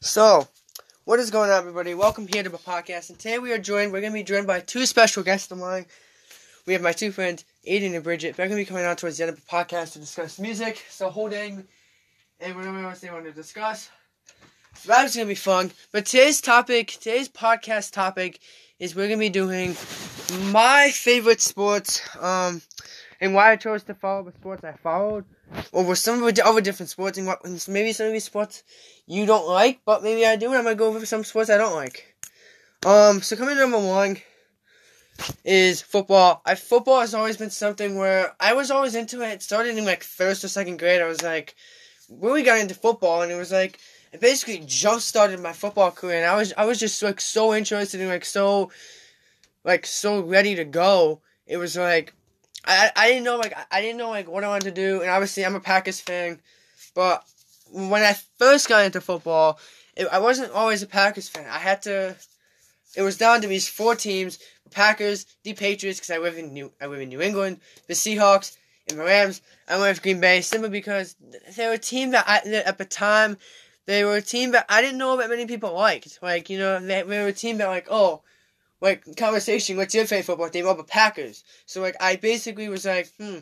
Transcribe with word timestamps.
So, 0.00 0.46
what 1.04 1.20
is 1.20 1.30
going 1.30 1.50
on, 1.50 1.56
everybody? 1.56 1.94
Welcome 1.94 2.28
here 2.28 2.42
to 2.42 2.50
the 2.50 2.58
podcast. 2.58 3.08
And 3.08 3.18
today 3.18 3.38
we 3.38 3.52
are 3.52 3.58
joined. 3.58 3.92
We're 3.92 4.02
going 4.02 4.12
to 4.12 4.18
be 4.18 4.24
joined 4.24 4.46
by 4.46 4.60
two 4.60 4.84
special 4.84 5.22
guests 5.22 5.50
of 5.50 5.56
mine. 5.56 5.86
We 6.66 6.74
have 6.74 6.82
my 6.82 6.92
two 6.92 7.12
friends, 7.12 7.46
Aidan 7.64 7.94
and 7.94 8.04
Bridget. 8.04 8.36
They're 8.36 8.46
going 8.46 8.58
to 8.58 8.62
be 8.62 8.68
coming 8.68 8.84
on 8.84 8.96
towards 8.96 9.16
the 9.16 9.24
end 9.24 9.30
of 9.30 9.36
the 9.36 9.46
podcast 9.46 9.94
to 9.94 9.98
discuss 9.98 10.38
music. 10.38 10.84
So 10.90 11.08
holding, 11.08 11.64
and 12.40 12.56
whatever 12.56 12.84
else 12.84 13.00
they 13.00 13.10
want 13.10 13.24
to 13.24 13.32
discuss. 13.32 13.88
So 14.74 14.88
that's 14.88 15.16
going 15.16 15.26
to 15.26 15.30
be 15.30 15.34
fun. 15.34 15.70
But 15.92 16.04
today's 16.04 16.42
topic, 16.42 16.88
today's 16.88 17.30
podcast 17.30 17.92
topic, 17.92 18.40
is 18.78 18.94
we're 18.94 19.08
going 19.08 19.18
to 19.18 19.24
be 19.24 19.30
doing 19.30 19.76
my 20.52 20.90
favorite 20.92 21.40
sports. 21.40 22.06
Um, 22.22 22.60
and 23.20 23.34
why 23.34 23.52
I 23.52 23.56
chose 23.56 23.82
to 23.84 23.94
follow 23.94 24.24
the 24.24 24.32
sports 24.32 24.64
I 24.64 24.72
followed 24.72 25.24
over 25.72 25.94
some 25.94 26.22
of 26.22 26.34
the 26.34 26.46
other 26.46 26.60
different 26.60 26.90
sports, 26.90 27.18
and 27.18 27.26
what 27.26 27.40
maybe 27.68 27.92
some 27.92 28.06
of 28.06 28.12
these 28.12 28.24
sports 28.24 28.62
you 29.06 29.26
don't 29.26 29.46
like, 29.46 29.80
but 29.84 30.02
maybe 30.02 30.26
I 30.26 30.36
do, 30.36 30.46
and 30.48 30.56
I'm 30.56 30.64
gonna 30.64 30.76
go 30.76 30.88
over 30.88 31.04
some 31.06 31.24
sports 31.24 31.50
I 31.50 31.58
don't 31.58 31.74
like. 31.74 32.14
Um, 32.84 33.22
so 33.22 33.36
coming 33.36 33.54
to 33.54 33.60
number 33.60 33.78
one 33.78 34.18
is 35.44 35.80
football. 35.80 36.42
I 36.44 36.54
football 36.54 37.00
has 37.00 37.14
always 37.14 37.36
been 37.36 37.50
something 37.50 37.96
where 37.96 38.34
I 38.38 38.52
was 38.52 38.70
always 38.70 38.94
into 38.94 39.22
it. 39.22 39.42
started 39.42 39.76
in 39.76 39.84
like 39.84 40.02
first 40.02 40.44
or 40.44 40.48
second 40.48 40.78
grade. 40.78 41.00
I 41.00 41.08
was 41.08 41.22
like, 41.22 41.54
really 42.10 42.42
got 42.42 42.58
into 42.58 42.74
football, 42.74 43.22
and 43.22 43.32
it 43.32 43.36
was 43.36 43.52
like 43.52 43.78
it 44.12 44.20
basically 44.20 44.62
just 44.66 45.08
started 45.08 45.40
my 45.40 45.52
football 45.52 45.90
career, 45.90 46.16
and 46.16 46.26
I 46.26 46.36
was 46.36 46.52
I 46.56 46.64
was 46.64 46.78
just 46.78 47.02
like 47.02 47.20
so 47.20 47.54
interested 47.54 48.00
and 48.00 48.10
like 48.10 48.24
so 48.24 48.70
like 49.64 49.86
so 49.86 50.20
ready 50.20 50.54
to 50.56 50.64
go. 50.64 51.20
It 51.46 51.56
was 51.56 51.76
like 51.76 52.14
I 52.66 52.90
I 52.96 53.08
didn't 53.08 53.24
know 53.24 53.36
like 53.36 53.54
I 53.70 53.80
didn't 53.80 53.98
know 53.98 54.10
like 54.10 54.28
what 54.28 54.44
I 54.44 54.48
wanted 54.48 54.74
to 54.74 54.80
do, 54.80 55.00
and 55.00 55.10
obviously 55.10 55.44
I'm 55.44 55.54
a 55.54 55.60
Packers 55.60 56.00
fan, 56.00 56.40
but 56.94 57.24
when 57.70 58.02
I 58.02 58.14
first 58.38 58.68
got 58.68 58.84
into 58.84 59.00
football, 59.00 59.58
it, 59.96 60.06
I 60.08 60.18
wasn't 60.18 60.52
always 60.52 60.82
a 60.82 60.86
Packers 60.86 61.28
fan. 61.28 61.46
I 61.48 61.58
had 61.58 61.82
to. 61.82 62.16
It 62.96 63.02
was 63.02 63.18
down 63.18 63.42
to 63.42 63.48
these 63.48 63.68
four 63.68 63.94
teams: 63.94 64.38
the 64.64 64.70
Packers, 64.70 65.26
the 65.42 65.52
Patriots, 65.52 65.98
because 65.98 66.10
I 66.10 66.18
live 66.18 66.38
in 66.38 66.52
New 66.52 66.72
I 66.80 66.86
live 66.86 67.00
in 67.00 67.08
New 67.08 67.20
England, 67.20 67.60
the 67.86 67.94
Seahawks, 67.94 68.56
and 68.88 68.98
the 68.98 69.04
Rams. 69.04 69.42
I 69.68 69.78
went 69.78 69.96
with 69.96 70.02
Green 70.02 70.20
Bay 70.20 70.40
simply 70.40 70.70
because 70.70 71.16
they 71.56 71.66
were 71.66 71.74
a 71.74 71.78
team 71.78 72.10
that 72.10 72.24
I 72.26 72.38
at 72.60 72.78
the 72.78 72.84
time 72.84 73.36
they 73.86 74.04
were 74.04 74.16
a 74.16 74.22
team 74.22 74.50
that 74.50 74.66
I 74.68 74.82
didn't 74.82 74.98
know 74.98 75.16
that 75.16 75.30
many 75.30 75.46
people 75.46 75.72
liked. 75.72 76.18
Like 76.20 76.50
you 76.50 76.58
know, 76.58 76.80
they, 76.80 77.02
they 77.02 77.22
were 77.22 77.28
a 77.28 77.32
team 77.32 77.58
that 77.58 77.68
like 77.68 77.86
oh 77.90 78.22
like 78.80 79.16
conversation, 79.16 79.76
what's 79.76 79.94
your 79.94 80.04
favorite 80.04 80.26
football 80.26 80.50
team? 80.50 80.64
The 80.64 80.84
Packers. 80.84 81.44
So 81.66 81.80
like 81.80 81.96
I 82.00 82.16
basically 82.16 82.68
was 82.68 82.84
like, 82.84 83.10
hmm, 83.18 83.38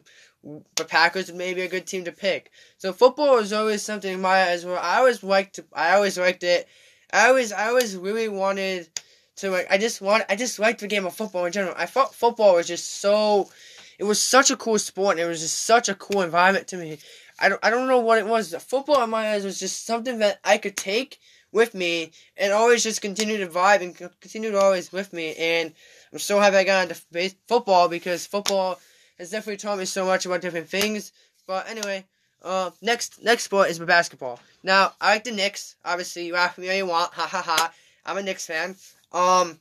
the 0.77 0.85
Packers 0.85 1.33
may 1.33 1.55
be 1.55 1.63
a 1.63 1.69
good 1.69 1.87
team 1.87 2.05
to 2.05 2.13
pick. 2.13 2.51
So 2.79 2.93
football 2.93 3.37
was 3.37 3.53
always 3.53 3.83
something 3.83 4.13
in 4.13 4.21
my 4.21 4.45
eyes 4.45 4.65
where 4.65 4.79
I 4.79 4.99
always 4.99 5.23
liked. 5.23 5.61
I 5.73 5.95
always 5.95 6.19
liked 6.19 6.43
it. 6.43 6.69
I 7.13 7.29
always, 7.29 7.53
I 7.53 7.69
always 7.69 7.97
really 7.97 8.29
wanted 8.29 8.89
to 9.37 9.51
like. 9.51 9.67
I 9.71 9.79
just 9.79 10.01
want. 10.01 10.25
I 10.29 10.37
just 10.37 10.59
liked 10.59 10.81
the 10.81 10.87
game 10.87 11.07
of 11.07 11.15
football 11.15 11.45
in 11.45 11.53
general. 11.53 11.75
I 11.77 11.87
thought 11.87 12.15
football 12.15 12.55
was 12.55 12.67
just 12.67 13.01
so. 13.01 13.51
It 13.98 14.05
was 14.05 14.21
such 14.21 14.51
a 14.51 14.57
cool 14.57 14.79
sport, 14.79 15.13
and 15.13 15.21
it 15.21 15.29
was 15.29 15.41
just 15.41 15.63
such 15.63 15.89
a 15.89 15.95
cool 15.95 16.23
environment 16.23 16.67
to 16.69 16.77
me. 16.77 16.98
I 17.39 17.48
don't, 17.48 17.65
I 17.65 17.71
don't 17.71 17.89
know 17.89 18.01
what 18.01 18.19
it 18.19 18.27
was. 18.27 18.55
Football 18.55 19.03
in 19.03 19.11
my 19.11 19.31
eyes 19.31 19.45
was 19.45 19.59
just 19.59 19.87
something 19.87 20.19
that 20.19 20.41
I 20.45 20.59
could 20.59 20.77
take 20.77 21.21
with 21.55 21.73
me 21.73 22.11
and 22.37 22.53
always 22.53 22.83
just 22.83 23.01
continue 23.01 23.39
to 23.39 23.47
vibe 23.47 23.81
and 23.81 23.97
continue 24.21 24.51
to 24.51 24.61
always 24.61 24.93
with 24.93 25.13
me. 25.13 25.35
And 25.37 25.73
I'm 26.13 26.19
so 26.19 26.41
happy 26.41 26.57
I 26.57 26.65
got 26.65 26.91
into 26.91 27.35
football 27.49 27.89
because 27.89 28.27
football 28.27 28.79
has 29.19 29.31
definitely 29.31 29.59
taught 29.59 29.79
me 29.79 29.85
so 29.85 30.05
much 30.05 30.27
about 30.27 30.43
different 30.43 30.69
things. 30.69 31.13
But 31.47 31.69
anyway, 31.71 32.05
uh, 32.43 32.71
next 32.83 33.23
next 33.23 33.45
sport 33.45 33.71
is 33.71 33.79
basketball. 33.79 34.41
Now 34.63 34.93
I 35.01 35.15
like 35.15 35.25
the 35.25 35.33
Knicks. 35.33 35.77
Obviously, 35.85 36.27
you 36.27 36.35
ask 36.35 36.59
me 36.59 36.69
all 36.69 36.77
you 36.77 36.87
want. 36.87 37.15
Ha 37.15 37.27
ha 37.27 37.43
ha. 37.43 37.73
I'm 38.05 38.19
a 38.19 38.23
Knicks 38.23 38.47
fan. 38.47 38.77
Um, 39.13 39.59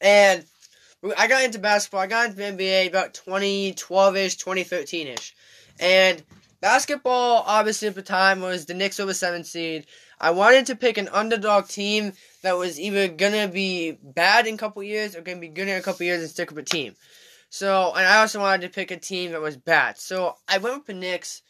and 0.00 0.44
I 1.16 1.28
got 1.28 1.44
into 1.44 1.58
basketball. 1.58 2.00
I 2.00 2.06
got 2.06 2.30
into 2.30 2.42
NBA 2.42 2.88
about 2.88 3.14
2012 3.14 4.16
ish, 4.16 4.36
2013 4.36 5.08
ish, 5.08 5.34
and 5.78 6.22
basketball 6.60 7.44
obviously 7.46 7.86
at 7.86 7.94
the 7.94 8.02
time 8.02 8.40
was 8.40 8.64
the 8.64 8.74
Knicks 8.74 8.98
over 8.98 9.14
seven 9.14 9.44
seed. 9.44 9.86
I 10.18 10.30
wanted 10.30 10.66
to 10.66 10.76
pick 10.76 10.98
an 10.98 11.08
underdog 11.08 11.68
team 11.68 12.12
that 12.42 12.56
was 12.56 12.80
either 12.80 13.08
gonna 13.08 13.48
be 13.48 13.92
bad 14.02 14.46
in 14.46 14.54
a 14.54 14.58
couple 14.58 14.82
years 14.82 15.14
or 15.14 15.20
gonna 15.20 15.40
be 15.40 15.48
good 15.48 15.68
in 15.68 15.76
a 15.76 15.82
couple 15.82 16.06
years 16.06 16.20
and 16.20 16.30
stick 16.30 16.50
with 16.50 16.58
a 16.58 16.62
team. 16.62 16.94
So, 17.50 17.92
and 17.94 18.06
I 18.06 18.18
also 18.20 18.40
wanted 18.40 18.62
to 18.62 18.74
pick 18.74 18.90
a 18.90 18.96
team 18.96 19.32
that 19.32 19.40
was 19.40 19.56
bad. 19.56 19.98
So 19.98 20.36
I 20.48 20.58
went 20.58 20.76
with 20.76 20.86
the 20.86 20.94
Knicks. 20.94 21.42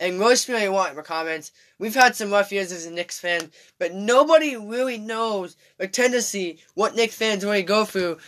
And 0.00 0.18
most 0.18 0.48
people 0.48 0.72
want 0.72 0.90
in 0.90 0.96
the 0.96 1.02
comments, 1.02 1.52
we've 1.78 1.94
had 1.94 2.16
some 2.16 2.32
rough 2.32 2.50
years 2.50 2.72
as 2.72 2.86
a 2.86 2.90
Knicks 2.90 3.20
fan, 3.20 3.52
but 3.78 3.94
nobody 3.94 4.56
really 4.56 4.98
knows 4.98 5.56
the 5.78 5.86
tendency 5.86 6.58
what 6.74 6.96
Knicks 6.96 7.14
fans 7.14 7.44
really 7.44 7.62
go 7.62 7.84
through, 7.84 8.18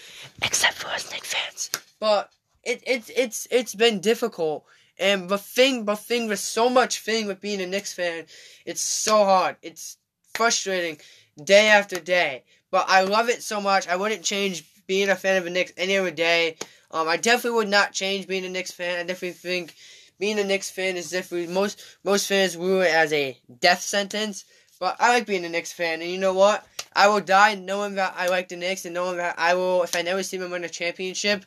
except 0.42 0.74
for 0.74 0.86
us 0.88 1.10
Knicks 1.10 1.34
fans. 1.34 1.70
But 1.98 2.30
it, 2.62 2.80
it, 2.86 3.10
it's 3.16 3.48
it's 3.50 3.74
been 3.74 3.98
difficult 3.98 4.64
and 4.98 5.28
the 5.28 5.38
thing, 5.38 5.84
the 5.84 5.96
thing, 5.96 6.28
there's 6.28 6.40
so 6.40 6.68
much 6.68 7.00
thing 7.00 7.26
with 7.26 7.40
being 7.40 7.60
a 7.60 7.66
Knicks 7.66 7.92
fan. 7.92 8.26
It's 8.64 8.80
so 8.80 9.24
hard. 9.24 9.56
It's 9.62 9.96
frustrating 10.34 10.98
day 11.42 11.68
after 11.68 11.98
day. 11.98 12.44
But 12.70 12.86
I 12.88 13.02
love 13.02 13.28
it 13.28 13.42
so 13.42 13.60
much. 13.60 13.88
I 13.88 13.96
wouldn't 13.96 14.22
change 14.22 14.64
being 14.86 15.08
a 15.08 15.16
fan 15.16 15.36
of 15.36 15.44
the 15.44 15.50
Knicks 15.50 15.72
any 15.76 15.96
other 15.96 16.10
day. 16.10 16.56
Um, 16.90 17.08
I 17.08 17.16
definitely 17.16 17.58
would 17.58 17.68
not 17.68 17.92
change 17.92 18.26
being 18.26 18.44
a 18.44 18.48
Knicks 18.48 18.70
fan. 18.70 18.98
I 18.98 19.02
definitely 19.02 19.32
think 19.32 19.74
being 20.18 20.38
a 20.38 20.44
Knicks 20.44 20.70
fan 20.70 20.96
is 20.96 21.10
definitely 21.10 21.52
most 21.52 21.82
most 22.04 22.28
fans 22.28 22.54
view 22.54 22.80
it 22.80 22.94
as 22.94 23.12
a 23.12 23.36
death 23.60 23.80
sentence. 23.80 24.44
But 24.80 24.96
I 24.98 25.10
like 25.14 25.26
being 25.26 25.44
a 25.44 25.48
Knicks 25.48 25.72
fan, 25.72 26.02
and 26.02 26.10
you 26.10 26.18
know 26.18 26.34
what? 26.34 26.66
I 26.94 27.08
will 27.08 27.20
die 27.20 27.54
knowing 27.54 27.94
that 27.94 28.14
I 28.16 28.28
like 28.28 28.48
the 28.48 28.56
Knicks 28.56 28.84
and 28.84 28.94
knowing 28.94 29.16
that 29.16 29.36
I 29.38 29.54
will, 29.54 29.82
if 29.82 29.96
I 29.96 30.02
never 30.02 30.22
see 30.22 30.36
them 30.36 30.50
win 30.50 30.64
a 30.64 30.68
championship, 30.68 31.44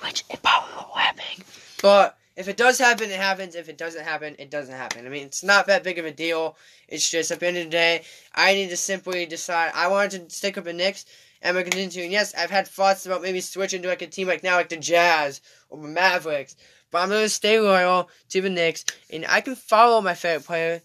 which 0.00 0.24
it 0.30 0.42
probably 0.42 0.74
won't 0.76 0.98
happen. 0.98 1.44
But 1.80 2.18
if 2.36 2.48
it 2.48 2.56
does 2.56 2.78
happen, 2.78 3.10
it 3.10 3.20
happens. 3.20 3.54
If 3.54 3.68
it 3.68 3.78
doesn't 3.78 4.04
happen, 4.04 4.36
it 4.38 4.50
doesn't 4.50 4.74
happen. 4.74 5.06
I 5.06 5.08
mean, 5.08 5.26
it's 5.26 5.44
not 5.44 5.66
that 5.66 5.84
big 5.84 5.98
of 5.98 6.04
a 6.04 6.10
deal. 6.10 6.56
It's 6.88 7.08
just 7.08 7.30
at 7.30 7.40
the 7.40 7.46
end 7.46 7.56
of 7.58 7.64
the 7.64 7.70
day, 7.70 8.02
I 8.34 8.54
need 8.54 8.70
to 8.70 8.76
simply 8.76 9.26
decide 9.26 9.72
I 9.74 9.88
wanted 9.88 10.28
to 10.28 10.34
stick 10.34 10.56
with 10.56 10.64
the 10.64 10.72
Knicks. 10.72 11.06
And 11.42 11.54
we're 11.54 11.62
continuing. 11.62 12.10
Yes, 12.10 12.34
I've 12.34 12.50
had 12.50 12.66
thoughts 12.66 13.04
about 13.04 13.20
maybe 13.20 13.40
switching 13.40 13.82
to 13.82 13.88
like 13.88 14.00
a 14.00 14.06
team 14.06 14.26
like 14.28 14.42
now, 14.42 14.56
like 14.56 14.70
the 14.70 14.78
Jazz 14.78 15.42
or 15.68 15.78
the 15.82 15.88
Mavericks. 15.88 16.56
But 16.90 17.02
I'm 17.02 17.10
gonna 17.10 17.28
stay 17.28 17.60
loyal 17.60 18.08
to 18.30 18.40
the 18.40 18.48
Knicks, 18.48 18.86
and 19.10 19.26
I 19.28 19.42
can 19.42 19.54
follow 19.54 20.00
my 20.00 20.14
favorite 20.14 20.46
player, 20.46 20.80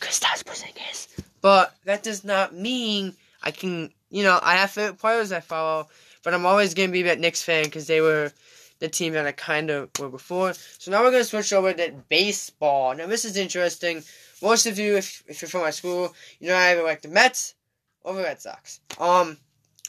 Kristaps 0.00 0.42
Porzingis. 0.42 1.06
But 1.40 1.76
that 1.84 2.02
does 2.02 2.24
not 2.24 2.54
mean 2.54 3.14
I 3.40 3.52
can, 3.52 3.92
you 4.10 4.24
know, 4.24 4.40
I 4.42 4.56
have 4.56 4.70
favorite 4.72 4.98
players 4.98 5.30
I 5.30 5.40
follow, 5.40 5.86
but 6.24 6.34
I'm 6.34 6.44
always 6.44 6.74
gonna 6.74 6.88
be 6.88 7.02
that 7.02 7.20
Knicks 7.20 7.42
fan 7.42 7.64
because 7.64 7.86
they 7.86 8.00
were 8.00 8.32
the 8.78 8.88
team 8.88 9.12
that 9.14 9.26
I 9.26 9.32
kind 9.32 9.70
of 9.70 9.90
were 9.98 10.08
before. 10.08 10.52
So 10.78 10.90
now 10.90 11.02
we're 11.02 11.10
going 11.10 11.22
to 11.22 11.28
switch 11.28 11.52
over 11.52 11.72
to 11.72 11.92
baseball. 12.08 12.94
Now 12.94 13.06
this 13.06 13.24
is 13.24 13.36
interesting. 13.36 14.02
Most 14.42 14.66
of 14.66 14.78
you, 14.78 14.96
if, 14.96 15.22
if 15.26 15.40
you're 15.40 15.48
from 15.48 15.62
my 15.62 15.70
school, 15.70 16.14
you 16.38 16.48
know 16.48 16.54
I 16.54 16.72
either 16.72 16.82
like 16.82 17.02
the 17.02 17.08
Mets 17.08 17.54
or 18.02 18.14
the 18.14 18.22
Red 18.22 18.40
Sox. 18.40 18.80
Um, 18.98 19.38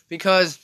because 0.08 0.60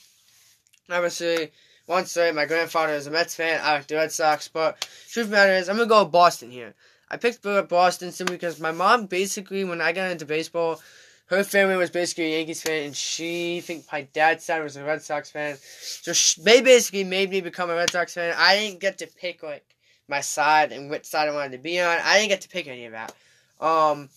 obviously, 0.90 1.52
once 1.86 2.10
say 2.12 2.32
my 2.32 2.46
grandfather 2.46 2.94
is 2.94 3.06
a 3.06 3.10
Mets 3.10 3.34
fan, 3.34 3.60
I 3.62 3.74
like 3.74 3.86
the 3.86 3.96
Red 3.96 4.12
Sox. 4.12 4.48
But 4.48 4.80
truth 5.10 5.26
of 5.26 5.30
the 5.30 5.36
matter 5.36 5.52
is, 5.52 5.68
I'm 5.68 5.76
gonna 5.76 5.88
go 5.88 6.04
with 6.04 6.12
Boston 6.12 6.50
here. 6.50 6.74
I 7.10 7.18
picked 7.18 7.42
Boston 7.42 8.10
simply 8.10 8.36
because 8.36 8.58
my 8.58 8.72
mom 8.72 9.06
basically, 9.06 9.64
when 9.64 9.82
I 9.82 9.92
got 9.92 10.10
into 10.10 10.24
baseball, 10.24 10.80
her 11.26 11.44
family 11.44 11.76
was 11.76 11.90
basically 11.90 12.34
a 12.34 12.38
Yankees 12.38 12.62
fan, 12.62 12.86
and 12.86 12.96
she, 12.96 13.60
think 13.60 13.84
my 13.90 14.02
dad's 14.12 14.44
side 14.44 14.62
was 14.62 14.76
a 14.76 14.84
Red 14.84 15.02
Sox 15.02 15.30
fan. 15.30 15.56
So 15.56 16.12
she, 16.12 16.42
they 16.42 16.60
basically 16.60 17.04
made 17.04 17.30
me 17.30 17.40
become 17.40 17.70
a 17.70 17.74
Red 17.74 17.90
Sox 17.90 18.14
fan. 18.14 18.34
I 18.36 18.56
didn't 18.56 18.80
get 18.80 18.98
to 18.98 19.06
pick 19.06 19.42
like 19.42 19.64
my 20.08 20.20
side 20.20 20.72
and 20.72 20.90
which 20.90 21.06
side 21.06 21.28
I 21.28 21.32
wanted 21.32 21.52
to 21.52 21.58
be 21.58 21.80
on. 21.80 21.98
I 22.02 22.18
didn't 22.18 22.30
get 22.30 22.42
to 22.42 22.48
pick 22.48 22.66
any 22.66 22.84
of 22.84 22.92
that. 22.92 23.14
Um, 23.60 24.10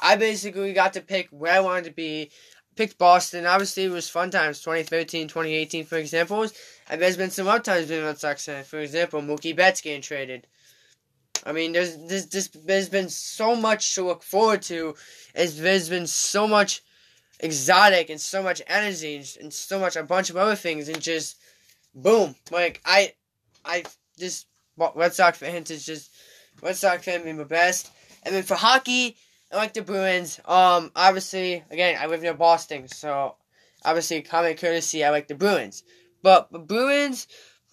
I 0.00 0.16
basically 0.16 0.72
got 0.72 0.92
to 0.94 1.00
pick 1.00 1.28
where 1.30 1.52
I 1.52 1.60
wanted 1.60 1.84
to 1.84 1.92
be. 1.92 2.30
Picked 2.76 2.98
Boston. 2.98 3.46
Obviously, 3.46 3.84
it 3.84 3.90
was 3.90 4.08
fun 4.08 4.30
times. 4.30 4.60
2013, 4.60 5.28
2018, 5.28 5.84
for 5.84 5.98
examples. 5.98 6.54
And 6.88 7.02
there's 7.02 7.16
been 7.16 7.30
some 7.30 7.48
other 7.48 7.62
times 7.62 7.88
being 7.88 8.04
Red 8.04 8.18
Sox 8.18 8.46
fan. 8.46 8.64
For 8.64 8.78
example, 8.78 9.20
Mookie 9.20 9.56
Betts 9.56 9.80
getting 9.80 10.02
traded. 10.02 10.46
I 11.44 11.52
mean, 11.52 11.72
there's, 11.72 11.96
there's, 11.96 12.26
there's, 12.26 12.48
there's 12.48 12.88
been 12.88 13.08
so 13.08 13.56
much 13.56 13.94
to 13.94 14.04
look 14.04 14.22
forward 14.22 14.62
to. 14.62 14.94
There's 15.34 15.88
been 15.88 16.06
so 16.06 16.46
much 16.46 16.82
exotic 17.40 18.10
and 18.10 18.20
so 18.20 18.42
much 18.42 18.62
energy 18.66 19.22
and 19.40 19.52
so 19.52 19.78
much 19.78 19.96
a 19.96 20.02
bunch 20.02 20.30
of 20.30 20.36
other 20.36 20.56
things 20.56 20.88
and 20.88 21.00
just 21.00 21.36
boom. 21.94 22.34
Like 22.50 22.80
I, 22.84 23.14
I 23.64 23.84
just 24.18 24.46
Red 24.94 25.14
Sox 25.14 25.38
fans 25.38 25.70
is 25.70 25.84
just 25.84 26.10
Red 26.62 26.76
Sox 26.76 27.04
fan 27.04 27.22
being 27.22 27.36
the 27.36 27.44
best. 27.44 27.90
And 28.22 28.34
then 28.34 28.42
for 28.42 28.54
hockey, 28.54 29.16
I 29.52 29.56
like 29.56 29.74
the 29.74 29.82
Bruins. 29.82 30.38
Um, 30.44 30.92
obviously, 30.94 31.64
again, 31.70 31.98
I 32.00 32.06
live 32.06 32.22
near 32.22 32.34
Boston, 32.34 32.88
so 32.88 33.36
obviously, 33.84 34.22
common 34.22 34.54
courtesy, 34.56 35.04
I 35.04 35.10
like 35.10 35.28
the 35.28 35.34
Bruins. 35.34 35.82
But 36.22 36.52
the 36.52 36.58
Bruins, 36.58 37.26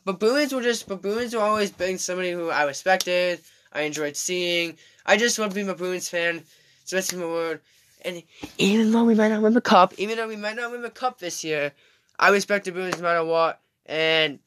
but 0.05 0.19
Bruins 0.19 0.53
were 0.53 0.61
just, 0.61 0.87
but 0.87 1.01
Bruins 1.01 1.35
were 1.35 1.41
always 1.41 1.71
being 1.71 1.97
somebody 1.97 2.31
who 2.31 2.49
I 2.49 2.63
respected. 2.63 3.41
I 3.73 3.81
enjoyed 3.81 4.15
seeing. 4.15 4.77
I 5.05 5.17
just 5.17 5.39
love 5.39 5.53
being 5.53 5.69
a 5.69 5.75
Bruins 5.75 6.09
fan. 6.09 6.43
It's 6.81 6.91
the 6.91 6.97
best 6.97 7.13
in 7.13 7.19
the 7.19 7.27
world. 7.27 7.59
and 8.03 8.23
even 8.57 8.91
though 8.91 9.03
we 9.03 9.15
might 9.15 9.29
not 9.29 9.41
win 9.41 9.53
the 9.53 9.61
cup, 9.61 9.93
even 9.97 10.17
though 10.17 10.27
we 10.27 10.35
might 10.35 10.55
not 10.55 10.71
win 10.71 10.81
the 10.81 10.89
cup 10.89 11.19
this 11.19 11.43
year, 11.43 11.73
I 12.19 12.29
respect 12.29 12.65
the 12.65 12.71
Bruins 12.71 12.97
no 12.97 13.03
matter 13.03 13.25
what. 13.25 13.59
And 13.85 14.39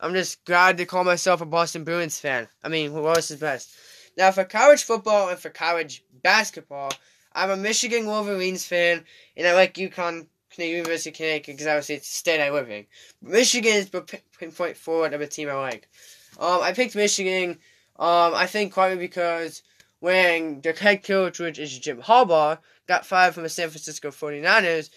I'm 0.00 0.14
just 0.14 0.44
glad 0.44 0.78
to 0.78 0.86
call 0.86 1.04
myself 1.04 1.40
a 1.40 1.46
Boston 1.46 1.84
Bruins 1.84 2.18
fan. 2.18 2.48
I 2.64 2.68
mean, 2.68 2.90
who 2.90 3.06
else 3.06 3.30
is 3.30 3.40
best? 3.40 3.74
Now, 4.16 4.30
for 4.30 4.44
college 4.44 4.82
football 4.82 5.28
and 5.28 5.38
for 5.38 5.48
college 5.48 6.04
basketball, 6.22 6.92
I'm 7.34 7.50
a 7.50 7.56
Michigan 7.56 8.06
Wolverines 8.06 8.66
fan, 8.66 9.04
and 9.36 9.46
I 9.46 9.54
like 9.54 9.74
UConn, 9.74 10.26
University 10.58 11.10
of 11.10 11.16
Connecticut, 11.16 11.56
because 11.56 11.66
obviously 11.66 11.94
it's 11.94 12.10
the 12.10 12.16
state 12.16 12.40
I 12.40 12.50
live 12.50 12.70
in. 12.70 12.86
Michigan 13.22 13.72
is 13.72 13.88
the 13.88 14.02
pinpoint 14.38 14.76
forward 14.76 15.14
of 15.14 15.22
a 15.22 15.26
team 15.26 15.48
I 15.48 15.54
like. 15.54 15.88
Um, 16.38 16.60
I 16.62 16.72
picked 16.72 16.94
Michigan, 16.94 17.58
um, 17.98 18.34
I 18.34 18.46
think 18.46 18.74
partly 18.74 18.98
because 18.98 19.62
when 20.00 20.60
the 20.60 20.72
head 20.72 21.04
coach, 21.04 21.38
which 21.38 21.58
is 21.58 21.78
Jim 21.78 22.02
Harbaugh, 22.02 22.58
got 22.88 23.06
fired 23.06 23.34
from 23.34 23.44
the 23.44 23.48
San 23.48 23.68
Francisco 23.68 24.10
49ers, 24.10 24.90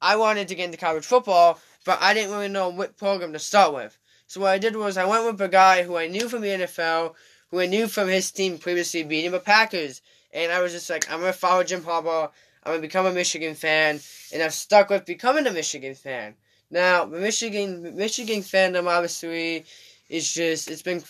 I 0.00 0.16
wanted 0.16 0.48
to 0.48 0.54
get 0.54 0.66
into 0.66 0.76
college 0.76 1.06
football, 1.06 1.58
but 1.84 1.98
I 2.02 2.12
didn't 2.12 2.32
really 2.32 2.48
know 2.48 2.68
what 2.68 2.96
program 2.96 3.32
to 3.32 3.38
start 3.38 3.72
with. 3.72 3.98
So 4.26 4.40
what 4.40 4.50
I 4.50 4.58
did 4.58 4.76
was 4.76 4.96
I 4.96 5.04
went 5.04 5.24
with 5.24 5.40
a 5.40 5.48
guy 5.48 5.84
who 5.84 5.96
I 5.96 6.08
knew 6.08 6.28
from 6.28 6.42
the 6.42 6.48
NFL, 6.48 7.14
who 7.50 7.60
I 7.60 7.66
knew 7.66 7.86
from 7.86 8.08
his 8.08 8.30
team 8.30 8.58
previously 8.58 9.02
beating 9.04 9.30
the 9.30 9.40
Packers. 9.40 10.02
And 10.32 10.52
I 10.52 10.60
was 10.60 10.72
just 10.72 10.90
like, 10.90 11.10
I'm 11.10 11.20
going 11.20 11.32
to 11.32 11.38
follow 11.38 11.62
Jim 11.62 11.82
Harbaugh. 11.82 12.30
I'm 12.64 12.72
going 12.72 12.82
to 12.82 12.88
become 12.88 13.06
a 13.06 13.12
Michigan 13.12 13.54
fan. 13.54 14.00
And 14.32 14.42
I've 14.42 14.52
stuck 14.52 14.90
with 14.90 15.06
becoming 15.06 15.46
a 15.46 15.52
Michigan 15.52 15.94
fan. 15.94 16.34
Now, 16.70 17.04
the 17.04 17.20
Michigan, 17.20 17.96
Michigan 17.96 18.40
fandom 18.40 18.88
obviously 18.88 19.64
is 20.08 20.32
just, 20.32 20.68
it's 20.68 20.82
been, 20.82 21.02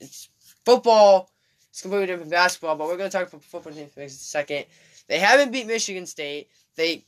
it's 0.00 0.28
football. 0.64 1.30
It's 1.70 1.82
completely 1.82 2.06
different 2.06 2.24
from 2.24 2.30
basketball, 2.30 2.76
but 2.76 2.86
we're 2.86 2.96
going 2.96 3.10
to 3.10 3.16
talk 3.16 3.28
about 3.28 3.42
football 3.42 3.72
for 3.72 4.00
a 4.00 4.08
second. 4.08 4.66
They 5.08 5.18
haven't 5.18 5.50
beat 5.50 5.66
Michigan 5.66 6.06
State. 6.06 6.48
They, 6.76 7.04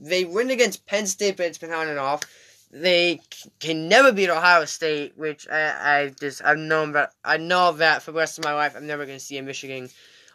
they 0.00 0.24
win 0.24 0.50
against 0.50 0.86
Penn 0.86 1.06
State, 1.06 1.36
but 1.36 1.46
it's 1.46 1.58
been 1.58 1.72
on 1.72 1.88
and 1.88 1.98
off 1.98 2.22
they 2.70 3.20
can 3.60 3.88
never 3.88 4.12
beat 4.12 4.28
Ohio 4.28 4.64
State, 4.64 5.16
which 5.16 5.48
I, 5.48 6.00
I 6.00 6.08
just 6.20 6.44
I've 6.44 6.58
known 6.58 6.92
that 6.92 7.12
I 7.24 7.36
know 7.38 7.72
that 7.72 8.02
for 8.02 8.12
the 8.12 8.18
rest 8.18 8.38
of 8.38 8.44
my 8.44 8.52
life 8.52 8.74
I'm 8.76 8.86
never 8.86 9.06
going 9.06 9.18
to 9.18 9.24
see 9.24 9.38
a 9.38 9.42
Michigan 9.42 9.88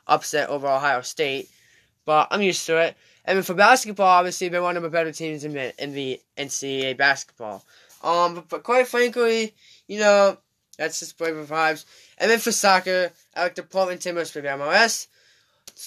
upset 0.07 0.49
over 0.49 0.67
Ohio 0.67 1.01
State, 1.01 1.49
but 2.05 2.27
I'm 2.31 2.41
used 2.41 2.65
to 2.67 2.77
it. 2.77 2.97
And 3.25 3.37
then 3.37 3.43
for 3.43 3.53
basketball, 3.53 4.07
obviously 4.07 4.49
they're 4.49 4.61
one 4.61 4.77
of 4.77 4.83
the 4.83 4.89
better 4.89 5.11
teams 5.11 5.43
in 5.43 5.53
the 5.53 5.83
in 5.83 5.93
the 5.93 6.19
NCAA 6.37 6.97
basketball. 6.97 7.63
Um, 8.03 8.35
but, 8.35 8.49
but 8.49 8.63
quite 8.63 8.87
frankly, 8.87 9.53
you 9.87 9.99
know 9.99 10.37
that's 10.77 10.99
just 10.99 11.17
flavor 11.17 11.45
vibes. 11.45 11.85
And 12.17 12.29
then 12.29 12.39
for 12.39 12.51
soccer, 12.51 13.11
I 13.35 13.43
like 13.43 13.55
the 13.55 13.63
Portland 13.63 14.01
Timbers 14.01 14.31
for 14.31 14.41
the 14.41 14.49
MLS, 14.49 15.07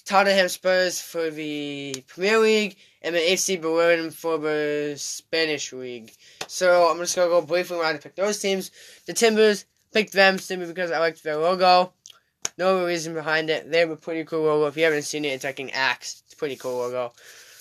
Tottenham 0.04 0.48
Spurs 0.48 1.00
for 1.00 1.30
the 1.30 2.04
Premier 2.06 2.38
League, 2.38 2.76
and 3.02 3.14
then 3.14 3.22
FC 3.22 3.60
Berlin 3.60 4.10
for 4.10 4.38
the 4.38 4.94
Spanish 4.96 5.72
League. 5.72 6.12
So 6.46 6.88
I'm 6.90 6.98
just 6.98 7.16
gonna 7.16 7.28
go 7.28 7.42
briefly 7.42 7.78
around 7.78 7.92
and 7.92 8.00
pick 8.00 8.16
those 8.16 8.38
teams. 8.38 8.70
The 9.06 9.12
Timbers 9.12 9.64
picked 9.92 10.12
them 10.12 10.38
simply 10.38 10.68
because 10.68 10.90
I 10.90 10.98
liked 10.98 11.22
their 11.22 11.36
logo. 11.36 11.92
No 12.58 12.86
reason 12.86 13.12
behind 13.14 13.50
it. 13.50 13.70
They 13.70 13.80
have 13.80 13.90
a 13.90 13.96
pretty 13.96 14.24
cool 14.24 14.42
logo. 14.42 14.66
If 14.66 14.76
you 14.76 14.84
haven't 14.84 15.02
seen 15.02 15.24
it, 15.24 15.28
it's 15.28 15.44
like 15.44 15.60
an 15.60 15.70
axe. 15.70 16.22
It's 16.24 16.34
a 16.34 16.36
pretty 16.36 16.56
cool 16.56 16.78
logo. 16.78 17.12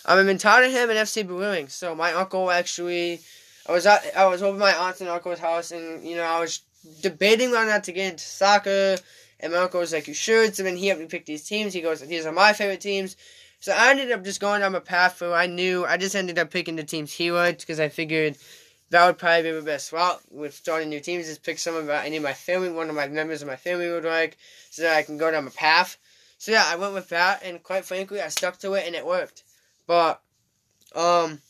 Um, 0.05 0.19
I'm 0.19 0.29
in 0.29 0.37
Tottenham 0.37 0.89
and 0.89 0.99
FC 0.99 1.27
Berlin. 1.27 1.67
So 1.67 1.95
my 1.95 2.13
uncle 2.13 2.51
actually, 2.51 3.19
I 3.67 3.71
was 3.71 3.85
at, 3.85 4.05
I 4.15 4.27
was 4.27 4.41
over 4.41 4.57
my 4.57 4.73
aunt 4.73 5.01
and 5.01 5.09
uncle's 5.09 5.39
house, 5.39 5.71
and 5.71 6.03
you 6.03 6.15
know 6.15 6.23
I 6.23 6.39
was 6.39 6.61
debating 7.01 7.53
or 7.53 7.65
not 7.65 7.83
to 7.85 7.91
get 7.91 8.11
into 8.11 8.23
soccer. 8.23 8.97
And 9.39 9.53
my 9.53 9.59
uncle 9.59 9.79
was 9.79 9.93
like, 9.93 10.07
"You 10.07 10.13
should." 10.13 10.55
So 10.55 10.63
then 10.63 10.77
he 10.77 10.87
helped 10.87 11.01
me 11.01 11.07
pick 11.07 11.25
these 11.25 11.43
teams. 11.43 11.73
He 11.73 11.81
goes, 11.81 12.01
"These 12.01 12.25
are 12.25 12.31
my 12.31 12.53
favorite 12.53 12.81
teams." 12.81 13.15
So 13.59 13.73
I 13.73 13.91
ended 13.91 14.11
up 14.11 14.23
just 14.23 14.39
going 14.39 14.61
down 14.61 14.75
a 14.75 14.81
path 14.81 15.21
where 15.21 15.33
I 15.33 15.47
knew 15.47 15.85
I 15.85 15.97
just 15.97 16.15
ended 16.15 16.37
up 16.37 16.51
picking 16.51 16.75
the 16.75 16.83
teams 16.83 17.11
he 17.11 17.31
liked 17.31 17.61
because 17.61 17.79
I 17.79 17.89
figured 17.89 18.37
that 18.91 19.05
would 19.07 19.17
probably 19.17 19.43
be 19.43 19.51
the 19.51 19.61
best 19.61 19.91
route 19.91 20.21
with 20.31 20.53
starting 20.53 20.89
new 20.89 20.99
teams. 20.99 21.27
Is 21.27 21.39
pick 21.39 21.59
someone 21.59 21.87
that 21.87 22.05
any 22.05 22.17
of 22.17 22.23
my 22.23 22.33
family, 22.33 22.71
one 22.71 22.89
of 22.89 22.95
my 22.95 23.07
members 23.07 23.41
of 23.41 23.47
my 23.47 23.55
family 23.55 23.89
would 23.89 24.05
like, 24.05 24.37
so 24.69 24.83
that 24.83 24.95
I 24.95 25.03
can 25.03 25.17
go 25.17 25.31
down 25.31 25.47
a 25.47 25.51
path. 25.51 25.97
So 26.37 26.51
yeah, 26.51 26.65
I 26.67 26.75
went 26.75 26.93
with 26.93 27.09
that, 27.09 27.41
and 27.43 27.63
quite 27.63 27.85
frankly, 27.85 28.21
I 28.21 28.27
stuck 28.27 28.59
to 28.59 28.73
it, 28.73 28.85
and 28.85 28.95
it 28.95 29.05
worked. 29.05 29.43
But 29.87 30.21
um, 30.95 31.41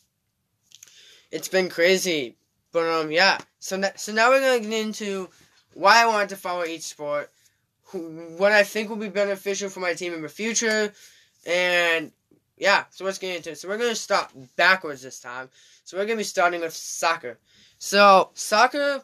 it's 1.32 1.48
been 1.48 1.70
crazy. 1.70 2.36
But 2.76 2.90
um, 2.90 3.10
yeah. 3.10 3.38
So 3.60 3.82
so 3.96 4.12
now 4.12 4.30
we're 4.30 4.42
gonna 4.42 4.60
get 4.60 4.86
into 4.86 5.30
why 5.76 6.04
I 6.04 6.08
wanted 6.08 6.28
to 6.28 6.36
follow 6.36 6.66
each 6.66 6.82
sport, 6.82 7.32
what 7.94 8.52
I 8.52 8.66
think 8.66 8.90
will 8.90 8.98
be 8.98 9.08
beneficial 9.08 9.70
for 9.70 9.80
my 9.80 9.94
team 9.94 10.14
in 10.14 10.22
the 10.22 10.28
future, 10.28 10.92
and 11.46 12.12
yeah. 12.58 12.84
So 12.90 13.06
let's 13.06 13.18
get 13.18 13.34
into 13.34 13.52
it. 13.52 13.60
So 13.60 13.70
we're 13.70 13.78
gonna 13.78 13.96
start 13.96 14.30
backwards 14.58 15.02
this 15.02 15.22
time. 15.22 15.48
So 15.86 15.96
we're 15.96 16.04
gonna 16.04 16.18
be 16.18 16.24
starting 16.24 16.60
with 16.60 16.74
soccer. 16.74 17.40
So 17.80 18.32
soccer, 18.34 19.02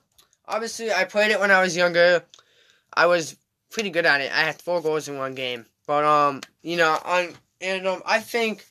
obviously, 0.49 0.91
I 0.91 1.05
played 1.05 1.31
it 1.31 1.39
when 1.39 1.49
I 1.49 1.61
was 1.61 1.73
younger. 1.73 2.25
I 2.93 3.05
was 3.05 3.37
pretty 3.69 3.89
good 3.89 4.05
at 4.05 4.19
it. 4.19 4.33
I 4.33 4.41
had 4.41 4.61
four 4.61 4.81
goals 4.81 5.07
in 5.07 5.17
one 5.17 5.33
game. 5.33 5.65
But 5.87 6.03
um, 6.03 6.41
you 6.61 6.75
know, 6.75 6.99
on 7.05 7.29
and 7.61 7.87
um, 7.87 8.01
I 8.05 8.19
think, 8.19 8.65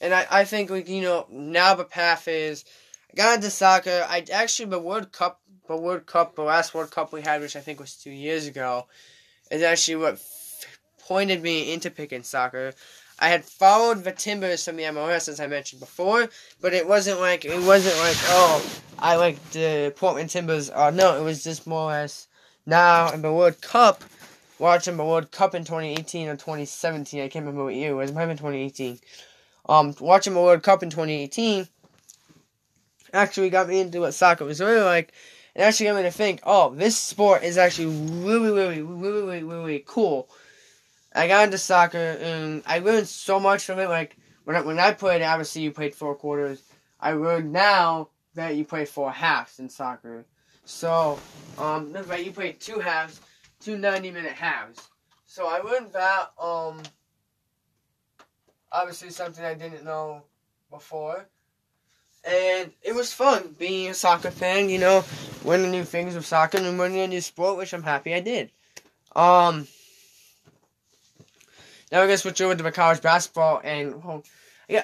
and 0.00 0.12
I 0.12 0.26
I 0.28 0.44
think 0.44 0.68
like 0.68 0.88
you 0.88 1.02
know 1.02 1.28
now 1.30 1.76
the 1.76 1.84
path 1.84 2.26
is 2.26 2.64
got 3.16 3.36
into 3.36 3.50
soccer. 3.50 4.06
I 4.08 4.24
actually 4.32 4.70
the 4.70 4.78
World 4.78 5.10
Cup, 5.10 5.40
the 5.66 5.76
World 5.76 6.06
Cup, 6.06 6.36
the 6.36 6.42
last 6.42 6.74
World 6.74 6.90
Cup 6.90 7.12
we 7.12 7.22
had, 7.22 7.40
which 7.40 7.56
I 7.56 7.60
think 7.60 7.80
was 7.80 7.94
two 7.94 8.10
years 8.10 8.46
ago, 8.46 8.86
is 9.50 9.62
actually 9.62 9.96
what 9.96 10.14
f- 10.14 10.66
pointed 11.00 11.42
me 11.42 11.72
into 11.72 11.90
picking 11.90 12.22
soccer. 12.22 12.72
I 13.18 13.28
had 13.28 13.46
followed 13.46 14.04
the 14.04 14.12
Timbers 14.12 14.64
from 14.64 14.76
the 14.76 14.84
MLS 14.84 15.28
as 15.28 15.40
I 15.40 15.46
mentioned 15.46 15.80
before, 15.80 16.28
but 16.60 16.74
it 16.74 16.86
wasn't 16.86 17.20
like 17.20 17.44
it 17.46 17.62
wasn't 17.62 17.96
like 17.98 18.16
oh 18.28 18.64
I 18.98 19.16
like 19.16 19.42
the 19.50 19.92
Portland 19.96 20.30
Timbers. 20.30 20.70
Uh, 20.70 20.90
no, 20.90 21.18
it 21.18 21.24
was 21.24 21.42
just 21.42 21.66
more 21.66 21.90
or 21.90 21.92
less 21.92 22.28
now 22.66 23.10
in 23.12 23.22
the 23.22 23.32
World 23.32 23.60
Cup. 23.62 24.04
Watching 24.58 24.96
the 24.96 25.04
World 25.04 25.30
Cup 25.32 25.54
in 25.54 25.64
2018 25.64 26.28
or 26.28 26.32
2017, 26.32 27.20
I 27.20 27.28
can't 27.28 27.44
remember 27.44 27.64
what 27.64 27.74
year 27.74 27.90
it 27.90 27.94
was. 27.94 28.10
It 28.10 28.14
might 28.14 28.22
have 28.22 28.30
been 28.30 28.38
2018. 28.38 28.98
Um, 29.68 29.94
watching 30.00 30.32
the 30.32 30.40
World 30.40 30.62
Cup 30.62 30.82
in 30.82 30.88
2018 30.88 31.68
actually 33.12 33.50
got 33.50 33.68
me 33.68 33.80
into 33.80 34.00
what 34.00 34.14
soccer 34.14 34.44
was 34.44 34.60
really 34.60 34.80
like. 34.80 35.12
It 35.54 35.62
actually 35.62 35.86
got 35.86 35.96
me 35.96 36.02
to 36.02 36.10
think, 36.10 36.40
oh, 36.44 36.74
this 36.74 36.98
sport 36.98 37.42
is 37.42 37.56
actually 37.56 37.86
really, 38.24 38.50
really, 38.50 38.82
really, 38.82 39.22
really, 39.22 39.42
really 39.42 39.84
cool 39.86 40.28
I 41.16 41.28
got 41.28 41.44
into 41.44 41.56
soccer 41.56 42.18
and 42.20 42.62
I 42.66 42.80
learned 42.80 43.08
so 43.08 43.40
much 43.40 43.64
from 43.64 43.78
it. 43.78 43.88
Like 43.88 44.18
when 44.44 44.54
I, 44.54 44.60
when 44.60 44.78
I 44.78 44.92
played, 44.92 45.22
obviously 45.22 45.62
you 45.62 45.72
played 45.72 45.94
four 45.94 46.14
quarters. 46.14 46.62
I 47.00 47.12
learned 47.12 47.52
now 47.52 48.10
that 48.34 48.54
you 48.54 48.66
play 48.66 48.84
four 48.84 49.10
halves 49.10 49.58
in 49.58 49.70
soccer. 49.70 50.26
So, 50.66 51.18
um, 51.56 51.94
right, 52.06 52.24
you 52.24 52.32
play 52.32 52.52
two 52.52 52.80
halves, 52.80 53.22
two 53.60 53.78
90 53.78 54.10
minute 54.10 54.32
halves. 54.32 54.88
So 55.24 55.46
I 55.46 55.60
learned 55.60 55.92
that, 55.94 56.32
um, 56.38 56.82
obviously 58.70 59.08
something 59.08 59.44
I 59.44 59.54
didn't 59.54 59.84
know 59.84 60.22
before. 60.70 61.28
And 62.26 62.72
it 62.82 62.94
was 62.94 63.12
fun 63.12 63.54
being 63.58 63.90
a 63.90 63.94
soccer 63.94 64.30
fan, 64.30 64.68
you 64.68 64.78
know, 64.78 65.04
learning 65.44 65.70
new 65.70 65.84
things 65.84 66.14
with 66.14 66.26
soccer 66.26 66.58
and 66.58 66.76
learning 66.76 67.00
a 67.00 67.06
new 67.06 67.20
sport, 67.20 67.56
which 67.56 67.72
I'm 67.72 67.84
happy 67.84 68.14
I 68.14 68.20
did. 68.20 68.50
Um, 69.14 69.68
now 71.92 72.00
we're 72.00 72.06
gonna 72.06 72.18
switch 72.18 72.40
over 72.40 72.54
to 72.54 72.62
the 72.62 72.72
college 72.72 73.00
basketball, 73.00 73.60
and 73.62 74.02
well, 74.02 74.24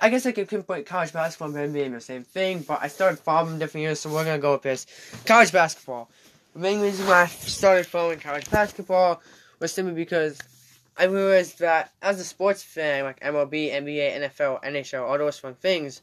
I 0.01 0.09
guess 0.09 0.25
I 0.25 0.33
could 0.33 0.49
pinpoint 0.49 0.87
college 0.87 1.13
basketball 1.13 1.55
and 1.57 1.75
NBA 1.75 1.93
the 1.93 2.01
same 2.01 2.23
thing, 2.23 2.61
but 2.61 2.79
I 2.81 2.87
started 2.87 3.19
following 3.19 3.59
different 3.59 3.83
years, 3.83 3.99
so 3.99 4.11
we're 4.11 4.25
gonna 4.25 4.39
go 4.39 4.53
with 4.53 4.63
this. 4.63 4.87
College 5.27 5.51
basketball. 5.51 6.09
The 6.55 6.61
main 6.61 6.81
reason 6.81 7.07
why 7.07 7.23
I 7.23 7.27
started 7.27 7.87
following 7.87 8.21
college 8.21 8.49
basketball 8.51 9.21
was 9.59 9.73
simply 9.73 9.95
because 9.95 10.39
I 10.97 11.05
realized 11.05 11.59
that 11.59 11.93
as 12.03 12.21
a 12.21 12.25
sports 12.25 12.63
fan, 12.63 13.05
like 13.05 13.19
MLB, 13.21 13.73
NBA, 13.73 14.21
NFL, 14.21 14.63
NHL, 14.63 15.03
all 15.03 15.19
those 15.19 15.39
fun 15.39 15.55
things, 15.55 16.03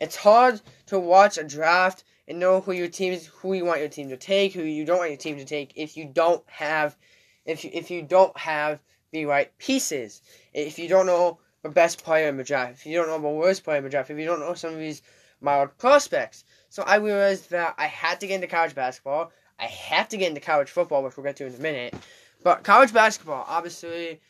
it's 0.00 0.16
hard 0.16 0.60
to 0.86 0.98
watch 0.98 1.38
a 1.38 1.44
draft 1.44 2.04
and 2.26 2.40
know 2.40 2.60
who 2.60 2.72
your 2.72 2.88
team 2.88 3.12
is, 3.12 3.26
who 3.26 3.52
you 3.52 3.64
want 3.64 3.80
your 3.80 3.88
team 3.88 4.08
to 4.08 4.16
take, 4.16 4.52
who 4.52 4.62
you 4.62 4.84
don't 4.84 4.98
want 4.98 5.10
your 5.10 5.18
team 5.18 5.36
to 5.36 5.44
take, 5.44 5.72
if 5.76 5.96
you 5.96 6.06
don't 6.06 6.42
have, 6.46 6.96
if 7.44 7.64
you, 7.64 7.70
if 7.72 7.90
you 7.90 8.02
don't 8.02 8.36
have 8.36 8.80
the 9.12 9.26
right 9.26 9.56
pieces. 9.58 10.22
If 10.54 10.78
you 10.78 10.88
don't 10.88 11.06
know 11.06 11.38
the 11.62 11.68
best 11.68 12.02
player 12.02 12.28
in 12.28 12.36
the 12.36 12.44
draft, 12.44 12.72
if 12.72 12.86
you 12.86 12.96
don't 12.96 13.08
know 13.08 13.20
the 13.20 13.28
worst 13.28 13.64
player 13.64 13.78
in 13.78 13.84
the 13.84 13.90
draft, 13.90 14.10
if 14.10 14.18
you 14.18 14.24
don't 14.24 14.40
know 14.40 14.54
some 14.54 14.72
of 14.72 14.78
these 14.78 15.02
mild 15.40 15.76
prospects. 15.78 16.44
So 16.68 16.82
I 16.84 16.96
realized 16.96 17.50
that 17.50 17.74
I 17.78 17.86
had 17.86 18.20
to 18.20 18.26
get 18.26 18.36
into 18.36 18.46
college 18.46 18.74
basketball. 18.74 19.32
I 19.58 19.64
have 19.64 20.08
to 20.10 20.16
get 20.16 20.28
into 20.28 20.40
college 20.40 20.70
football, 20.70 21.02
which 21.02 21.16
we'll 21.16 21.24
get 21.24 21.36
to 21.36 21.46
in 21.46 21.54
a 21.54 21.58
minute. 21.58 21.94
But 22.42 22.62
college 22.62 22.92
basketball, 22.92 23.44
obviously, 23.48 24.20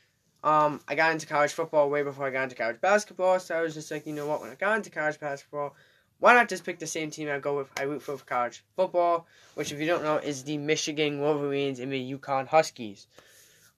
um, 0.42 0.80
I 0.88 0.94
got 0.94 1.12
into 1.12 1.26
college 1.26 1.52
football 1.52 1.90
way 1.90 2.02
before 2.02 2.26
I 2.26 2.30
got 2.30 2.44
into 2.44 2.56
college 2.56 2.80
basketball. 2.80 3.38
So 3.40 3.56
I 3.56 3.62
was 3.62 3.74
just 3.74 3.90
like, 3.90 4.06
you 4.06 4.14
know 4.14 4.26
what? 4.26 4.40
When 4.40 4.50
I 4.50 4.54
got 4.54 4.76
into 4.76 4.90
college 4.90 5.20
basketball, 5.20 5.74
why 6.18 6.34
not 6.34 6.48
just 6.48 6.64
pick 6.64 6.78
the 6.78 6.86
same 6.86 7.10
team 7.10 7.28
I 7.28 7.38
go 7.38 7.56
with? 7.56 7.68
I 7.78 7.82
root 7.82 8.02
for 8.02 8.16
for 8.16 8.24
college 8.24 8.64
football, 8.76 9.26
which, 9.54 9.72
if 9.72 9.80
you 9.80 9.86
don't 9.86 10.02
know, 10.02 10.16
is 10.16 10.44
the 10.44 10.58
Michigan 10.58 11.20
Wolverines 11.20 11.80
and 11.80 11.92
the 11.92 12.12
UConn 12.12 12.46
Huskies. 12.46 13.06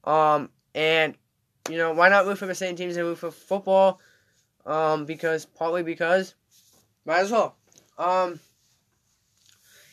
Um, 0.04 0.50
and, 0.74 1.14
you 1.68 1.76
know, 1.76 1.92
why 1.92 2.08
not 2.08 2.26
root 2.26 2.38
for 2.38 2.46
the 2.46 2.54
same 2.54 2.76
teams 2.76 2.96
I 2.96 3.02
root 3.02 3.18
for 3.18 3.30
football? 3.30 4.00
Um, 4.64 5.06
because 5.06 5.44
partly 5.44 5.82
because 5.82 6.34
might 7.04 7.18
as 7.18 7.30
well. 7.32 7.56
Um, 7.98 8.38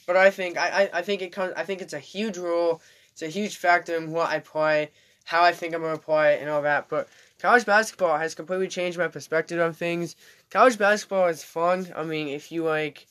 but 0.06 0.18
I 0.18 0.32
think 0.32 0.58
I, 0.58 0.84
I, 0.84 0.90
I 1.00 1.02
think 1.02 1.22
it 1.22 1.32
comes. 1.32 1.54
I 1.56 1.64
think 1.64 1.82
it's 1.82 1.94
a 1.94 2.00
huge 2.00 2.38
role. 2.38 2.82
It's 3.12 3.22
a 3.22 3.28
huge 3.28 3.58
factor 3.58 3.96
in 3.96 4.12
what 4.12 4.30
I 4.30 4.40
play, 4.40 4.92
how 5.30 5.44
I 5.44 5.52
think 5.52 5.76
I'm 5.76 5.84
gonna 5.84 6.00
play, 6.00 6.34
it 6.34 6.42
and 6.42 6.50
all 6.50 6.64
that. 6.64 6.90
But 6.90 7.08
college 7.40 7.64
basketball 7.64 8.18
has 8.18 8.34
completely 8.34 8.68
changed 8.68 8.98
my 8.98 9.08
perspective 9.08 9.62
on 9.62 9.74
things. 9.74 10.16
College 10.50 10.80
basketball 10.80 11.28
is 11.28 11.44
fun. 11.44 11.88
I 11.96 12.04
mean, 12.04 12.30
if 12.30 12.52
you 12.52 12.64
like, 12.64 13.06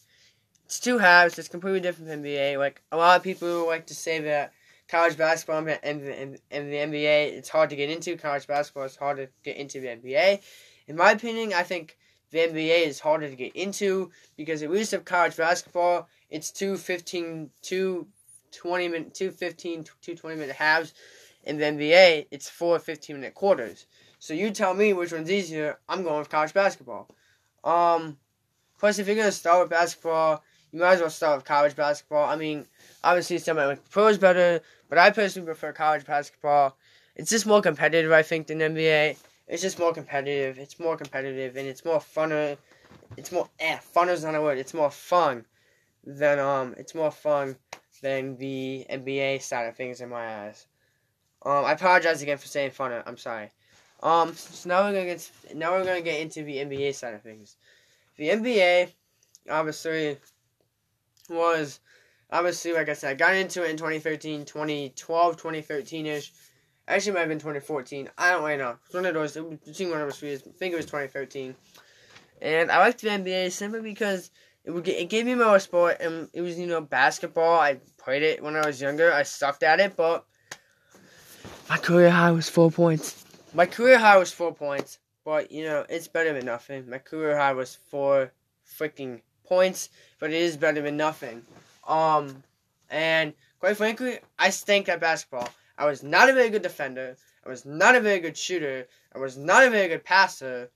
it's 0.65 0.81
two 0.81 0.99
halves. 0.99 1.39
It's 1.39 1.47
completely 1.47 1.79
different 1.79 2.11
from 2.11 2.25
NBA. 2.25 2.59
Like 2.59 2.83
a 2.91 2.97
lot 2.97 3.17
of 3.17 3.23
people 3.23 3.69
like 3.69 3.87
to 3.87 3.95
say 3.95 4.19
that 4.23 4.53
college 4.89 5.17
basketball 5.17 5.59
and, 5.59 5.79
and, 5.85 6.39
and 6.51 6.73
the 6.73 6.77
NBA 6.77 7.35
it's 7.35 7.49
hard 7.49 7.71
to 7.71 7.77
get 7.77 7.89
into. 7.89 8.17
College 8.17 8.49
basketball 8.49 8.83
is 8.87 8.97
hard 8.97 9.19
to 9.19 9.29
get 9.45 9.57
into 9.57 9.79
the 9.79 9.87
NBA. 9.87 10.41
In 10.89 10.97
my 10.97 11.13
opinion, 11.13 11.53
I 11.53 11.63
think 11.63 11.97
the 12.33 12.39
NBA 12.39 12.85
is 12.85 12.99
harder 12.99 13.31
to 13.31 13.37
get 13.37 13.55
into 13.55 14.11
because 14.37 14.65
at 14.65 14.73
least 14.73 14.93
of 14.93 15.05
college 15.05 15.37
basketball, 15.37 16.09
it's 16.31 16.51
two 16.51 16.77
15, 16.77 17.51
two 17.63 18.09
20 18.51 18.89
minute, 18.89 19.15
two 19.15 19.31
15, 19.31 19.85
two 20.03 20.17
20 20.17 20.37
minute 20.37 20.57
halves. 20.57 20.95
In 21.49 21.57
the 21.57 21.65
NBA, 21.65 22.27
it's 22.31 22.47
four 22.47 22.79
15 22.79 23.17
minute 23.17 23.35
quarters. 23.35 23.87
So 24.19 24.35
you 24.35 24.51
tell 24.51 24.75
me 24.75 24.93
which 24.93 25.13
one's 25.13 25.31
easier. 25.31 25.79
I'm 25.89 26.03
going 26.03 26.19
with 26.19 26.29
college 26.29 26.53
basketball. 26.53 27.09
Um, 27.65 28.19
plus, 28.79 28.99
if 28.99 29.07
you're 29.07 29.17
gonna 29.17 29.33
start 29.33 29.61
with 29.63 29.71
basketball, 29.71 30.45
you 30.73 30.81
might 30.81 30.93
as 30.93 31.01
well 31.01 31.09
start 31.09 31.39
with 31.39 31.47
college 31.47 31.75
basketball. 31.75 32.29
I 32.29 32.37
mean, 32.37 32.67
obviously, 33.03 33.39
some 33.39 33.57
like 33.57 33.89
pro 33.89 34.09
is 34.09 34.19
better, 34.19 34.61
but 34.91 34.99
I 34.99 35.09
personally 35.09 35.47
prefer 35.47 35.73
college 35.73 36.05
basketball. 36.05 36.77
It's 37.17 37.31
just 37.31 37.47
more 37.47 37.63
competitive, 37.63 38.13
I 38.13 38.23
think, 38.23 38.49
than 38.49 38.59
NBA. 38.59 39.17
It's 39.47 39.63
just 39.63 39.79
more 39.79 39.95
competitive. 39.95 40.59
It's 40.59 40.79
more 40.79 40.99
competitive, 40.99 41.57
and 41.57 41.67
it's 41.67 41.83
more 41.83 41.99
funner. 41.99 42.59
It's 43.17 43.33
more 43.33 43.49
eh, 43.59 43.79
funner 43.97 44.13
is 44.13 44.23
not 44.23 44.35
a 44.35 44.43
word. 44.43 44.59
It's 44.59 44.75
more 44.75 44.91
fun 44.91 45.47
than 46.05 46.39
um. 46.39 46.75
It's 46.77 46.95
more 46.95 47.11
fun 47.11 47.57
than 48.03 48.37
the 48.37 48.85
NBA 48.91 49.41
side 49.41 49.67
of 49.67 49.77
things 49.77 50.03
in 50.03 50.11
my 50.11 50.45
eyes. 50.45 50.67
Um, 51.49 51.65
I 51.65 51.73
apologize 51.73 52.21
again 52.21 52.37
for 52.37 52.47
saying 52.47 52.73
funner. 52.73 53.03
I'm 53.07 53.17
sorry. 53.17 53.51
Um, 54.03 54.35
so 54.35 54.69
now 54.69 54.83
we're 54.83 54.93
gonna 54.93 55.07
get 55.07 55.31
now 55.55 55.73
we're 55.73 55.85
gonna 55.85 56.03
get 56.03 56.21
into 56.21 56.43
the 56.43 56.59
NBA 56.59 56.95
side 56.95 57.15
of 57.15 57.23
things. 57.23 57.57
The 58.17 58.29
NBA, 58.29 58.91
obviously, 59.49 60.19
was 61.31 61.81
obviously 62.31 62.75
like 62.75 62.91
I 62.91 62.93
said, 62.93 63.13
I 63.13 63.15
got 63.15 63.35
into 63.35 63.65
it 63.65 63.71
in 63.71 63.79
2013, 63.79 64.45
2012, 64.45 65.37
2013 65.39 66.07
ish. 66.07 66.33
Actually, 66.87 67.13
might 67.13 67.21
have 67.21 67.29
been 67.31 67.39
2014. 67.39 68.11
I 68.19 68.31
don't 68.31 68.45
really 68.45 68.59
know. 68.59 68.77
It's 68.85 68.95
one 68.95 69.07
of 69.07 69.15
those. 69.15 69.33
Between 69.33 69.89
one 69.89 70.03
of 70.03 70.07
those 70.07 70.23
years. 70.23 70.43
I 70.47 70.51
think 70.51 70.75
it 70.75 70.77
was 70.77 70.85
2013. 70.85 71.55
And 72.43 72.71
I 72.71 72.79
liked 72.79 73.01
the 73.01 73.09
NBA 73.09 73.53
simply 73.53 73.81
because 73.81 74.31
it 74.67 74.71
would 74.73 74.85
get, 74.85 75.01
it 75.01 75.09
gave 75.09 75.25
me 75.25 75.35
more 75.35 75.59
sport, 75.61 75.97
and 76.01 76.29
it 76.35 76.43
was 76.43 76.59
you 76.59 76.67
know 76.67 76.83
basketball. 76.83 77.59
I 77.59 77.81
played 77.97 78.23
it 78.23 78.43
when 78.43 78.55
I 78.55 78.67
was 78.67 78.83
younger. 78.83 79.11
I 79.11 79.23
sucked 79.23 79.63
at 79.63 79.81
it, 79.81 79.97
but 79.97 80.27
my 81.69 81.77
career 81.77 82.11
high 82.11 82.31
was 82.31 82.49
four 82.49 82.71
points. 82.71 83.25
My 83.55 83.67
career 83.67 83.99
high 83.99 84.17
was 84.19 84.33
four 84.33 84.55
points, 84.55 84.99
but 85.25 85.51
you 85.53 85.65
know 85.65 85.85
it's 85.89 86.09
better 86.09 86.33
than 86.33 86.47
nothing. 86.47 86.89
My 86.89 86.99
career 86.99 87.37
high 87.37 87.53
was 87.53 87.75
four 87.75 88.33
freaking 88.79 89.21
points, 89.45 89.91
but 90.19 90.31
it 90.31 90.41
is 90.41 90.57
better 90.57 90.83
than 90.83 90.97
nothing. 90.97 91.43
Um, 91.87 92.43
and 92.91 93.33
quite 93.61 93.77
frankly, 93.77 94.19
I 94.39 94.51
stink 94.51 94.89
at 94.89 95.01
basketball. 95.01 95.49
I 95.77 95.87
was 95.87 96.03
not 96.03 96.29
a 96.29 96.33
very 96.33 96.51
good 96.51 96.63
defender. 96.63 97.17
I 97.45 97.49
was 97.49 97.65
not 97.65 97.95
a 97.95 98.01
very 98.01 98.21
good 98.21 98.37
shooter. 98.37 98.87
I 99.15 99.19
was 99.19 99.37
not 99.37 99.65
a 99.65 99.71
very 99.71 99.89
good 99.89 100.05
passer. 100.05 100.71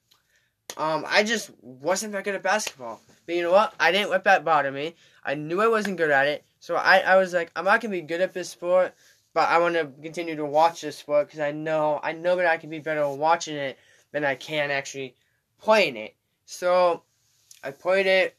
Um, 0.77 1.05
I 1.07 1.23
just 1.23 1.51
wasn't 1.61 2.13
that 2.13 2.25
good 2.25 2.35
at 2.35 2.43
basketball. 2.43 3.01
But 3.27 3.35
you 3.35 3.43
know 3.43 3.53
what? 3.53 3.75
I 3.79 3.93
didn't 3.93 4.11
let 4.11 4.25
that 4.25 4.45
bother 4.45 4.71
me. 4.73 4.95
I 5.25 5.35
knew 5.35 5.61
I 5.61 5.69
wasn't 5.69 5.99
good 5.99 6.11
at 6.11 6.27
it. 6.27 6.45
So 6.61 6.77
I, 6.77 6.99
I 6.99 7.17
was 7.17 7.33
like, 7.33 7.51
I'm 7.57 7.65
not 7.65 7.81
gonna 7.81 7.93
be 7.93 8.01
good 8.01 8.21
at 8.21 8.33
this 8.33 8.49
sport, 8.49 8.95
but 9.35 9.49
I 9.49 9.59
want 9.59 9.75
to 9.75 9.91
continue 10.03 10.37
to 10.37 10.45
watch 10.45 10.81
this 10.81 10.99
sport 10.99 11.27
because 11.27 11.41
I 11.41 11.53
know 11.53 12.01
I 12.03 12.13
know 12.13 12.37
that 12.37 12.47
I 12.47 12.57
can 12.57 12.71
be 12.71 12.79
better 12.79 13.09
watching 13.09 13.57
it 13.57 13.79
than 14.13 14.25
I 14.25 14.35
can 14.35 14.71
actually 14.71 15.15
playing 15.61 15.97
it. 15.97 16.15
So 16.45 17.03
I 17.65 17.71
played 17.71 18.07
it. 18.07 18.37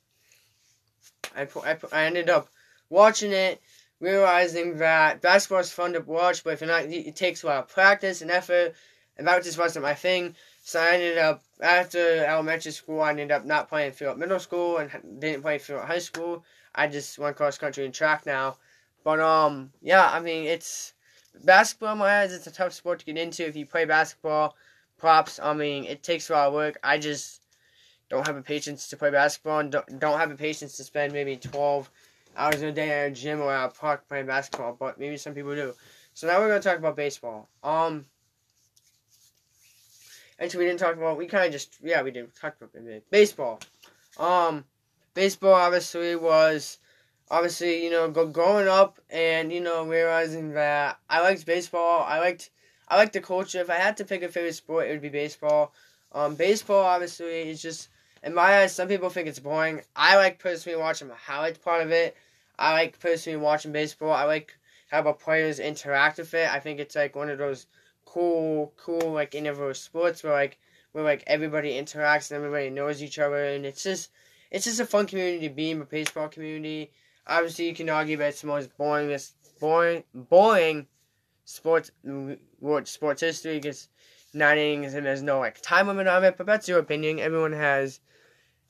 I, 1.36 1.48
I, 1.66 1.78
I 1.92 2.06
ended 2.06 2.30
up 2.30 2.50
watching 2.90 3.32
it 3.32 3.62
realizing 4.04 4.78
that 4.78 5.22
basketball 5.22 5.60
is 5.60 5.72
fun 5.72 5.94
to 5.94 6.02
watch, 6.02 6.44
but 6.44 6.54
if 6.54 6.62
you're 6.62 6.70
not, 6.70 6.84
it 6.84 7.16
takes 7.16 7.42
a 7.42 7.48
lot 7.48 7.60
of 7.60 7.70
practice 7.70 8.22
and 8.22 8.30
effort, 8.30 8.76
and 9.18 9.26
that 9.26 9.44
just 9.44 9.58
wasn't 9.58 9.84
my 9.84 9.94
thing. 9.94 10.36
So 10.62 10.80
I 10.80 10.96
ended 10.96 11.18
up, 11.18 11.42
after 11.62 12.26
elementary 12.26 12.74
school, 12.74 13.02
I 13.02 13.12
ended 13.12 13.32
up 13.32 13.46
not 13.46 13.70
playing 13.70 13.94
field 13.94 14.20
middle 14.20 14.40
school 14.40 14.78
and 14.78 14.92
didn't 15.20 15.42
play 15.42 15.58
field 15.58 15.86
high 15.86 16.00
school. 16.00 16.44
I 16.76 16.88
just 16.88 17.18
went 17.18 17.38
cross 17.38 17.58
country 17.58 17.86
and 17.86 17.94
track 17.94 18.26
now. 18.26 18.58
But, 19.04 19.20
um, 19.20 19.72
yeah, 19.82 20.10
I 20.10 20.20
mean, 20.20 20.46
it's, 20.46 20.94
basketball 21.44 21.94
in 21.94 22.00
my 22.00 22.22
eyes, 22.22 22.34
it's 22.34 22.48
a 22.48 22.52
tough 22.52 22.74
sport 22.74 23.00
to 23.00 23.06
get 23.06 23.18
into 23.18 23.46
if 23.46 23.56
you 23.56 23.66
play 23.66 23.86
basketball. 23.86 24.56
Props, 24.98 25.40
I 25.42 25.54
mean, 25.54 25.86
it 25.86 26.04
takes 26.04 26.30
a 26.30 26.34
lot 26.34 26.48
of 26.48 26.54
work. 26.54 26.80
I 26.84 26.98
just 26.98 27.42
don't 28.10 28.26
have 28.26 28.36
the 28.36 28.42
patience 28.42 28.88
to 28.90 28.98
play 28.98 29.12
basketball 29.12 29.60
and 29.60 29.72
don't, 29.72 30.00
don't 30.00 30.20
have 30.20 30.30
the 30.30 30.36
patience 30.36 30.78
to 30.78 30.84
spend 30.84 31.12
maybe 31.14 31.36
12 31.36 31.90
hours 32.38 32.62
a 32.62 32.72
day 32.72 32.90
at 32.92 33.12
a 33.12 33.12
gym 33.12 33.42
or 33.42 33.54
at 33.54 33.66
a 33.66 33.70
park 33.70 34.08
playing 34.08 34.28
basketball, 34.28 34.76
but 34.80 35.00
maybe 35.00 35.18
some 35.18 35.34
people 35.34 35.56
do. 35.56 35.74
So 36.14 36.28
now 36.28 36.40
we're 36.40 36.48
gonna 36.48 36.62
talk 36.62 36.78
about 36.78 36.96
baseball. 36.96 37.50
Um, 37.64 38.06
actually, 40.40 40.60
we 40.60 40.66
didn't 40.66 40.80
talk 40.80 40.96
about. 40.96 41.18
We 41.18 41.26
kind 41.26 41.46
of 41.46 41.52
just 41.52 41.78
yeah, 41.84 42.02
we 42.04 42.12
didn't 42.12 42.36
talk 42.36 42.56
about 42.62 42.72
baseball. 43.10 43.60
Um, 44.18 44.66
baseball 45.14 45.54
obviously 45.54 46.16
was 46.16 46.78
obviously 47.34 47.84
you 47.84 47.90
know 47.90 48.10
growing 48.10 48.68
up 48.68 49.00
and 49.10 49.52
you 49.52 49.60
know 49.60 49.84
realizing 49.86 50.54
that 50.54 51.00
I 51.10 51.22
liked 51.22 51.46
baseball. 51.46 52.06
I 52.08 52.20
liked 52.20 52.52
I 52.88 52.96
liked 52.96 53.14
the 53.14 53.22
culture. 53.22 53.60
If 53.60 53.72
I 53.72 53.76
had 53.76 53.98
to 53.98 54.06
pick 54.06 54.22
a 54.22 54.30
favorite 54.30 54.54
sport, 54.54 54.88
it 54.88 54.92
would 54.92 55.02
be 55.02 55.10
baseball. 55.10 55.74
Um, 56.12 56.36
baseball 56.36 56.84
obviously 56.84 57.50
is 57.50 57.62
just 57.62 57.90
in 58.22 58.36
my 58.36 58.60
eyes, 58.60 58.76
some 58.76 58.88
people 58.88 59.10
think 59.10 59.28
it's 59.28 59.40
boring. 59.40 59.82
I 59.96 60.16
like 60.16 60.38
personally 60.38 60.78
watching 60.78 61.08
the 61.08 61.16
highlights 61.16 61.58
part 61.58 61.82
of 61.82 61.92
it. 61.92 62.16
I 62.60 62.74
like 62.74 63.00
personally 63.00 63.38
watching 63.38 63.72
baseball. 63.72 64.14
I 64.14 64.26
like 64.26 64.56
how 64.92 65.02
the 65.02 65.12
players 65.14 65.60
interact 65.60 66.20
with 66.20 66.34
it. 66.36 66.48
I 66.48 66.60
think 66.60 66.80
it's 66.80 66.96
like 66.96 67.16
one 67.16 67.32
of 67.32 67.40
those 67.40 67.66
cool, 68.06 68.72
cool 68.78 69.12
like 69.12 69.34
individual 69.34 69.74
sports 69.74 70.24
where 70.24 70.34
like 70.34 70.60
where 70.92 71.04
like 71.04 71.24
everybody 71.26 71.74
interacts 71.82 72.30
and 72.30 72.38
everybody 72.38 72.70
knows 72.70 73.02
each 73.02 73.18
other, 73.18 73.44
and 73.44 73.66
it's 73.66 73.82
just 73.82 74.12
it's 74.52 74.66
just 74.66 74.80
a 74.80 74.86
fun 74.86 75.08
community 75.08 75.48
to 75.48 75.54
be 75.54 75.72
in 75.72 75.80
the 75.80 75.86
baseball 75.86 76.28
community. 76.28 76.92
Obviously, 77.28 77.68
you 77.68 77.76
can 77.76 77.90
argue 77.90 78.18
that 78.18 78.30
it's 78.30 78.42
the 78.42 78.48
most 78.48 78.76
boring, 78.78 79.18
boring, 79.60 80.04
boring 80.14 80.88
sports 81.46 81.92
sports 82.86 83.22
history 83.22 83.60
because 83.60 83.90
nine 84.34 84.58
innings 84.58 84.94
and 84.94 85.06
there's 85.06 85.22
no 85.22 85.40
like 85.40 85.62
time 85.62 85.88
limit 85.88 86.08
on 86.08 86.24
it. 86.24 86.38
But 86.38 86.46
that's 86.46 86.68
your 86.68 86.80
opinion. 86.80 87.20
Everyone 87.20 87.54
has 87.54 88.00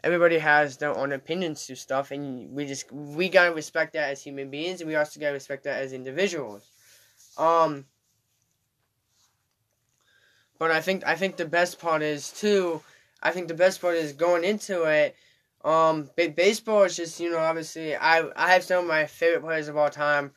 everybody 0.03 0.37
has 0.37 0.77
their 0.77 0.95
own 0.95 1.11
opinions 1.13 1.65
to 1.67 1.75
stuff, 1.75 2.11
and 2.11 2.51
we 2.53 2.65
just 2.65 2.91
we 2.91 3.29
gotta 3.29 3.53
respect 3.53 3.93
that 3.93 4.09
as 4.09 4.21
human 4.21 4.49
beings, 4.49 4.81
and 4.81 4.87
we 4.87 4.95
also 4.95 5.19
gotta 5.19 5.33
respect 5.33 5.63
that 5.63 5.81
as 5.81 5.93
individuals. 5.93 6.69
Um, 7.37 7.85
but 10.59 10.71
I 10.71 10.81
think 10.81 11.05
I 11.05 11.15
think 11.15 11.37
the 11.37 11.45
best 11.45 11.79
part 11.79 12.01
is 12.01 12.31
too. 12.31 12.81
I 13.21 13.31
think 13.31 13.47
the 13.47 13.53
best 13.53 13.81
part 13.81 13.95
is 13.95 14.13
going 14.13 14.43
into 14.43 14.83
it. 14.83 15.15
Um, 15.63 16.09
baseball 16.15 16.83
is 16.83 16.97
just 16.97 17.19
you 17.19 17.31
know 17.31 17.39
obviously 17.39 17.95
I 17.95 18.29
I 18.35 18.51
have 18.51 18.63
some 18.63 18.83
of 18.83 18.87
my 18.87 19.05
favorite 19.05 19.43
players 19.43 19.67
of 19.67 19.77
all 19.77 19.89
time. 19.89 20.31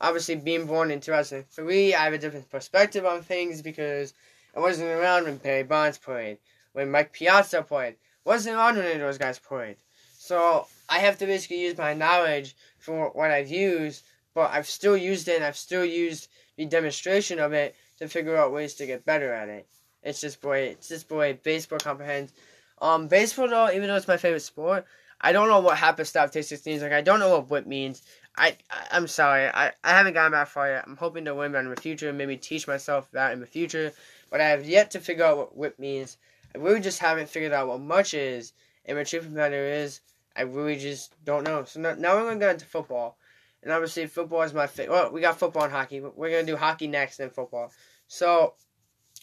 Obviously, 0.00 0.36
being 0.36 0.64
born 0.64 0.90
in 0.90 1.00
2003, 1.00 1.94
I 1.94 2.04
have 2.04 2.14
a 2.14 2.18
different 2.18 2.48
perspective 2.48 3.04
on 3.04 3.20
things 3.20 3.60
because 3.60 4.14
I 4.56 4.60
wasn't 4.60 4.88
around 4.88 5.24
when 5.24 5.36
Barry 5.36 5.62
Bonds 5.62 5.98
played, 5.98 6.38
when 6.72 6.90
Mike 6.90 7.12
Piazza 7.12 7.62
played 7.62 7.96
wasn't 8.24 8.56
on 8.56 8.76
when 8.76 8.98
those 8.98 9.18
guys 9.18 9.38
played. 9.38 9.76
So 10.18 10.66
I 10.88 10.98
have 10.98 11.18
to 11.18 11.26
basically 11.26 11.62
use 11.62 11.76
my 11.76 11.94
knowledge 11.94 12.54
for 12.78 13.10
what 13.10 13.30
I've 13.30 13.48
used, 13.48 14.04
but 14.34 14.50
I've 14.50 14.66
still 14.66 14.96
used 14.96 15.28
it 15.28 15.36
and 15.36 15.44
I've 15.44 15.56
still 15.56 15.84
used 15.84 16.28
the 16.56 16.66
demonstration 16.66 17.38
of 17.38 17.52
it 17.52 17.74
to 17.98 18.08
figure 18.08 18.36
out 18.36 18.52
ways 18.52 18.74
to 18.74 18.86
get 18.86 19.04
better 19.04 19.32
at 19.32 19.48
it. 19.48 19.66
It's 20.02 20.20
just 20.20 20.40
boy, 20.40 20.58
it's 20.58 20.88
just 20.88 21.08
boy, 21.08 21.38
baseball 21.42 21.78
comprehends. 21.78 22.32
Um, 22.80 23.08
baseball 23.08 23.48
though, 23.48 23.70
even 23.70 23.88
though 23.88 23.96
it's 23.96 24.08
my 24.08 24.16
favorite 24.16 24.40
sport, 24.40 24.86
I 25.20 25.32
don't 25.32 25.48
know 25.48 25.60
what 25.60 25.76
happy 25.76 26.04
statistics 26.04 26.64
means. 26.64 26.82
Like 26.82 26.92
I 26.92 27.02
don't 27.02 27.20
know 27.20 27.30
what 27.30 27.50
WHIP 27.50 27.66
means. 27.66 28.02
I, 28.36 28.56
I 28.70 28.96
am 28.96 29.08
sorry, 29.08 29.48
I, 29.48 29.72
I 29.84 29.90
haven't 29.90 30.14
gotten 30.14 30.32
that 30.32 30.48
far 30.48 30.68
yet. 30.68 30.84
I'm 30.86 30.96
hoping 30.96 31.24
to 31.26 31.34
win 31.34 31.52
that 31.52 31.64
in 31.64 31.70
the 31.70 31.80
future 31.80 32.08
and 32.08 32.16
maybe 32.16 32.36
teach 32.36 32.66
myself 32.66 33.10
that 33.12 33.32
in 33.32 33.40
the 33.40 33.46
future. 33.46 33.92
But 34.30 34.40
I 34.40 34.48
have 34.48 34.64
yet 34.64 34.92
to 34.92 35.00
figure 35.00 35.24
out 35.24 35.36
what 35.36 35.56
WHIP 35.56 35.78
means. 35.78 36.16
I 36.54 36.58
really 36.58 36.80
just 36.80 37.00
haven't 37.00 37.28
figured 37.28 37.52
out 37.52 37.68
what 37.68 37.80
much 37.80 38.14
is, 38.14 38.52
and 38.84 38.98
of 38.98 39.10
the 39.10 39.30
matter 39.30 39.64
is, 39.64 40.00
I 40.34 40.42
really 40.42 40.76
just 40.76 41.14
don't 41.24 41.44
know. 41.44 41.64
So 41.64 41.80
now, 41.80 41.94
now 41.94 42.14
we're 42.14 42.22
going 42.22 42.38
to 42.38 42.44
get 42.46 42.54
into 42.54 42.64
football. 42.64 43.18
And 43.62 43.72
obviously, 43.72 44.06
football 44.06 44.42
is 44.42 44.54
my 44.54 44.66
favorite. 44.66 44.94
Well, 44.94 45.12
we 45.12 45.20
got 45.20 45.38
football 45.38 45.64
and 45.64 45.72
hockey, 45.72 46.00
but 46.00 46.16
we're 46.16 46.30
going 46.30 46.46
to 46.46 46.52
do 46.52 46.56
hockey 46.56 46.86
next, 46.86 47.18
then 47.18 47.30
football. 47.30 47.72
So, 48.08 48.54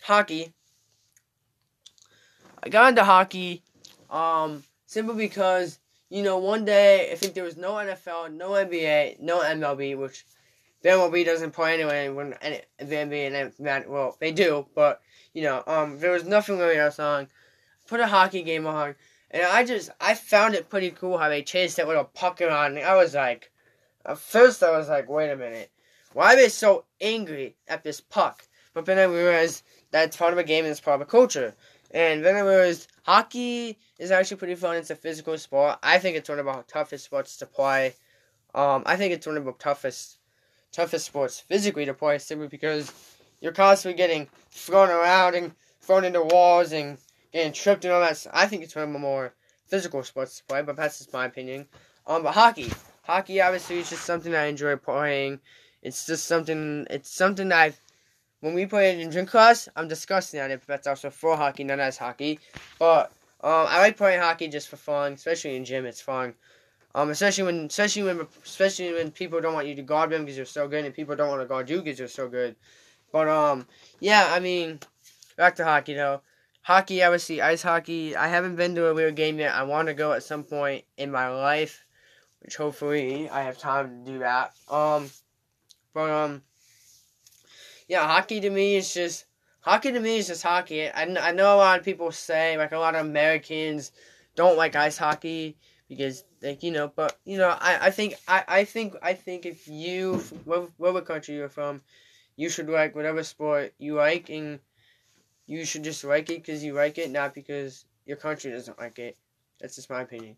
hockey. 0.01 0.53
I 2.63 2.69
got 2.69 2.89
into 2.89 3.03
hockey, 3.03 3.63
um, 4.09 4.63
simply 4.85 5.15
because 5.15 5.79
you 6.09 6.23
know 6.23 6.37
one 6.37 6.65
day 6.65 7.11
I 7.11 7.15
think 7.15 7.33
there 7.33 7.43
was 7.43 7.57
no 7.57 7.73
NFL, 7.73 8.33
no 8.33 8.51
NBA, 8.51 9.19
no 9.19 9.39
MLB, 9.41 9.97
which 9.97 10.25
the 10.81 10.89
MLB 10.89 11.25
doesn't 11.25 11.51
play 11.51 11.73
anyway. 11.73 12.09
When 12.09 12.31
the 12.31 12.63
NBA 12.79 13.53
and 13.59 13.85
well, 13.87 14.17
they 14.19 14.31
do, 14.31 14.65
but 14.75 15.01
you 15.33 15.43
know, 15.43 15.63
um, 15.67 15.99
there 15.99 16.11
was 16.11 16.25
nothing 16.25 16.57
really 16.57 16.77
else 16.77 16.99
on. 16.99 17.27
Put 17.87 17.99
a 17.99 18.07
hockey 18.07 18.43
game 18.43 18.67
on, 18.67 18.95
and 19.31 19.43
I 19.43 19.63
just 19.63 19.89
I 20.01 20.13
found 20.13 20.55
it 20.55 20.69
pretty 20.69 20.91
cool 20.91 21.17
how 21.17 21.29
they 21.29 21.43
chased 21.43 21.77
that 21.77 21.87
little 21.87 22.05
puck 22.05 22.41
around. 22.41 22.79
I 22.79 22.95
was 22.95 23.13
like, 23.13 23.51
at 24.05 24.17
first 24.17 24.63
I 24.63 24.71
was 24.71 24.89
like, 24.89 25.09
wait 25.09 25.29
a 25.29 25.35
minute, 25.35 25.71
why 26.13 26.33
are 26.33 26.35
they 26.35 26.49
so 26.49 26.85
angry 26.99 27.55
at 27.67 27.83
this 27.83 28.01
puck? 28.01 28.47
But 28.73 28.85
then 28.85 28.97
I 28.97 29.03
realized 29.03 29.63
that's 29.91 30.17
part 30.17 30.33
of 30.33 30.39
a 30.39 30.43
game 30.43 30.63
and 30.65 30.71
it's 30.71 30.79
part 30.79 31.01
of 31.01 31.07
a 31.07 31.09
culture. 31.09 31.55
And 31.91 32.23
realized 32.23 32.87
hockey 33.03 33.77
is 33.97 34.11
actually 34.11 34.37
pretty 34.37 34.55
fun. 34.55 34.75
It's 34.75 34.89
a 34.89 34.95
physical 34.95 35.37
sport. 35.37 35.79
I 35.81 35.99
think 35.99 36.17
it's 36.17 36.29
one 36.29 36.39
of 36.39 36.45
the 36.45 36.63
toughest 36.67 37.05
sports 37.05 37.37
to 37.37 37.45
play. 37.45 37.93
Um, 38.53 38.83
I 38.85 38.95
think 38.95 39.13
it's 39.13 39.27
one 39.27 39.37
of 39.37 39.45
the 39.45 39.53
toughest 39.53 40.17
toughest 40.71 41.05
sports 41.05 41.39
physically 41.39 41.85
to 41.85 41.93
play 41.93 42.17
simply 42.17 42.47
because 42.47 42.91
you're 43.39 43.51
constantly 43.51 43.97
getting 43.97 44.27
thrown 44.51 44.89
around 44.89 45.35
and 45.35 45.53
thrown 45.81 46.03
into 46.03 46.21
walls 46.21 46.71
and 46.71 46.97
getting 47.31 47.53
tripped 47.53 47.85
and 47.85 47.93
all 47.93 48.01
that. 48.01 48.25
I 48.33 48.47
think 48.47 48.63
it's 48.63 48.75
one 48.75 48.87
of 48.87 48.93
the 48.93 48.99
more 48.99 49.33
physical 49.67 50.03
sports 50.03 50.37
to 50.37 50.43
play, 50.45 50.61
but 50.61 50.75
that's 50.75 50.99
just 50.99 51.13
my 51.13 51.25
opinion. 51.25 51.67
Um, 52.05 52.23
but 52.23 52.33
hockey, 52.33 52.71
hockey 53.03 53.41
obviously 53.41 53.79
is 53.79 53.89
just 53.89 54.05
something 54.05 54.33
I 54.35 54.45
enjoy 54.45 54.75
playing. 54.75 55.39
It's 55.81 56.05
just 56.05 56.25
something. 56.25 56.87
It's 56.89 57.09
something 57.09 57.51
I've. 57.51 57.79
When 58.39 58.53
we 58.53 58.65
play 58.65 58.91
it 58.91 58.99
in 58.99 59.11
gym 59.11 59.25
class, 59.25 59.67
I'm 59.75 59.87
disgusting 59.87 60.39
at 60.39 60.51
it, 60.51 60.59
but 60.59 60.67
that's 60.67 60.87
also 60.87 61.09
for 61.09 61.35
hockey, 61.35 61.63
not 61.63 61.79
as 61.79 61.97
hockey. 61.97 62.39
But 62.77 63.11
um, 63.41 63.65
I 63.67 63.79
like 63.79 63.97
playing 63.97 64.21
hockey 64.21 64.47
just 64.47 64.69
for 64.69 64.77
fun, 64.77 65.13
especially 65.13 65.55
in 65.55 65.65
gym. 65.65 65.85
It's 65.85 66.01
fun. 66.01 66.35
Um, 66.93 67.09
especially 67.09 67.43
when, 67.45 67.65
especially 67.65 68.03
when, 68.03 68.27
especially 68.43 68.93
when 68.93 69.11
people 69.11 69.41
don't 69.41 69.53
want 69.53 69.67
you 69.67 69.75
to 69.75 69.81
guard 69.81 70.11
them 70.11 70.23
because 70.23 70.37
you're 70.37 70.45
so 70.45 70.67
good, 70.67 70.85
and 70.85 70.93
people 70.93 71.15
don't 71.15 71.29
want 71.29 71.41
to 71.41 71.47
guard 71.47 71.69
you 71.69 71.77
because 71.77 71.99
you're 71.99 72.07
so 72.07 72.27
good. 72.27 72.55
But 73.11 73.27
um, 73.27 73.67
yeah, 73.99 74.27
I 74.31 74.39
mean, 74.39 74.79
back 75.35 75.55
to 75.55 75.63
hockey 75.63 75.93
though. 75.93 76.21
Hockey, 76.61 77.01
obviously, 77.03 77.41
ice 77.41 77.61
hockey. 77.61 78.15
I 78.15 78.27
haven't 78.27 78.55
been 78.55 78.75
to 78.75 78.87
a 78.87 78.93
real 78.93 79.11
game 79.11 79.39
yet. 79.39 79.55
I 79.55 79.63
want 79.63 79.87
to 79.87 79.93
go 79.93 80.11
at 80.11 80.23
some 80.23 80.43
point 80.43 80.83
in 80.97 81.11
my 81.11 81.29
life, 81.29 81.85
which 82.41 82.57
hopefully 82.57 83.29
I 83.29 83.43
have 83.43 83.57
time 83.57 84.03
to 84.03 84.11
do 84.11 84.19
that. 84.19 84.51
Um, 84.69 85.09
but 85.93 86.09
um, 86.09 86.41
yeah, 87.87 88.05
hockey 88.05 88.39
to 88.41 88.49
me 88.49 88.75
is 88.75 88.93
just 88.93 89.25
hockey 89.61 89.91
to 89.91 89.99
me 89.99 90.17
is 90.17 90.27
just 90.27 90.43
hockey. 90.43 90.89
I, 90.89 91.03
I 91.03 91.31
know 91.31 91.55
a 91.55 91.57
lot 91.57 91.79
of 91.79 91.85
people 91.85 92.11
say 92.11 92.57
like 92.57 92.71
a 92.71 92.79
lot 92.79 92.95
of 92.95 93.05
Americans 93.05 93.91
don't 94.35 94.57
like 94.57 94.75
ice 94.75 94.97
hockey 94.97 95.57
because 95.89 96.23
like 96.41 96.63
you 96.63 96.71
know, 96.71 96.91
but 96.95 97.17
you 97.25 97.37
know, 97.37 97.49
I, 97.49 97.87
I 97.87 97.91
think 97.91 98.15
I, 98.27 98.43
I 98.47 98.63
think 98.63 98.95
I 99.01 99.13
think 99.13 99.45
if 99.45 99.67
you 99.67 100.17
whatever 100.45 101.01
country 101.01 101.35
you're 101.35 101.49
from, 101.49 101.81
you 102.35 102.49
should 102.49 102.69
like 102.69 102.95
whatever 102.95 103.23
sport 103.23 103.73
you 103.77 103.95
like 103.95 104.29
and 104.29 104.59
you 105.45 105.65
should 105.65 105.83
just 105.83 106.03
like 106.03 106.29
it 106.29 106.43
because 106.43 106.63
you 106.63 106.73
like 106.73 106.97
it, 106.97 107.09
not 107.09 107.33
because 107.33 107.85
your 108.05 108.17
country 108.17 108.51
doesn't 108.51 108.79
like 108.79 108.99
it. 108.99 109.17
That's 109.59 109.75
just 109.75 109.89
my 109.89 110.01
opinion. 110.01 110.35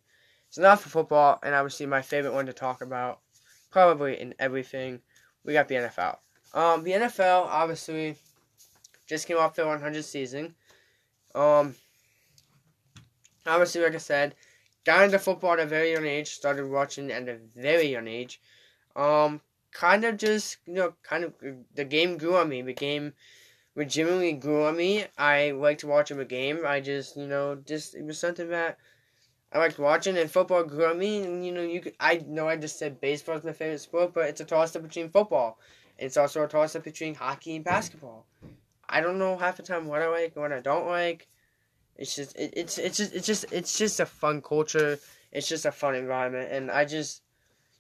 So 0.52 0.62
now 0.62 0.76
for 0.76 0.90
football, 0.90 1.40
and 1.44 1.54
obviously 1.54 1.86
my 1.86 2.02
favorite 2.02 2.34
one 2.34 2.46
to 2.46 2.54
talk 2.54 2.82
about, 2.82 3.20
probably 3.72 4.20
in 4.20 4.34
everything, 4.40 5.00
we 5.44 5.54
got 5.54 5.68
the 5.68 5.76
NFL. 5.76 6.18
Um, 6.54 6.84
the 6.84 6.92
NFL 6.92 7.46
obviously 7.48 8.16
just 9.08 9.28
came 9.28 9.38
off 9.38 9.56
their 9.56 9.68
100 9.68 10.04
season. 10.04 10.56
Um, 11.36 11.76
obviously, 13.46 13.82
like 13.82 13.96
I 13.96 14.00
said, 14.00 14.36
got 14.86 15.04
into 15.04 15.20
football 15.20 15.54
at 15.54 15.60
a 15.60 15.66
very 15.66 15.92
young 15.94 16.06
age. 16.06 16.30
Started 16.30 16.70
watching 16.70 17.12
at 17.12 17.28
a 17.28 17.38
very 17.56 17.88
young 17.88 18.08
age. 18.08 18.42
Um, 18.96 19.42
kind 19.72 20.04
of 20.04 20.18
just 20.18 20.58
you 20.66 20.74
know, 20.74 20.94
kind 21.04 21.24
of 21.24 21.34
the 21.76 21.86
game 21.86 22.18
grew 22.18 22.36
on 22.36 22.50
me. 22.50 22.62
The 22.62 22.74
game 22.74 23.14
legitimately 23.76 24.34
grew 24.34 24.66
on 24.66 24.78
me. 24.78 25.06
I 25.18 25.52
liked 25.52 25.84
watching 25.84 26.20
a 26.20 26.26
game. 26.26 26.60
I 26.66 26.80
just 26.80 27.16
you 27.16 27.28
know 27.28 27.56
just 27.56 27.96
it 27.96 28.04
was 28.04 28.20
something 28.20 28.50
that 28.50 28.78
I 29.52 29.60
liked 29.60 29.80
watching, 29.80 30.18
and 30.18 30.30
football 30.30 30.64
grew 30.64 30.86
on 30.86 31.00
me. 31.00 31.24
And 31.24 31.46
you 31.46 31.52
know 31.52 31.62
you 31.62 31.82
could, 31.82 31.96
I 32.00 32.24
know 32.28 32.48
I 32.48 32.58
just 32.58 32.78
said 32.80 33.02
baseball 33.02 33.38
is 33.38 33.44
my 33.44 33.54
favorite 33.54 33.82
sport, 33.82 34.14
but 34.14 34.26
it's 34.30 34.42
a 34.42 34.46
toss 34.46 34.76
up 34.76 34.84
between 34.84 35.10
football. 35.10 35.60
It's 36.00 36.18
also 36.18 36.44
a 36.44 36.48
toss 36.48 36.76
up 36.76 36.84
between 36.84 37.16
hockey 37.16 37.56
and 37.56 37.66
basketball. 37.66 38.26
I 38.88 39.02
don't 39.02 39.20
know 39.20 39.38
half 39.38 39.58
the 39.58 39.64
time 39.64 39.88
what 39.88 40.02
I 40.02 40.08
like 40.08 40.34
and 40.36 40.42
what 40.42 40.52
I 40.52 40.62
don't 40.62 40.88
like. 40.88 41.28
It's 41.96 42.16
just 42.16 42.38
it, 42.38 42.54
it's 42.56 42.78
it's 42.78 42.98
just 42.98 43.14
it's 43.14 43.28
just 43.28 43.46
it's 43.52 43.78
just 43.78 44.00
a 44.00 44.06
fun 44.06 44.42
culture. 44.42 44.98
It's 45.32 45.48
just 45.48 45.66
a 45.66 45.72
fun 45.72 45.96
environment, 45.96 46.52
and 46.52 46.72
I 46.72 46.86
just 46.86 47.22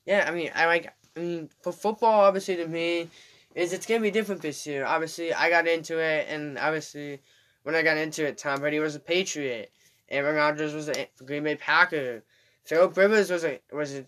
yeah. 0.05 0.25
I 0.27 0.31
mean, 0.31 0.51
I 0.53 0.65
like. 0.65 0.93
I 1.15 1.19
mean, 1.19 1.49
for 1.61 1.71
football, 1.71 2.21
obviously 2.21 2.57
to 2.57 2.67
me, 2.67 3.09
is 3.55 3.73
it's 3.73 3.85
gonna 3.85 4.01
be 4.01 4.11
different 4.11 4.41
this 4.41 4.67
year. 4.67 4.85
Obviously, 4.85 5.33
I 5.33 5.49
got 5.49 5.67
into 5.67 5.97
it, 5.97 6.27
and 6.29 6.57
obviously, 6.57 7.21
when 7.63 7.75
I 7.75 7.81
got 7.81 7.97
into 7.97 8.25
it, 8.25 8.37
Tom 8.37 8.59
Brady 8.59 8.79
was 8.79 8.95
a 8.95 8.99
Patriot, 8.99 9.71
Aaron 10.09 10.35
Rodgers 10.35 10.73
was 10.73 10.89
a 10.89 11.07
Green 11.25 11.43
Bay 11.43 11.55
Packer, 11.55 12.21
Philip 12.65 12.95
Rivers 12.97 13.31
was 13.31 13.45
a 13.45 13.59
was 13.71 13.95
a 13.95 14.05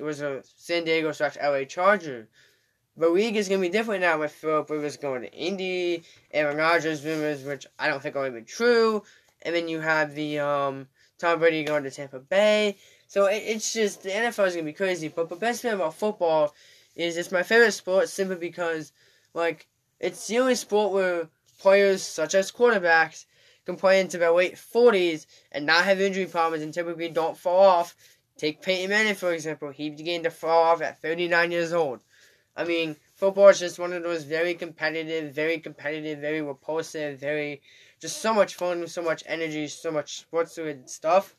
was 0.00 0.20
a 0.20 0.42
San 0.56 0.84
Diego 0.84 1.10
slash 1.10 1.36
LA 1.42 1.64
Charger. 1.64 2.28
The 2.96 3.08
league 3.08 3.36
is 3.36 3.48
gonna 3.48 3.60
be 3.60 3.68
different 3.68 4.02
now 4.02 4.20
with 4.20 4.30
Philip 4.30 4.70
Rivers 4.70 4.96
going 4.96 5.22
to 5.22 5.32
Indy, 5.32 6.04
Aaron 6.32 6.56
Rodgers 6.56 7.04
rumors, 7.04 7.42
which 7.42 7.66
I 7.76 7.88
don't 7.88 8.00
think 8.00 8.14
are 8.14 8.26
even 8.26 8.44
true, 8.44 9.02
and 9.42 9.52
then 9.54 9.66
you 9.66 9.80
have 9.80 10.14
the 10.14 10.38
um, 10.38 10.86
Tom 11.18 11.40
Brady 11.40 11.64
going 11.64 11.82
to 11.82 11.90
Tampa 11.90 12.20
Bay. 12.20 12.76
So 13.08 13.26
it, 13.26 13.42
it's 13.46 13.72
just 13.72 14.04
the 14.04 14.10
NFL 14.10 14.46
is 14.46 14.54
gonna 14.54 14.64
be 14.64 14.72
crazy. 14.72 15.08
But 15.08 15.28
the 15.28 15.34
best 15.34 15.62
thing 15.62 15.72
about 15.72 15.94
football 15.94 16.54
is 16.94 17.16
it's 17.16 17.32
my 17.32 17.42
favorite 17.42 17.72
sport 17.72 18.08
simply 18.08 18.36
because 18.36 18.92
like 19.34 19.66
it's 19.98 20.28
the 20.28 20.38
only 20.38 20.54
sport 20.54 20.92
where 20.92 21.28
players 21.58 22.00
such 22.00 22.34
as 22.36 22.52
quarterbacks 22.52 23.24
can 23.66 23.74
play 23.74 24.00
into 24.00 24.18
their 24.18 24.30
late 24.30 24.56
forties 24.56 25.26
and 25.50 25.66
not 25.66 25.84
have 25.84 26.00
injury 26.00 26.26
problems 26.26 26.62
and 26.62 26.72
typically 26.72 27.08
don't 27.08 27.36
fall 27.36 27.64
off. 27.64 27.96
Take 28.36 28.62
Peyton 28.62 28.90
Manning 28.90 29.16
for 29.16 29.32
example. 29.32 29.70
He 29.70 29.90
began 29.90 30.22
to 30.22 30.30
fall 30.30 30.62
off 30.62 30.80
at 30.80 31.02
39 31.02 31.50
years 31.50 31.72
old. 31.72 32.04
I 32.56 32.64
mean, 32.64 32.96
football 33.16 33.48
is 33.48 33.58
just 33.58 33.78
one 33.78 33.92
of 33.92 34.02
those 34.02 34.24
very 34.24 34.54
competitive, 34.54 35.34
very 35.34 35.58
competitive, 35.58 36.20
very 36.20 36.40
repulsive, 36.40 37.18
very 37.18 37.62
just 38.00 38.18
so 38.18 38.34
much 38.34 38.54
fun, 38.54 38.86
so 38.86 39.02
much 39.02 39.24
energy, 39.26 39.66
so 39.66 39.90
much 39.90 40.18
sports 40.18 40.58
stuff. 40.86 41.34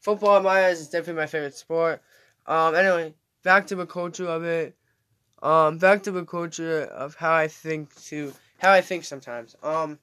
Football, 0.00 0.40
my 0.40 0.66
eyes, 0.66 0.80
is 0.80 0.88
definitely 0.88 1.20
my 1.20 1.26
favorite 1.26 1.54
sport. 1.54 2.02
Um, 2.46 2.74
anyway, 2.74 3.14
back 3.42 3.66
to 3.68 3.74
the 3.74 3.86
culture 3.86 4.26
of 4.26 4.44
it. 4.44 4.76
Um, 5.42 5.78
back 5.78 6.02
to 6.04 6.10
the 6.10 6.24
culture 6.24 6.82
of 6.84 7.14
how 7.16 7.34
I 7.34 7.48
think 7.48 7.94
to 8.06 8.32
how 8.58 8.72
I 8.72 8.80
think 8.80 9.04
sometimes. 9.04 9.54
Um, 9.62 9.98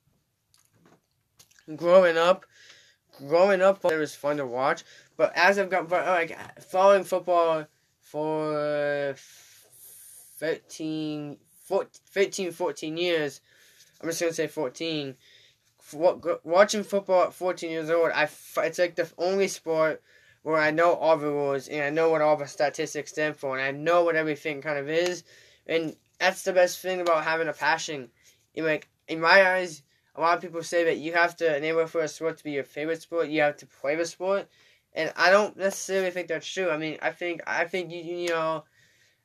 growing 1.76 2.18
up, 2.18 2.46
growing 3.28 3.62
up, 3.62 3.84
it 3.86 3.98
was 3.98 4.16
fun 4.16 4.38
to 4.38 4.46
watch. 4.46 4.84
But 5.18 5.34
as 5.36 5.58
I've 5.58 5.70
got 5.70 5.90
like 5.90 6.38
following 6.62 7.04
football 7.04 7.66
for 8.00 9.16
13, 10.44 11.38
14, 11.68 12.02
15, 12.04 12.52
14 12.52 12.98
years. 12.98 13.40
I'm 14.02 14.10
just 14.10 14.20
gonna 14.20 14.34
say 14.34 14.48
14. 14.48 15.16
Watching 16.44 16.84
football 16.84 17.24
at 17.24 17.34
14 17.34 17.72
years 17.72 17.90
old, 17.90 18.12
I 18.14 18.28
it's 18.58 18.78
like 18.78 18.96
the 18.96 19.10
only 19.18 19.48
sport 19.48 20.04
where 20.42 20.60
I 20.60 20.72
know 20.72 20.96
all 20.96 21.16
the 21.16 21.28
rules 21.28 21.70
and 21.70 21.82
I 21.82 21.90
know 21.92 22.10
what 22.10 22.22
all 22.22 22.36
the 22.36 22.46
statistics 22.46 23.12
stand 23.12 23.38
for 23.38 23.58
and 23.58 23.66
I 23.66 23.72
know 23.72 24.04
what 24.04 24.18
everything 24.18 24.62
kind 24.62 24.78
of 24.78 24.90
is, 24.90 25.24
and 25.66 25.96
that's 26.20 26.44
the 26.44 26.52
best 26.52 26.80
thing 26.80 27.00
about 27.00 27.24
having 27.24 27.48
a 27.48 27.54
passion. 27.54 28.10
In 28.54 28.66
like 28.66 28.90
in 29.08 29.22
my 29.22 29.50
eyes, 29.50 29.82
a 30.14 30.20
lot 30.20 30.36
of 30.36 30.42
people 30.42 30.62
say 30.62 30.84
that 30.84 30.98
you 30.98 31.14
have 31.14 31.38
to, 31.38 31.72
order 31.72 31.88
for 31.88 32.02
a 32.02 32.10
sport 32.10 32.38
to 32.40 32.44
be 32.44 32.52
your 32.52 32.66
favorite 32.66 33.02
sport, 33.02 33.30
you 33.30 33.40
have 33.40 33.56
to 33.58 33.66
play 33.66 33.96
the 33.96 34.06
sport, 34.06 34.50
and 34.92 35.14
I 35.16 35.32
don't 35.32 35.56
necessarily 35.56 36.12
think 36.12 36.28
that's 36.28 36.46
true. 36.46 36.70
I 36.70 36.76
mean, 36.76 36.98
I 37.02 37.12
think 37.12 37.40
I 37.48 37.64
think 37.64 37.94
you 37.94 38.04
you 38.04 38.28
know 38.28 38.66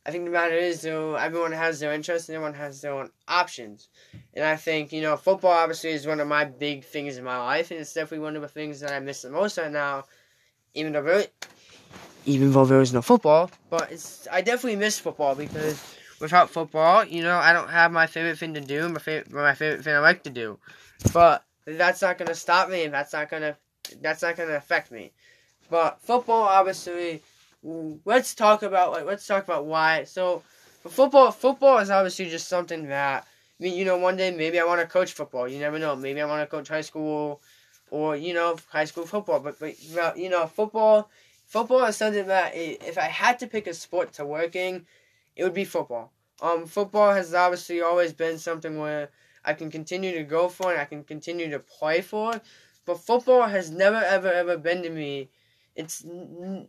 I 0.09 0.11
think 0.11 0.25
the 0.25 0.31
matter 0.31 0.55
is 0.55 0.81
though 0.81 1.17
everyone 1.17 1.53
has 1.53 1.81
their 1.81 1.93
interests 1.93 2.31
and 2.31 2.37
everyone 2.37 2.55
has 2.55 2.81
their 2.81 2.95
own 2.95 3.11
options. 3.29 3.91
And 4.33 4.43
I 4.43 4.57
think, 4.57 4.91
you 4.91 5.03
know, 5.03 5.19
football 5.19 5.51
obviously 5.51 5.91
is 5.91 6.07
one 6.07 6.19
of 6.19 6.27
my 6.27 6.47
big 6.47 6.83
things 6.83 7.19
in 7.19 7.25
my 7.25 7.37
life 7.37 7.71
and 7.71 7.79
it's 7.79 7.93
definitely 7.93 8.21
one 8.21 8.35
of 8.35 8.41
the 8.41 8.49
things 8.49 8.81
that 8.81 8.91
I 8.91 9.01
miss 9.01 9.21
the 9.21 9.29
most 9.29 9.59
right 9.59 9.71
now. 9.71 10.05
Even 10.73 10.95
though 10.95 11.25
even 12.25 12.53
though 12.53 12.65
there 12.65 12.81
is 12.81 12.95
no 12.95 13.03
football. 13.03 13.51
But 13.69 13.93
it's 13.93 14.27
I 14.33 14.41
definitely 14.41 14.77
miss 14.77 14.99
football 14.99 15.35
because 15.35 15.79
without 16.23 16.49
football, 16.49 17.05
you 17.05 17.23
know, 17.23 17.37
I 17.37 17.53
don't 17.53 17.69
have 17.69 17.93
my 17.93 18.07
favorite 18.07 18.39
thing 18.39 18.55
to 18.55 18.63
do, 18.63 18.89
my 18.89 19.01
favorite 19.01 19.31
my 19.31 19.55
favorite 19.55 19.85
thing 19.85 19.95
I 19.95 19.99
like 19.99 20.23
to 20.23 20.31
do. 20.31 20.59
But 21.13 21.45
that's 21.67 22.01
not 22.01 22.17
gonna 22.17 22.35
stop 22.35 22.71
me 22.71 22.85
and 22.85 22.95
that's 22.95 23.13
not 23.13 23.29
gonna 23.29 23.59
that's 24.01 24.23
not 24.23 24.37
gonna 24.39 24.55
affect 24.55 24.91
me. 24.91 25.13
But 25.69 26.01
football 26.01 26.45
obviously 26.45 27.21
let's 27.63 28.35
talk 28.35 28.63
about 28.63 28.93
like 28.93 29.05
let's 29.05 29.27
talk 29.27 29.45
about 29.45 29.67
why. 29.67 30.05
So, 30.05 30.43
football, 30.87 31.31
football 31.31 31.79
is 31.79 31.91
obviously 31.91 32.29
just 32.29 32.49
something 32.49 32.89
that 32.89 33.27
I 33.61 33.63
mean, 33.63 33.77
you 33.77 33.85
know, 33.85 33.97
one 33.97 34.17
day 34.17 34.31
maybe 34.31 34.61
I 34.61 34.65
want 34.65 34.81
to 34.81 34.87
coach 34.87 35.13
football. 35.13 35.49
You 35.49 35.59
never 35.59 35.79
know. 35.79 35.97
Maybe 35.97 36.21
I 36.21 36.27
want 36.27 36.43
to 36.49 36.57
coach 36.57 36.69
high 36.69 36.83
school 36.83 37.41
or 37.91 38.17
you 38.17 38.35
know 38.35 38.57
high 38.71 38.85
school 38.85 39.07
football. 39.07 39.41
But 39.41 39.59
but 39.59 39.75
you 40.17 40.29
know 40.29 40.47
football 40.47 41.11
football 41.47 41.85
is 41.85 41.97
something 41.97 42.27
that 42.27 42.53
if 42.55 42.99
I 42.99 43.05
had 43.05 43.39
to 43.41 43.47
pick 43.47 43.67
a 43.67 43.75
sport 43.75 44.13
to 44.15 44.25
work 44.25 44.55
in, 44.57 44.87
it 45.37 45.45
would 45.45 45.55
be 45.55 45.65
football. 45.65 46.13
Um, 46.41 46.67
football 46.67 47.13
has 47.13 47.35
obviously 47.35 47.81
always 47.81 48.13
been 48.13 48.39
something 48.39 48.79
where 48.79 49.09
I 49.45 49.55
can 49.55 49.71
continue 49.71 50.13
to 50.13 50.23
go 50.23 50.49
for 50.49 50.71
and 50.71 50.81
I 50.81 50.85
can 50.85 51.03
continue 51.03 51.51
to 51.51 51.59
play 51.59 52.01
for. 52.01 52.41
But 52.87 53.01
football 53.01 53.49
has 53.49 53.71
never 53.71 53.97
ever 53.97 54.33
ever 54.33 54.57
been 54.57 54.83
to 54.83 54.91
me. 54.91 55.31
It's 55.79 56.05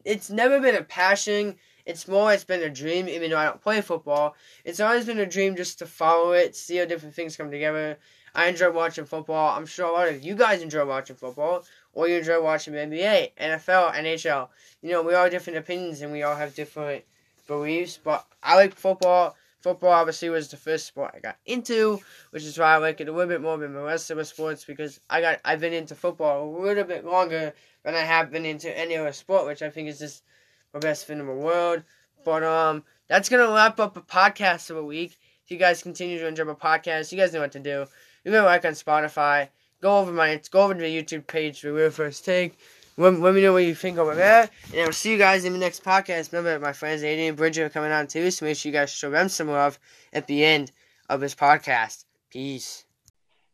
it's 0.05 0.29
never 0.29 0.59
been 0.61 0.75
a 0.75 0.83
passion. 0.83 1.55
It's 1.83 2.07
more 2.07 2.31
it's 2.31 2.43
been 2.43 2.61
a 2.61 2.69
dream, 2.69 3.09
even 3.09 3.31
though 3.31 3.39
I 3.39 3.45
don't 3.45 3.59
play 3.59 3.81
football. 3.81 4.35
It's 4.63 4.79
always 4.79 5.07
been 5.07 5.19
a 5.19 5.25
dream 5.25 5.55
just 5.55 5.79
to 5.79 5.87
follow 5.87 6.33
it, 6.33 6.55
see 6.55 6.77
how 6.77 6.85
different 6.85 7.15
things 7.15 7.35
come 7.35 7.49
together. 7.49 7.97
I 8.35 8.45
enjoy 8.45 8.69
watching 8.69 9.05
football. 9.05 9.57
I'm 9.57 9.65
sure 9.65 9.87
a 9.87 9.91
lot 9.91 10.09
of 10.09 10.23
you 10.23 10.35
guys 10.35 10.61
enjoy 10.61 10.85
watching 10.85 11.15
football, 11.15 11.63
or 11.93 12.07
you 12.07 12.17
enjoy 12.17 12.39
watching 12.39 12.75
NBA, 12.75 13.31
NFL, 13.41 13.95
NHL. 13.95 14.49
You 14.83 14.91
know, 14.91 15.01
we 15.01 15.15
all 15.15 15.23
have 15.23 15.31
different 15.31 15.57
opinions 15.57 16.03
and 16.03 16.11
we 16.11 16.21
all 16.21 16.35
have 16.35 16.53
different 16.53 17.03
beliefs, 17.47 17.99
but 18.01 18.27
I 18.43 18.57
like 18.57 18.75
football. 18.75 19.35
Football 19.61 19.91
obviously 19.91 20.29
was 20.29 20.47
the 20.47 20.57
first 20.57 20.87
sport 20.87 21.11
I 21.13 21.19
got 21.19 21.37
into, 21.45 21.99
which 22.31 22.43
is 22.43 22.57
why 22.57 22.75
I 22.75 22.77
like 22.77 23.01
it 23.01 23.09
a 23.09 23.11
little 23.11 23.27
bit 23.27 23.41
more 23.41 23.57
than 23.57 23.73
the 23.73 23.81
rest 23.81 24.09
of 24.09 24.17
the 24.17 24.23
sports 24.23 24.63
because 24.63 25.01
I 25.09 25.19
got 25.19 25.39
I've 25.43 25.59
been 25.59 25.73
into 25.73 25.95
football 25.95 26.47
a 26.47 26.61
little 26.61 26.85
bit 26.85 27.03
longer 27.03 27.53
than 27.83 27.93
I 27.93 27.99
have 27.99 28.31
been 28.31 28.45
into 28.45 28.75
any 28.77 28.95
other 28.95 29.11
sport, 29.11 29.45
which 29.45 29.61
I 29.61 29.69
think 29.69 29.89
is 29.89 29.99
just 29.99 30.23
the 30.71 30.79
best 30.79 31.07
thing 31.07 31.19
in 31.19 31.27
the 31.27 31.33
world. 31.33 31.83
But 32.23 32.43
um, 32.43 32.85
that's 33.09 33.27
gonna 33.27 33.53
wrap 33.53 33.81
up 33.81 33.97
a 33.97 34.01
podcast 34.01 34.69
of 34.69 34.77
a 34.77 34.83
week. 34.83 35.17
If 35.43 35.51
you 35.51 35.57
guys 35.57 35.83
continue 35.83 36.19
to 36.19 36.27
enjoy 36.27 36.45
my 36.45 36.53
podcast, 36.53 37.11
you 37.11 37.17
guys 37.17 37.33
know 37.33 37.41
what 37.41 37.51
to 37.51 37.59
do. 37.59 37.85
You 38.23 38.31
can 38.31 38.45
like 38.45 38.63
on 38.63 38.73
Spotify. 38.73 39.49
Go 39.81 39.97
over 39.97 40.13
my 40.13 40.39
go 40.51 40.61
over 40.61 40.73
to 40.73 40.79
the 40.79 41.03
YouTube 41.03 41.27
page 41.27 41.59
for 41.59 41.73
real 41.73 41.89
first 41.89 42.23
take. 42.23 42.57
Let, 42.99 43.17
let 43.17 43.33
me 43.33 43.41
know 43.41 43.53
what 43.53 43.63
you 43.63 43.75
think 43.75 43.97
over 43.97 44.13
there. 44.13 44.49
And 44.73 44.81
I'll 44.81 44.91
see 44.91 45.13
you 45.13 45.17
guys 45.17 45.45
in 45.45 45.53
the 45.53 45.59
next 45.59 45.85
podcast. 45.85 46.33
Remember, 46.33 46.59
my 46.59 46.73
friends 46.73 47.01
Aidan 47.01 47.29
and 47.29 47.37
Bridget 47.37 47.61
are 47.61 47.69
coming 47.69 47.93
on 47.93 48.07
too, 48.07 48.29
so 48.29 48.45
make 48.45 48.57
sure 48.57 48.69
you 48.69 48.77
guys 48.77 48.91
show 48.91 49.09
them 49.09 49.29
some 49.29 49.47
love 49.47 49.79
at 50.11 50.27
the 50.27 50.43
end 50.43 50.73
of 51.07 51.21
this 51.21 51.33
podcast. 51.33 52.03
Peace. 52.29 52.83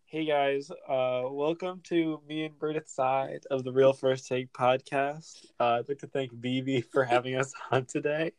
Hey 0.08 0.26
guys, 0.26 0.72
uh, 0.90 1.26
welcome 1.30 1.80
to 1.84 2.20
me 2.28 2.46
and 2.46 2.58
Bridget's 2.58 2.92
side 2.92 3.42
of 3.52 3.64
the 3.64 3.72
Real 3.72 3.94
First 3.94 4.28
Take 4.28 4.52
podcast. 4.52 5.46
Uh, 5.60 5.74
I'd 5.74 5.90
like 5.90 6.00
to 6.00 6.08
thank 6.08 6.34
BB 6.34 6.86
for 6.92 7.04
having 7.04 7.36
us 7.36 7.54
on 7.72 7.86
today. 7.86 8.32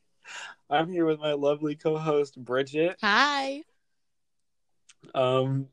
I'm 0.68 0.90
here 0.90 1.06
with 1.06 1.20
my 1.20 1.34
lovely 1.34 1.76
co-host 1.76 2.36
Bridget. 2.36 2.96
Hi. 3.00 3.62
Um, 5.14 5.68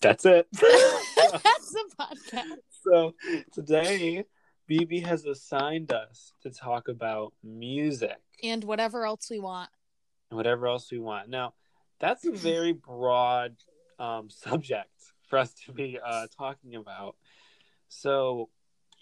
that's 0.00 0.24
it. 0.26 0.46
that's 0.52 1.72
the 1.72 1.90
podcast. 2.00 2.58
So 2.84 3.14
today 3.52 4.24
BB 4.68 5.04
has 5.06 5.24
assigned 5.24 5.92
us 5.92 6.32
to 6.42 6.50
talk 6.50 6.88
about 6.88 7.32
music 7.42 8.18
and 8.42 8.64
whatever 8.64 9.06
else 9.06 9.28
we 9.30 9.38
want. 9.38 9.70
And 10.30 10.36
whatever 10.36 10.66
else 10.66 10.90
we 10.90 10.98
want. 10.98 11.28
Now, 11.28 11.54
that's 12.00 12.26
a 12.26 12.32
very 12.32 12.72
broad 12.72 13.56
um, 13.98 14.28
subject 14.30 14.90
for 15.28 15.38
us 15.38 15.52
to 15.66 15.72
be 15.72 15.98
uh, 16.04 16.26
talking 16.36 16.74
about. 16.74 17.16
So, 17.88 18.48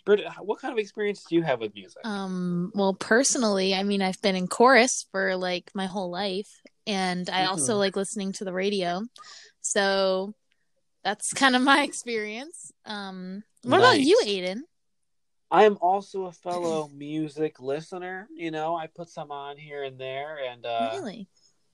Britta, 0.05 0.31
what 0.41 0.61
kind 0.61 0.73
of 0.73 0.79
experience 0.79 1.25
do 1.29 1.35
you 1.35 1.43
have 1.43 1.61
with 1.61 1.75
music? 1.75 2.05
Um, 2.05 2.71
well, 2.75 2.95
personally, 2.95 3.75
I 3.75 3.83
mean, 3.85 4.03
I've 4.03 4.21
been 4.21 4.37
in 4.37 4.49
chorus 4.49 5.07
for 5.11 5.37
like 5.37 5.71
my 5.75 5.87
whole 5.87 6.11
life, 6.11 6.61
and 6.87 7.29
I 7.31 7.41
mm-hmm. 7.41 7.51
also 7.51 7.77
like 7.77 7.97
listening 7.97 8.33
to 8.33 8.45
the 8.45 8.53
radio. 8.53 9.03
So 9.63 10.35
that's 11.03 11.33
kind 11.33 11.57
of 11.57 11.63
my 11.63 11.83
experience. 11.85 12.71
Um, 12.85 13.45
what 13.63 13.79
nice. 13.79 13.95
about 13.95 14.01
you, 14.01 14.21
Aidan? 14.27 14.65
I 15.51 15.65
am 15.65 15.79
also 15.81 16.25
a 16.25 16.33
fellow 16.33 16.89
music 16.95 17.61
listener. 17.61 18.29
You 18.35 18.51
know, 18.51 18.77
I 18.77 18.87
put 18.87 19.09
some 19.09 19.31
on 19.31 19.57
here 19.57 19.85
and 19.85 19.99
there, 19.99 20.39
and 20.51 20.65
uh, 20.65 20.91
really 20.95 21.29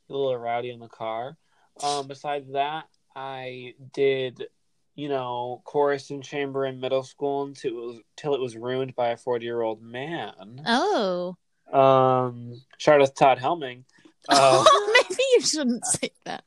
a 0.09 0.13
little 0.13 0.37
rowdy 0.37 0.71
in 0.71 0.81
the 0.81 0.89
car. 0.89 1.37
Um, 1.83 2.09
besides 2.09 2.53
that, 2.53 2.85
I 3.15 3.75
did, 3.93 4.47
you 4.95 5.09
know, 5.09 5.63
chorus 5.65 6.11
and 6.11 6.23
chamber 6.23 6.67
in 6.67 6.81
middle 6.81 7.03
school 7.03 7.45
until 7.45 7.71
it 7.71 7.87
was, 7.87 8.01
until 8.17 8.35
it 8.35 8.41
was 8.41 8.57
ruined 8.57 8.95
by 8.95 9.09
a 9.11 9.17
forty-year-old 9.17 9.83
man. 9.83 10.63
Oh. 10.67 11.37
Um, 11.73 12.61
shout 12.79 13.01
out 13.01 13.15
Todd 13.17 13.39
Helming. 13.39 13.85
Uh, 14.29 14.63
Maybe 14.93 15.23
you 15.33 15.41
shouldn't 15.41 15.85
say 15.87 16.11
that. 16.27 16.45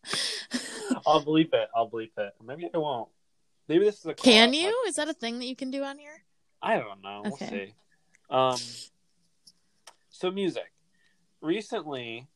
I'll 1.08 1.26
bleep 1.26 1.54
it. 1.54 1.70
I'll 1.76 1.90
bleep 1.90 2.12
it. 2.18 2.34
Maybe 2.46 2.70
I 2.72 2.78
won't. 2.78 3.10
Maybe 3.68 3.84
this 3.84 3.98
is 3.98 4.06
a. 4.06 4.14
Can 4.14 4.54
you? 4.54 4.84
Is 4.88 4.96
that 4.96 5.10
a 5.10 5.14
thing 5.14 5.40
that 5.40 5.48
you 5.48 5.56
can 5.56 5.72
do 5.72 5.84
on 5.84 5.98
here? 5.98 6.24
I 6.64 6.78
don't 6.78 7.04
know. 7.04 7.24
Okay. 7.34 7.74
We'll 8.30 8.58
see. 8.58 8.68
Um, 8.70 8.94
so 10.10 10.32
music. 10.32 10.72
Recently, 11.42 12.28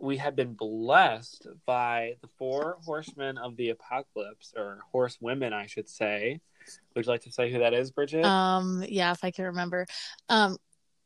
we 0.00 0.16
have 0.16 0.34
been 0.34 0.54
blessed 0.54 1.46
by 1.66 2.16
the 2.22 2.28
four 2.38 2.78
horsemen 2.84 3.36
of 3.36 3.56
the 3.56 3.70
apocalypse, 3.70 4.54
or 4.56 4.78
horsewomen, 4.90 5.52
I 5.52 5.66
should 5.66 5.88
say. 5.88 6.40
Would 6.94 7.04
you 7.04 7.12
like 7.12 7.22
to 7.22 7.32
say 7.32 7.52
who 7.52 7.58
that 7.58 7.74
is, 7.74 7.90
Bridget? 7.90 8.24
Um, 8.24 8.82
yeah, 8.88 9.12
if 9.12 9.22
I 9.22 9.30
can 9.30 9.44
remember. 9.46 9.86
Um, 10.28 10.56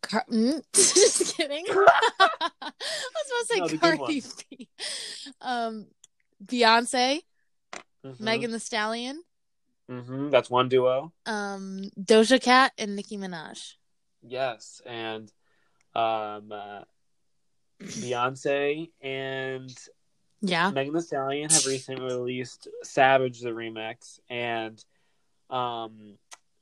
Car- 0.02 0.24
mm, 0.30 0.62
just 0.72 1.36
kidding. 1.36 1.66
I 1.68 1.74
was 2.20 2.72
supposed 3.26 3.48
to 3.50 3.54
say 3.54 3.60
no, 3.60 3.96
Cardi 3.96 4.22
B. 4.50 4.68
Um, 5.40 5.86
Beyonce, 6.44 7.20
mm-hmm. 8.04 8.24
Megan 8.24 8.52
Thee 8.52 8.58
Stallion, 8.58 9.22
Mm-hmm. 9.90 10.30
That's 10.30 10.48
one 10.48 10.68
duo. 10.68 11.12
Um, 11.26 11.90
Doja 12.00 12.40
Cat 12.40 12.72
and 12.78 12.94
Nicki 12.94 13.16
Minaj. 13.16 13.74
Yes, 14.22 14.80
and 14.86 15.32
um, 15.94 16.52
uh, 16.52 16.82
Beyonce 17.82 18.90
and 19.00 19.74
yeah, 20.42 20.70
Megan 20.70 20.94
Thee 20.94 21.00
Stallion 21.00 21.50
have 21.50 21.66
recently 21.66 22.04
released 22.04 22.68
"Savage" 22.82 23.40
the 23.40 23.50
remix, 23.50 24.20
and 24.28 24.82
um, 25.48 26.18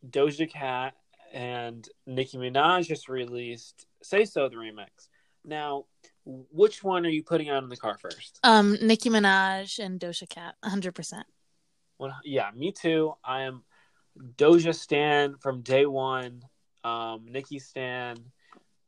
Doja 0.09 0.51
Cat 0.51 0.95
and 1.33 1.87
Nicki 2.07 2.39
Minaj 2.39 2.87
just 2.87 3.09
released 3.09 3.87
"Say 4.03 4.25
So" 4.25 4.49
the 4.49 4.57
remix. 4.57 5.09
Now, 5.45 5.85
which 6.25 6.83
one 6.83 7.05
are 7.07 7.11
you 7.11 7.23
putting 7.23 7.49
out 7.51 7.63
in 7.63 7.69
the 7.69 7.77
car 7.77 7.99
first? 7.99 8.39
Um, 8.43 8.79
Nicki 8.81 9.11
Minaj 9.11 9.79
and 9.79 10.01
Doja 10.01 10.29
Cat, 10.29 10.55
hundred 10.65 10.95
percent. 10.95 11.27
Well, 11.99 12.17
yeah, 12.25 12.51
me 12.55 12.73
too. 12.73 13.15
I 13.25 13.43
am 13.43 13.65
Doja 14.37 14.75
Stan 14.75 15.37
from 15.39 15.63
day 15.63 15.85
one. 15.85 16.43
Um, 16.85 17.27
Nicki 17.29 17.59
Stan. 17.59 18.17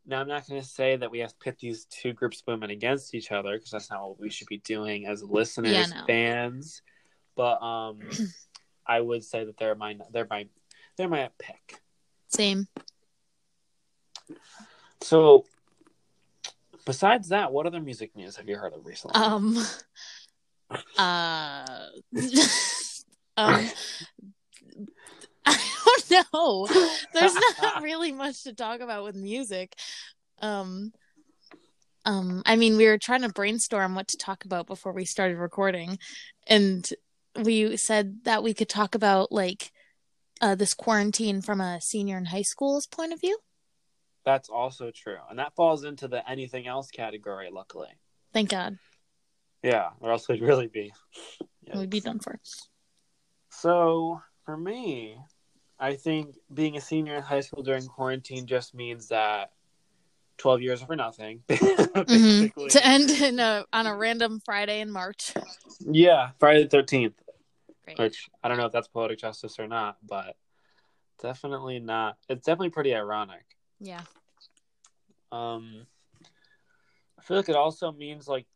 Now, 0.07 0.21
I'm 0.21 0.29
not 0.29 0.49
going 0.49 0.61
to 0.61 0.67
say 0.67 0.97
that 0.97 1.11
we 1.11 1.19
have 1.19 1.31
to 1.31 1.39
pit 1.39 1.59
these 1.61 1.87
two 1.87 2.13
groups 2.13 2.41
of 2.41 2.47
women 2.47 2.71
against 2.71 3.15
each 3.15 3.33
other 3.33 3.53
because 3.53 3.71
that's 3.71 3.91
not 3.91 4.09
what 4.09 4.21
we 4.21 4.31
should 4.31 4.47
be 4.47 4.59
doing 4.59 5.07
as 5.07 5.23
listeners, 5.23 5.73
yeah, 5.73 5.87
no. 5.87 6.07
fans. 6.07 6.83
But 7.37 7.63
um, 7.63 8.01
I 8.87 9.01
would 9.01 9.25
say 9.25 9.45
that 9.45 9.57
they're 9.57 9.75
my 9.75 9.97
they're 10.13 10.27
my 10.29 10.47
they're 10.97 11.09
my 11.09 11.29
pick. 11.39 11.81
Same. 12.29 12.69
So, 15.03 15.47
besides 16.87 17.29
that, 17.31 17.53
what 17.53 17.67
other 17.67 17.81
music 17.81 18.15
news 18.15 18.37
have 18.37 18.49
you 18.49 18.57
heard 18.57 18.73
of 18.73 18.87
recently? 18.87 19.21
Um, 19.21 19.67
uh. 20.99 21.87
Um, 23.41 23.67
I 25.47 25.59
don't 26.11 26.33
know. 26.35 26.67
There's 27.15 27.35
not 27.63 27.83
really 27.83 28.13
much 28.13 28.45
to 28.45 28.55
talk 28.55 28.81
about 28.81 29.05
with 29.05 29.17
music. 29.17 29.75
Um, 30.43 30.93
um, 32.05 32.43
I 32.45 32.57
mean, 32.57 32.77
we 32.77 32.87
were 32.87 32.99
trying 32.99 33.23
to 33.23 33.31
brainstorm 33.31 33.95
what 33.95 34.09
to 34.09 34.17
talk 34.17 34.45
about 34.45 34.67
before 34.67 34.93
we 34.93 35.05
started 35.05 35.39
recording, 35.39 35.99
and 36.47 36.87
we 37.43 37.77
said 37.77 38.25
that 38.25 38.43
we 38.43 38.55
could 38.55 38.69
talk 38.69 38.95
about 38.95 39.33
like 39.33 39.71
uh, 40.41 40.55
this 40.55 40.75
quarantine 40.75 41.41
from 41.41 41.61
a 41.61 41.81
senior 41.81 42.19
in 42.19 42.27
high 42.27 42.43
school's 42.43 42.87
point 42.87 43.13
of 43.13 43.21
view. 43.21 43.39
That's 44.25 44.49
also 44.51 44.91
true, 44.95 45.19
and 45.29 45.39
that 45.39 45.55
falls 45.55 45.85
into 45.85 46.07
the 46.09 46.29
anything 46.29 46.67
else 46.67 46.91
category. 46.91 47.49
Luckily, 47.51 47.89
thank 48.33 48.51
God. 48.51 48.77
Yeah, 49.63 49.91
or 50.01 50.11
else 50.13 50.29
we'd 50.29 50.43
really 50.43 50.69
be. 50.69 50.93
We'd 51.75 51.91
be 51.91 52.01
done 52.01 52.19
for. 52.19 52.39
So 53.61 54.23
for 54.47 54.57
me, 54.57 55.19
I 55.79 55.95
think 55.95 56.35
being 56.53 56.79
a 56.79 56.81
senior 56.81 57.15
in 57.17 57.23
high 57.23 57.41
school 57.41 57.63
during 57.63 57.87
quarantine 57.87 58.47
just 58.47 58.75
means 58.75 59.09
that 59.09 59.53
12 60.39 60.63
years 60.63 60.83
for 60.83 60.97
nothing. 60.97 61.43
Mm-hmm. 62.01 62.67
to 62.69 62.87
end 62.87 63.11
in 63.11 63.39
a, 63.41 63.65
on 63.73 63.87
a 63.87 63.95
random 63.95 64.41
friday 64.45 64.81
in 64.81 64.91
march. 64.91 65.35
Yeah 65.81 66.31
friday 66.39 66.65
the 66.67 66.77
13th 66.77 67.13
Great. 67.85 67.99
which 67.99 68.31
i 68.43 68.49
don't 68.49 68.57
know 68.57 68.67
if 68.67 68.73
that's 68.73 68.89
poetic 68.89 69.19
justice 69.19 69.59
or 69.59 69.67
not 69.69 69.99
but 70.07 70.37
definitely 71.21 71.79
not 71.79 72.17
it's 72.29 72.47
definitely 72.47 72.71
pretty 72.71 72.95
ironic. 72.95 73.45
Yeah. 73.81 74.01
Um 75.31 75.87
i 77.19 77.23
feel 77.23 77.37
like 77.37 77.49
it 77.49 77.57
also 77.57 77.93
means 77.93 78.27
like 78.27 78.47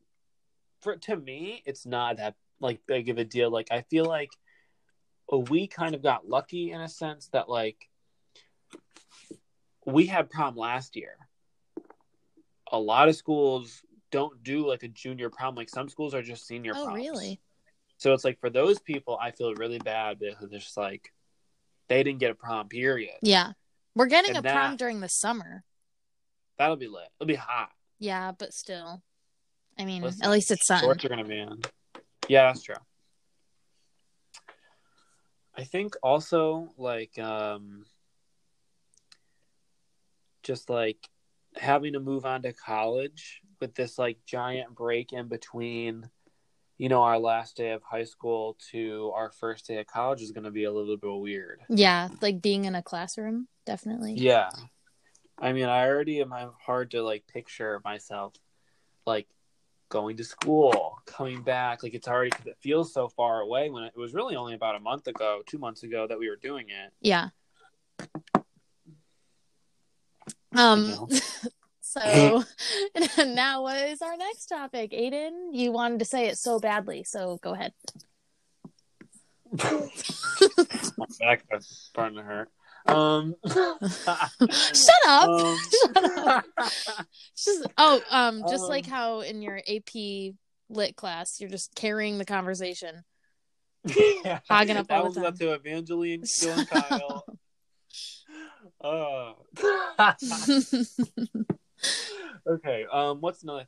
for 0.81 0.97
to 0.97 1.17
me 1.17 1.63
it's 1.67 1.85
not 1.85 2.17
that 2.17 2.35
like 2.61 2.81
big 2.87 3.09
of 3.11 3.19
a 3.19 3.25
deal. 3.25 3.51
Like 3.51 3.69
i 3.71 3.83
feel 3.83 4.05
like 4.07 4.31
we 5.33 5.67
kind 5.67 5.95
of 5.95 6.03
got 6.03 6.29
lucky 6.29 6.71
in 6.73 6.81
a 6.81 6.89
sense 6.89 7.29
that 7.33 7.49
like 7.49 7.89
we 9.87 10.07
had 10.07 10.31
prom 10.31 10.57
last 10.57 10.97
year. 10.97 11.17
A 12.73 12.79
lot 12.79 13.09
of 13.09 13.17
schools 13.17 13.83
don't 14.11 14.43
do 14.43 14.67
like 14.67 14.83
a 14.83 14.89
junior 14.89 15.31
prom. 15.31 15.55
Like 15.55 15.69
some 15.69 15.89
schools 15.89 16.15
are 16.15 16.23
just 16.23 16.47
senior 16.47 16.73
Oh, 16.75 16.85
proms. 16.85 16.97
really? 16.97 17.41
So 17.99 18.13
it's 18.13 18.25
like 18.25 18.41
for 18.41 18.51
those 18.51 18.79
people, 18.81 19.19
I 19.21 19.31
feel 19.31 19.55
really 19.55 19.79
bad 19.79 20.19
because 20.19 20.51
they're 20.51 20.59
just 20.59 20.77
like 20.77 21.13
they 21.89 22.03
didn't 22.03 22.21
get 22.21 22.31
a 22.31 22.35
prom. 22.35 22.69
Period. 22.69 23.15
Yeah. 23.23 23.53
We're 23.95 24.07
getting 24.07 24.37
And 24.37 24.45
a 24.45 24.51
prom 24.51 24.77
during 24.77 25.01
the 25.01 25.09
summer. 25.09 25.63
That'll 26.59 26.77
be 26.77 26.89
lit. 26.89 27.09
It'll 27.21 27.29
be 27.29 27.35
hot. 27.35 27.71
Yeah, 27.99 28.33
but 28.37 28.53
still. 28.53 29.03
I 29.79 29.85
mean, 29.85 30.03
Listen, 30.03 30.25
at 30.25 30.31
least 30.31 30.51
it's 30.51 30.67
sun. 30.67 30.81
Shorts 30.81 31.05
are 31.05 31.09
gonna 31.09 31.25
be 31.25 31.39
in. 31.39 31.61
Yeah, 32.29 32.47
that's 32.47 32.63
true. 32.63 32.77
I 35.57 35.65
think 35.65 35.95
also 36.03 36.73
like 36.77 37.19
um 37.19 37.85
just 40.43 40.69
like 40.69 41.09
having 41.57 41.93
to 41.93 42.01
move 42.01 42.27
on 42.27 42.43
to 42.43 42.53
college 42.53 43.41
with 43.61 43.75
this 43.75 43.99
like 43.99 44.19
giant 44.27 44.75
break 44.75 45.13
in 45.13 45.29
between 45.29 46.11
you 46.77 46.89
know 46.89 47.03
our 47.03 47.19
last 47.19 47.57
day 47.57 47.71
of 47.71 47.83
high 47.83 48.05
school 48.05 48.57
to 48.73 49.13
our 49.15 49.31
first 49.31 49.67
day 49.67 49.79
of 49.79 49.87
college 49.87 50.23
is 50.23 50.33
going 50.33 50.45
to 50.45 50.51
be 50.51 50.65
a 50.65 50.73
little 50.73 50.97
bit 50.97 51.21
weird. 51.21 51.61
Yeah, 51.69 52.09
like 52.21 52.43
being 52.43 52.65
in 52.65 52.75
a 52.75 52.83
classroom, 52.83 53.49
definitely. 53.65 54.15
Yeah. 54.15 54.51
I 55.39 55.53
mean, 55.53 55.67
I 55.67 55.87
already 55.87 56.21
am 56.21 56.33
hard 56.65 56.93
to 56.93 57.03
like 57.03 57.27
picture 57.27 57.81
myself 57.85 58.35
like 59.07 59.29
going 59.95 60.17
to 60.17 60.25
school, 60.25 60.99
coming 61.07 61.41
back. 61.41 61.85
Like 61.85 61.95
it's 61.95 62.09
already 62.09 62.31
cause 62.31 62.47
it 62.47 62.57
feels 62.61 62.93
so 62.93 63.09
far 63.09 63.43
away 63.43 63.71
when 63.71 63.85
it 63.85 63.97
was 63.97 64.13
really 64.13 64.35
only 64.35 64.55
about 64.55 64.75
a 64.75 64.81
month 64.81 65.07
ago, 65.07 65.43
two 65.47 65.57
months 65.57 65.85
ago 65.85 66.09
that 66.09 66.19
we 66.19 66.29
were 66.29 66.35
doing 66.37 66.67
it. 66.69 66.93
Yeah. 67.01 67.29
Um 70.53 71.09
so 71.81 72.43
now 73.25 73.63
what 73.63 73.89
is 73.89 74.03
our 74.03 74.17
next 74.17 74.47
topic? 74.47 74.93
Aidan, 74.93 75.55
you 75.55 75.71
wanted 75.71 76.01
to 76.01 76.05
say 76.05 76.27
it 76.27 76.39
so 76.39 76.59
badly, 76.59 77.05
so 77.05 77.39
go 77.41 77.55
ahead. 77.55 77.73
My 79.63 81.07
back 81.21 81.45
to 81.49 82.23
hurt. 82.23 82.51
Um, 82.87 83.35
Shut 83.47 84.91
up. 85.07 85.29
um, 85.29 85.59
Shut 85.95 86.17
up. 86.27 86.45
Just 87.37 87.67
oh, 87.79 88.01
um, 88.11 88.43
just 88.49 88.65
Um, 88.65 88.69
like 88.69 88.87
how 88.87 89.21
in 89.21 89.43
your 89.43 89.59
AP 89.69 90.35
lit 90.69 90.97
class, 90.97 91.41
you're 91.41 91.51
just 91.51 91.75
carrying 91.75 92.19
the 92.19 92.25
conversation. 92.25 93.03
yeah. 93.85 94.41
Hogging 94.49 94.77
up 94.77 94.89
that 94.89 95.05
was 95.05 95.17
up 95.19 95.37
to 95.39 95.53
Evangeline, 95.53 96.25
Jill, 96.25 96.59
and 96.59 96.69
Kyle. 96.69 97.25
Oh. 98.83 99.35
okay. 102.47 102.87
Um. 102.91 103.21
What's 103.21 103.43
another? 103.43 103.67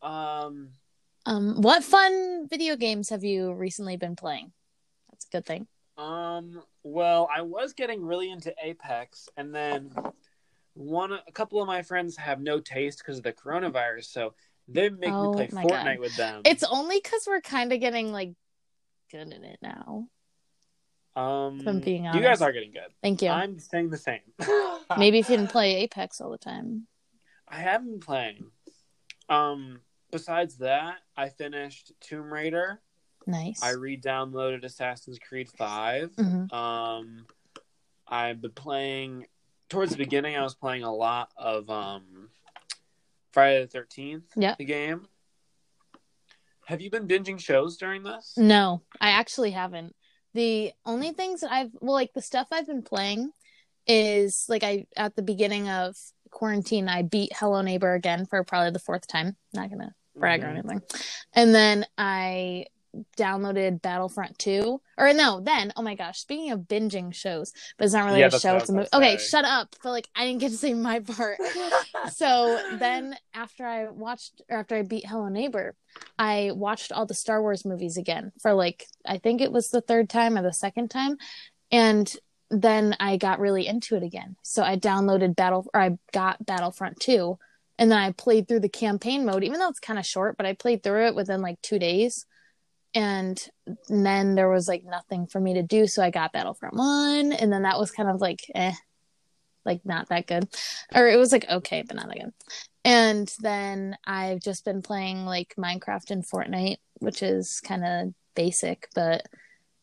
Um. 0.00 0.70
um, 1.26 1.60
what 1.60 1.84
fun 1.84 2.48
video 2.48 2.76
games 2.76 3.10
have 3.10 3.22
you 3.24 3.52
recently 3.52 3.96
been 3.96 4.16
playing? 4.16 4.52
That's 5.10 5.26
a 5.26 5.36
good 5.36 5.46
thing. 5.46 5.66
Um. 5.96 6.62
Well, 6.84 7.28
I 7.34 7.42
was 7.42 7.72
getting 7.74 8.04
really 8.04 8.30
into 8.30 8.52
Apex, 8.62 9.28
and 9.36 9.54
then 9.54 9.92
one, 10.74 11.12
a 11.12 11.32
couple 11.32 11.60
of 11.60 11.66
my 11.66 11.82
friends 11.82 12.16
have 12.16 12.40
no 12.40 12.58
taste 12.60 12.98
because 12.98 13.18
of 13.18 13.24
the 13.24 13.32
coronavirus, 13.32 14.06
so 14.06 14.34
they 14.68 14.88
make 14.88 15.10
Oh 15.12 15.32
me 15.32 15.46
play 15.46 15.62
Fortnite 15.62 15.84
God. 15.94 15.98
with 16.00 16.16
them. 16.16 16.42
It's 16.44 16.64
only 16.64 16.98
because 17.02 17.24
we're 17.26 17.40
kind 17.40 17.72
of 17.72 17.80
getting 17.80 18.12
like 18.12 18.32
good 19.10 19.32
at 19.32 19.42
it 19.42 19.58
now. 19.62 20.08
um. 21.14 21.60
if 21.60 21.68
I'm 21.68 21.80
being 21.80 22.04
You 22.06 22.20
guys 22.20 22.40
are 22.42 22.52
getting 22.52 22.72
good. 22.72 22.90
Thank 23.02 23.22
you. 23.22 23.28
I'm 23.28 23.58
saying 23.58 23.90
the 23.90 23.98
same. 23.98 24.20
Maybe 24.98 25.18
if 25.18 25.28
you 25.28 25.36
didn't 25.36 25.50
play 25.52 25.76
Apex 25.76 26.20
all 26.20 26.30
the 26.30 26.38
time. 26.38 26.86
I 27.46 27.56
have 27.56 27.84
been 27.84 28.00
playing. 28.00 28.50
Um. 29.28 29.80
Besides 30.10 30.58
that, 30.58 30.96
I 31.16 31.30
finished 31.30 31.92
Tomb 32.00 32.30
Raider. 32.30 32.82
Nice. 33.26 33.62
I 33.62 33.70
re-downloaded 33.70 34.64
Assassin's 34.64 35.18
Creed 35.18 35.48
Five. 35.50 36.10
Mhm. 36.16 36.52
Um, 36.52 37.26
I've 38.06 38.40
been 38.40 38.52
playing. 38.52 39.26
Towards 39.68 39.92
the 39.92 39.96
beginning, 39.98 40.36
I 40.36 40.42
was 40.42 40.54
playing 40.54 40.82
a 40.82 40.94
lot 40.94 41.30
of 41.36 41.70
um, 41.70 42.28
Friday 43.32 43.60
the 43.62 43.66
Thirteenth. 43.68 44.24
Yeah. 44.36 44.54
The 44.58 44.64
game. 44.66 45.06
Have 46.66 46.80
you 46.80 46.90
been 46.90 47.08
binging 47.08 47.40
shows 47.40 47.76
during 47.76 48.02
this? 48.02 48.34
No, 48.36 48.82
I 49.00 49.10
actually 49.10 49.50
haven't. 49.52 49.94
The 50.34 50.72
only 50.86 51.12
things 51.12 51.40
that 51.40 51.50
I've 51.52 51.70
well, 51.80 51.94
like 51.94 52.12
the 52.14 52.22
stuff 52.22 52.48
I've 52.52 52.66
been 52.66 52.82
playing 52.82 53.32
is 53.86 54.44
like 54.48 54.62
I 54.62 54.86
at 54.96 55.16
the 55.16 55.22
beginning 55.22 55.68
of 55.68 55.96
quarantine, 56.30 56.88
I 56.88 57.02
beat 57.02 57.32
Hello 57.34 57.60
Neighbor 57.62 57.94
again 57.94 58.26
for 58.26 58.42
probably 58.44 58.70
the 58.70 58.78
fourth 58.78 59.06
time. 59.06 59.36
Not 59.52 59.70
gonna 59.70 59.94
brag 60.16 60.42
or 60.44 60.46
Mhm. 60.48 60.50
anything. 60.58 60.82
And 61.32 61.54
then 61.54 61.86
I 61.98 62.66
downloaded 63.16 63.82
Battlefront 63.82 64.38
2. 64.38 64.80
Or 64.98 65.12
no, 65.12 65.40
then, 65.40 65.72
oh 65.76 65.82
my 65.82 65.94
gosh, 65.94 66.20
speaking 66.20 66.50
of 66.50 66.60
binging 66.60 67.14
shows, 67.14 67.52
but 67.76 67.84
it's 67.84 67.94
not 67.94 68.06
really 68.06 68.20
Yeah, 68.20 68.26
a 68.26 68.38
show, 68.38 68.56
it's 68.56 68.68
a 68.68 68.72
movie. 68.72 68.88
Okay, 68.92 69.16
shut 69.18 69.44
up. 69.44 69.74
But 69.82 69.90
like 69.90 70.08
I 70.14 70.26
didn't 70.26 70.40
get 70.40 70.50
to 70.50 70.56
say 70.56 70.74
my 70.74 71.00
part. 71.00 71.38
so 72.12 72.58
then 72.78 73.16
after 73.34 73.66
I 73.66 73.88
watched 73.88 74.42
or 74.48 74.58
after 74.58 74.76
I 74.76 74.82
beat 74.82 75.06
Hello 75.06 75.28
Neighbor, 75.28 75.74
I 76.18 76.52
watched 76.54 76.92
all 76.92 77.06
the 77.06 77.14
Star 77.14 77.40
Wars 77.40 77.64
movies 77.64 77.96
again 77.96 78.32
for 78.40 78.52
like 78.54 78.86
I 79.06 79.18
think 79.18 79.40
it 79.40 79.52
was 79.52 79.70
the 79.70 79.80
third 79.80 80.08
time 80.08 80.36
or 80.36 80.42
the 80.42 80.52
second 80.52 80.88
time. 80.88 81.16
And 81.70 82.14
then 82.50 82.94
I 83.00 83.16
got 83.16 83.40
really 83.40 83.66
into 83.66 83.96
it 83.96 84.02
again. 84.02 84.36
So 84.42 84.62
I 84.62 84.76
downloaded 84.76 85.34
Battle 85.34 85.66
or 85.72 85.80
I 85.80 85.98
got 86.12 86.44
Battlefront 86.44 87.00
2 87.00 87.38
and 87.78 87.90
then 87.90 87.98
I 87.98 88.12
played 88.12 88.46
through 88.46 88.60
the 88.60 88.68
campaign 88.68 89.24
mode 89.24 89.42
even 89.42 89.58
though 89.58 89.70
it's 89.70 89.80
kind 89.80 89.98
of 89.98 90.04
short, 90.04 90.36
but 90.36 90.44
I 90.44 90.52
played 90.52 90.82
through 90.82 91.06
it 91.06 91.14
within 91.14 91.40
like 91.40 91.60
2 91.62 91.78
days. 91.78 92.26
And 92.94 93.42
then 93.88 94.34
there 94.34 94.50
was 94.50 94.68
like 94.68 94.84
nothing 94.84 95.26
for 95.26 95.40
me 95.40 95.54
to 95.54 95.62
do, 95.62 95.86
so 95.86 96.02
I 96.02 96.10
got 96.10 96.32
Battlefront 96.32 96.74
1 96.76 97.32
and 97.32 97.52
then 97.52 97.62
that 97.62 97.78
was 97.78 97.90
kind 97.90 98.08
of 98.08 98.20
like 98.20 98.50
eh 98.54 98.74
like 99.64 99.80
not 99.84 100.08
that 100.08 100.26
good. 100.26 100.48
Or 100.94 101.08
it 101.08 101.16
was 101.16 101.32
like 101.32 101.48
okay, 101.48 101.82
but 101.86 101.96
not 101.96 102.08
that 102.08 102.18
good. 102.18 102.32
And 102.84 103.32
then 103.40 103.96
I've 104.06 104.40
just 104.40 104.64
been 104.64 104.82
playing 104.82 105.24
like 105.24 105.54
Minecraft 105.56 106.10
and 106.10 106.26
Fortnite, 106.26 106.78
which 106.98 107.22
is 107.22 107.60
kind 107.60 107.84
of 107.84 108.14
basic, 108.34 108.88
but 108.94 109.26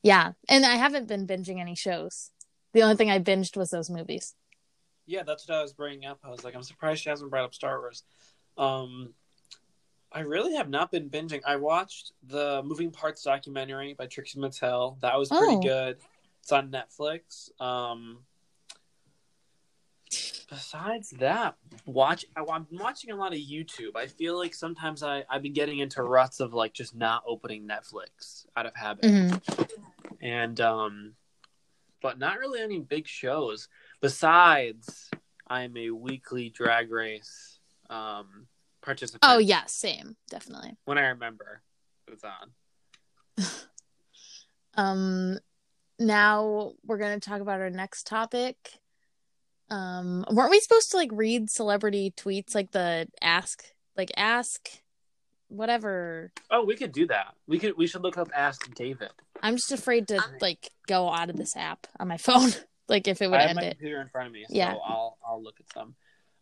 yeah. 0.03 0.33
And 0.47 0.65
I 0.65 0.75
haven't 0.75 1.07
been 1.07 1.27
binging 1.27 1.59
any 1.59 1.75
shows. 1.75 2.31
The 2.73 2.83
only 2.83 2.95
thing 2.95 3.09
I 3.09 3.19
binged 3.19 3.57
was 3.57 3.69
those 3.69 3.89
movies. 3.89 4.35
Yeah, 5.05 5.23
that's 5.23 5.47
what 5.47 5.57
I 5.57 5.61
was 5.61 5.73
bringing 5.73 6.05
up. 6.05 6.19
I 6.23 6.29
was 6.29 6.43
like, 6.43 6.55
I'm 6.55 6.63
surprised 6.63 7.01
she 7.01 7.09
hasn't 7.09 7.31
brought 7.31 7.45
up 7.45 7.53
Star 7.53 7.79
Wars. 7.79 8.03
Um, 8.57 9.13
I 10.11 10.21
really 10.21 10.55
have 10.55 10.69
not 10.69 10.91
been 10.91 11.09
binging. 11.09 11.41
I 11.45 11.57
watched 11.57 12.13
the 12.27 12.61
Moving 12.63 12.91
Parts 12.91 13.21
documentary 13.23 13.93
by 13.93 14.07
Trixie 14.07 14.39
Mattel. 14.39 14.99
That 15.01 15.17
was 15.17 15.29
pretty 15.29 15.55
Oh. 15.57 15.61
good. 15.61 15.97
It's 16.41 16.51
on 16.51 16.71
Netflix. 16.71 17.49
Um, 17.61 18.19
besides 20.49 21.11
that, 21.19 21.55
watch. 21.85 22.25
I, 22.35 22.41
I'm 22.51 22.65
watching 22.71 23.11
a 23.11 23.15
lot 23.15 23.33
of 23.33 23.39
YouTube. 23.39 23.95
I 23.95 24.07
feel 24.07 24.37
like 24.37 24.53
sometimes 24.55 25.03
I 25.03 25.23
I've 25.29 25.43
been 25.43 25.53
getting 25.53 25.79
into 25.79 26.01
ruts 26.01 26.39
of 26.39 26.53
like 26.53 26.73
just 26.73 26.95
not 26.95 27.23
opening 27.27 27.67
Netflix 27.67 28.45
out 28.57 28.65
of 28.65 28.75
habit 28.75 29.03
Mm-hmm. 29.05 29.63
and 30.21 30.59
um 30.59 31.13
but 32.01 32.17
not 32.17 32.39
really 32.39 32.61
any 32.61 32.79
big 32.79 33.05
shows 33.07 33.67
besides 34.01 35.09
i'm 35.47 35.75
a 35.77 35.89
weekly 35.91 36.49
drag 36.49 36.89
race 36.91 37.59
um 37.89 38.47
participant 38.81 39.23
Oh 39.25 39.37
yeah, 39.37 39.63
same, 39.67 40.15
definitely. 40.29 40.77
when 40.85 40.97
i 40.97 41.07
remember 41.07 41.61
it's 42.07 42.23
on 42.23 43.45
Um 44.75 45.39
now 45.99 46.71
we're 46.85 46.97
going 46.97 47.19
to 47.19 47.29
talk 47.29 47.41
about 47.41 47.59
our 47.59 47.69
next 47.69 48.07
topic. 48.07 48.55
Um 49.69 50.25
weren't 50.31 50.51
we 50.51 50.59
supposed 50.59 50.91
to 50.91 50.97
like 50.97 51.09
read 51.11 51.49
celebrity 51.49 52.13
tweets 52.17 52.55
like 52.55 52.71
the 52.71 53.07
ask 53.21 53.63
like 53.97 54.09
ask 54.17 54.69
whatever 55.49 56.31
oh 56.51 56.63
we 56.63 56.75
could 56.75 56.91
do 56.91 57.05
that 57.07 57.33
we 57.47 57.59
could 57.59 57.75
we 57.77 57.85
should 57.87 58.01
look 58.03 58.17
up 58.17 58.29
ask 58.35 58.73
david 58.75 59.09
I'm 59.43 59.55
just 59.55 59.71
afraid 59.71 60.07
to 60.09 60.21
like 60.41 60.71
go 60.87 61.09
out 61.11 61.29
of 61.29 61.37
this 61.37 61.55
app 61.55 61.85
on 61.99 62.07
my 62.07 62.17
phone. 62.27 62.49
like 62.87 63.07
if 63.07 63.21
it 63.21 63.27
would 63.29 63.37
i 63.39 63.41
have 63.41 63.49
end 63.51 63.55
my 63.57 63.63
it. 63.63 63.69
computer 63.71 63.99
in 64.01 64.07
front 64.09 64.27
of 64.27 64.33
me 64.33 64.45
so 64.47 64.55
Yeah. 64.55 64.73
i'll 64.87 65.17
i'll 65.27 65.41
look 65.43 65.59
at 65.59 65.71
some 65.73 65.95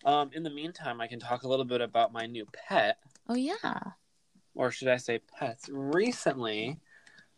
um 0.07 0.31
in 0.33 0.41
the 0.41 0.49
meantime 0.49 0.99
i 0.99 1.05
can 1.07 1.19
talk 1.19 1.43
a 1.43 1.47
little 1.47 1.65
bit 1.65 1.81
about 1.81 2.11
my 2.11 2.25
new 2.25 2.45
pet 2.67 2.97
Oh 3.29 3.35
yeah. 3.35 3.79
or 4.55 4.71
should 4.71 4.87
I 4.87 4.95
say 4.95 5.19
pets? 5.37 5.67
Recently, 5.69 6.77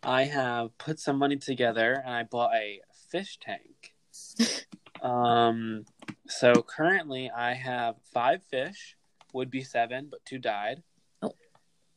I 0.04 0.26
have 0.26 0.78
put 0.78 1.00
some 1.00 1.18
money 1.18 1.36
together 1.38 2.02
and 2.06 2.14
I 2.14 2.22
bought 2.24 2.54
a 2.54 2.80
fish 3.10 3.40
tank. 3.42 3.96
um, 5.02 5.84
so 6.28 6.54
currently 6.62 7.32
I 7.36 7.56
have 7.56 7.96
five 8.14 8.44
fish, 8.44 8.96
would 9.34 9.50
be 9.50 9.64
seven, 9.64 10.10
but 10.12 10.24
two 10.26 10.38
died, 10.38 10.84
Oh. 11.24 11.34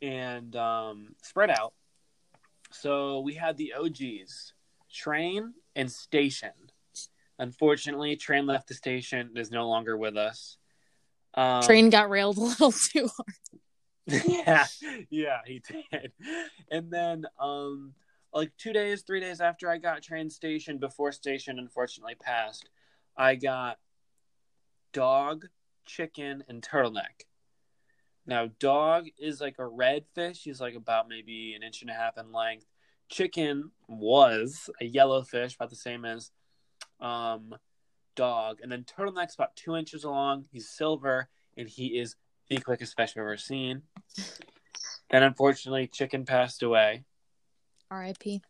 and 0.00 0.56
um, 0.56 1.14
spread 1.22 1.50
out. 1.50 1.74
So 2.70 3.20
we 3.20 3.34
had 3.34 3.58
the 3.58 3.74
OGs, 3.74 4.54
train 4.90 5.52
and 5.76 5.92
station. 5.92 6.52
Unfortunately, 7.38 8.16
train 8.16 8.46
left 8.46 8.68
the 8.68 8.74
station 8.74 9.32
is 9.36 9.50
no 9.50 9.68
longer 9.68 9.98
with 9.98 10.16
us. 10.16 10.56
Um, 11.34 11.62
Train 11.62 11.90
got 11.90 12.10
railed 12.10 12.36
a 12.36 12.40
little 12.40 12.72
too 12.92 13.08
hard. 13.08 14.22
yeah, 14.26 14.66
yeah, 15.10 15.38
he 15.46 15.60
did. 15.60 16.12
And 16.70 16.90
then, 16.90 17.24
um, 17.40 17.94
like 18.34 18.52
two 18.58 18.72
days, 18.72 19.02
three 19.02 19.20
days 19.20 19.40
after 19.40 19.70
I 19.70 19.78
got 19.78 20.02
train 20.02 20.30
station, 20.30 20.78
before 20.78 21.12
station 21.12 21.58
unfortunately 21.58 22.16
passed, 22.20 22.68
I 23.16 23.34
got 23.36 23.78
dog, 24.92 25.46
chicken, 25.86 26.42
and 26.48 26.62
turtleneck. 26.62 27.26
Now, 28.26 28.50
dog 28.58 29.06
is 29.18 29.40
like 29.40 29.56
a 29.58 29.66
red 29.66 30.04
fish. 30.14 30.42
He's 30.44 30.60
like 30.60 30.74
about 30.74 31.08
maybe 31.08 31.54
an 31.54 31.62
inch 31.62 31.82
and 31.82 31.90
a 31.90 31.94
half 31.94 32.16
in 32.18 32.32
length. 32.32 32.66
Chicken 33.08 33.70
was 33.88 34.70
a 34.80 34.84
yellow 34.84 35.22
fish, 35.22 35.54
about 35.54 35.70
the 35.70 35.76
same 35.76 36.04
as 36.04 36.30
um, 37.00 37.54
dog. 38.14 38.58
And 38.62 38.70
then 38.70 38.84
turtleneck's 38.84 39.34
about 39.34 39.56
two 39.56 39.76
inches 39.76 40.04
long. 40.04 40.44
He's 40.50 40.68
silver, 40.68 41.28
and 41.56 41.68
he 41.68 41.98
is 41.98 42.16
the 42.48 42.58
quickest 42.58 42.96
fish 42.96 43.12
I've 43.16 43.22
ever 43.22 43.36
seen. 43.36 43.82
Then, 45.10 45.22
unfortunately, 45.22 45.86
chicken 45.88 46.24
passed 46.24 46.62
away. 46.62 47.04
R.I.P. 47.90 48.42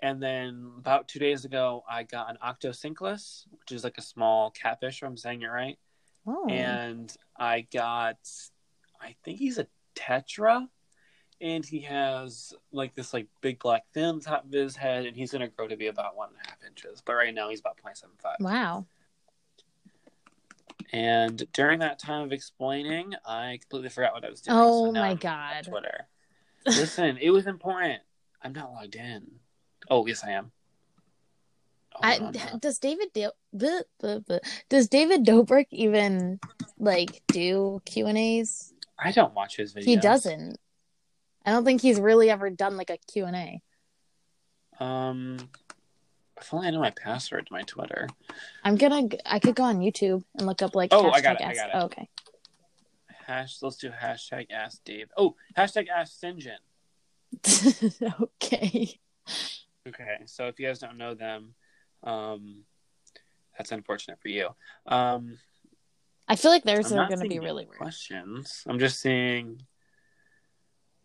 And 0.00 0.22
then 0.22 0.72
about 0.78 1.08
two 1.08 1.18
days 1.18 1.44
ago, 1.46 1.82
I 1.88 2.02
got 2.02 2.28
an 2.30 2.36
octocinclus, 2.44 3.44
which 3.50 3.72
is 3.72 3.82
like 3.82 3.96
a 3.96 4.02
small 4.02 4.50
catfish, 4.50 5.02
if 5.02 5.08
I'm 5.08 5.16
saying 5.16 5.42
it 5.42 5.46
right. 5.46 5.78
Oh. 6.26 6.48
And 6.48 7.14
I 7.38 7.66
got, 7.72 8.18
I 9.00 9.14
think 9.24 9.38
he's 9.38 9.58
a 9.58 9.66
tetra, 9.94 10.68
and 11.40 11.64
he 11.64 11.80
has 11.80 12.54
like 12.72 12.94
this 12.94 13.12
like 13.12 13.26
big 13.40 13.58
black 13.58 13.84
fin 13.92 14.04
on 14.04 14.20
top 14.20 14.44
of 14.44 14.52
his 14.52 14.76
head, 14.76 15.06
and 15.06 15.16
he's 15.16 15.32
gonna 15.32 15.48
grow 15.48 15.68
to 15.68 15.76
be 15.76 15.88
about 15.88 16.16
one 16.16 16.28
and 16.28 16.38
a 16.44 16.50
half 16.50 16.58
inches. 16.66 17.02
But 17.04 17.14
right 17.14 17.34
now 17.34 17.50
he's 17.50 17.60
about 17.60 17.78
0.75. 17.84 18.40
wow. 18.40 18.86
And 20.92 21.46
during 21.52 21.80
that 21.80 21.98
time 21.98 22.22
of 22.22 22.32
explaining, 22.32 23.14
I 23.24 23.58
completely 23.60 23.88
forgot 23.88 24.14
what 24.14 24.24
I 24.24 24.30
was 24.30 24.40
doing. 24.40 24.56
Oh 24.56 24.86
so 24.86 24.92
my 24.92 25.14
God. 25.14 25.64
Twitter. 25.64 26.06
Listen, 26.66 27.18
it 27.20 27.30
was 27.30 27.46
important. 27.46 28.00
I'm 28.42 28.52
not 28.52 28.72
logged 28.72 28.94
in. 28.94 29.26
Oh 29.90 30.06
yes, 30.06 30.22
I 30.24 30.32
am. 30.32 30.52
Oh, 31.94 32.00
I, 32.02 32.18
no, 32.18 32.58
does 32.60 32.78
David 32.78 33.08
do, 33.14 33.30
bleh, 33.56 33.82
bleh, 34.02 34.24
bleh. 34.24 34.40
does 34.68 34.88
David 34.88 35.24
Dobrik 35.24 35.66
even 35.70 36.38
like 36.78 37.22
do 37.28 37.80
Q 37.86 38.06
and 38.06 38.18
A's? 38.18 38.74
I 38.98 39.12
don't 39.12 39.34
watch 39.34 39.56
his 39.56 39.74
videos. 39.74 39.84
He 39.84 39.96
doesn't. 39.96 40.58
I 41.46 41.52
don't 41.52 41.64
think 41.64 41.80
he's 41.80 42.00
really 42.00 42.28
ever 42.28 42.50
done 42.50 42.76
like 42.76 42.90
a 42.90 42.98
Q 43.10 43.24
and 43.24 43.36
A. 43.36 44.84
Um, 44.84 45.38
if 46.38 46.52
only 46.52 46.68
I 46.68 46.70
know 46.70 46.80
my 46.80 46.90
password 46.90 47.46
to 47.46 47.52
my 47.52 47.62
Twitter. 47.62 48.08
I'm 48.64 48.76
gonna. 48.76 49.08
I 49.24 49.38
could 49.38 49.54
go 49.54 49.62
on 49.62 49.78
YouTube 49.78 50.24
and 50.36 50.46
look 50.46 50.60
up 50.60 50.74
like. 50.74 50.90
Oh, 50.92 51.10
I 51.10 51.20
got 51.20 51.40
it, 51.40 51.44
I 51.44 51.50
ask- 51.50 51.56
got 51.56 51.68
it. 51.68 51.72
Oh, 51.74 51.84
okay. 51.86 52.08
Hash. 53.26 53.62
Let's 53.62 53.76
do 53.76 53.90
hashtag 53.90 54.50
Ask 54.50 54.84
Dave. 54.84 55.08
Oh, 55.16 55.34
hashtag 55.56 55.86
Ask 55.88 56.20
Sinjin. 56.20 56.58
okay. 58.22 58.98
Okay, 59.88 60.16
so 60.26 60.48
if 60.48 60.58
you 60.58 60.66
guys 60.66 60.80
don't 60.80 60.98
know 60.98 61.14
them, 61.14 61.54
um, 62.02 62.64
that's 63.56 63.70
unfortunate 63.70 64.18
for 64.20 64.28
you. 64.28 64.48
Um, 64.86 65.38
I 66.28 66.34
feel 66.34 66.50
like 66.50 66.64
theirs 66.64 66.90
I'm 66.90 66.98
are 66.98 67.08
gonna 67.08 67.28
be 67.28 67.38
really 67.38 67.66
weird. 67.66 67.78
questions. 67.78 68.64
I'm 68.66 68.78
just 68.80 69.00
seeing 69.00 69.60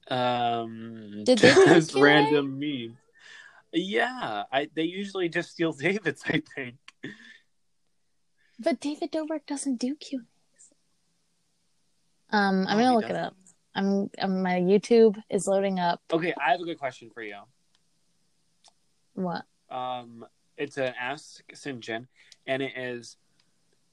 um 0.07 1.23
Did 1.23 1.39
they 1.39 1.53
just 1.65 1.93
random 1.95 2.59
memes. 2.59 2.97
Yeah, 3.73 4.43
I 4.51 4.67
they 4.75 4.83
usually 4.83 5.29
just 5.29 5.51
steal 5.51 5.71
David's, 5.87 6.23
I 6.25 6.41
think. 6.55 6.75
But 8.59 8.79
David 8.79 9.11
Dobrik 9.11 9.45
doesn't 9.47 9.77
do 9.77 9.95
Q 9.95 10.19
and 10.19 10.27
A's. 10.55 10.69
Um, 12.31 12.67
I'm 12.67 12.77
Oh, 12.77 12.81
gonna 12.81 12.95
look 12.95 13.05
it 13.05 13.07
doesn't? 13.09 13.25
up. 13.25 13.35
I'm, 13.73 14.09
I'm. 14.19 14.43
My 14.43 14.59
YouTube 14.59 15.17
is 15.29 15.47
loading 15.47 15.79
up. 15.79 16.01
Okay, 16.11 16.33
I 16.39 16.51
have 16.51 16.59
a 16.59 16.65
good 16.65 16.77
question 16.77 17.09
for 17.13 17.23
you. 17.23 17.37
What? 19.13 19.43
Um, 19.69 20.25
it's 20.57 20.77
an 20.77 20.93
Ask 20.99 21.41
Sinjin, 21.53 22.07
and 22.45 22.61
it 22.61 22.73
is 22.75 23.15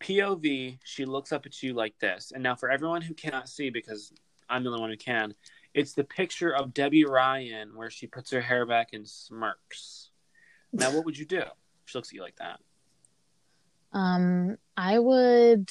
POV. 0.00 0.78
She 0.84 1.04
looks 1.04 1.32
up 1.32 1.46
at 1.46 1.62
you 1.62 1.74
like 1.74 1.96
this, 2.00 2.32
and 2.34 2.42
now 2.42 2.56
for 2.56 2.70
everyone 2.70 3.02
who 3.02 3.14
cannot 3.14 3.48
see, 3.48 3.70
because 3.70 4.12
I'm 4.50 4.64
the 4.64 4.70
only 4.70 4.80
one 4.80 4.90
who 4.90 4.96
can, 4.96 5.34
it's 5.74 5.92
the 5.92 6.04
picture 6.04 6.54
of 6.54 6.74
Debby 6.74 7.04
Ryan 7.04 7.76
where 7.76 7.90
she 7.90 8.06
puts 8.06 8.30
her 8.30 8.40
hair 8.40 8.66
back 8.66 8.90
and 8.92 9.08
smirks. 9.08 10.10
Now, 10.72 10.90
what 10.90 11.04
would 11.04 11.16
you 11.18 11.24
do? 11.24 11.42
She 11.84 11.96
looks 11.96 12.08
at 12.10 12.14
you 12.14 12.22
like 12.22 12.36
that. 12.36 12.60
Um, 13.92 14.58
I 14.76 14.98
would. 14.98 15.70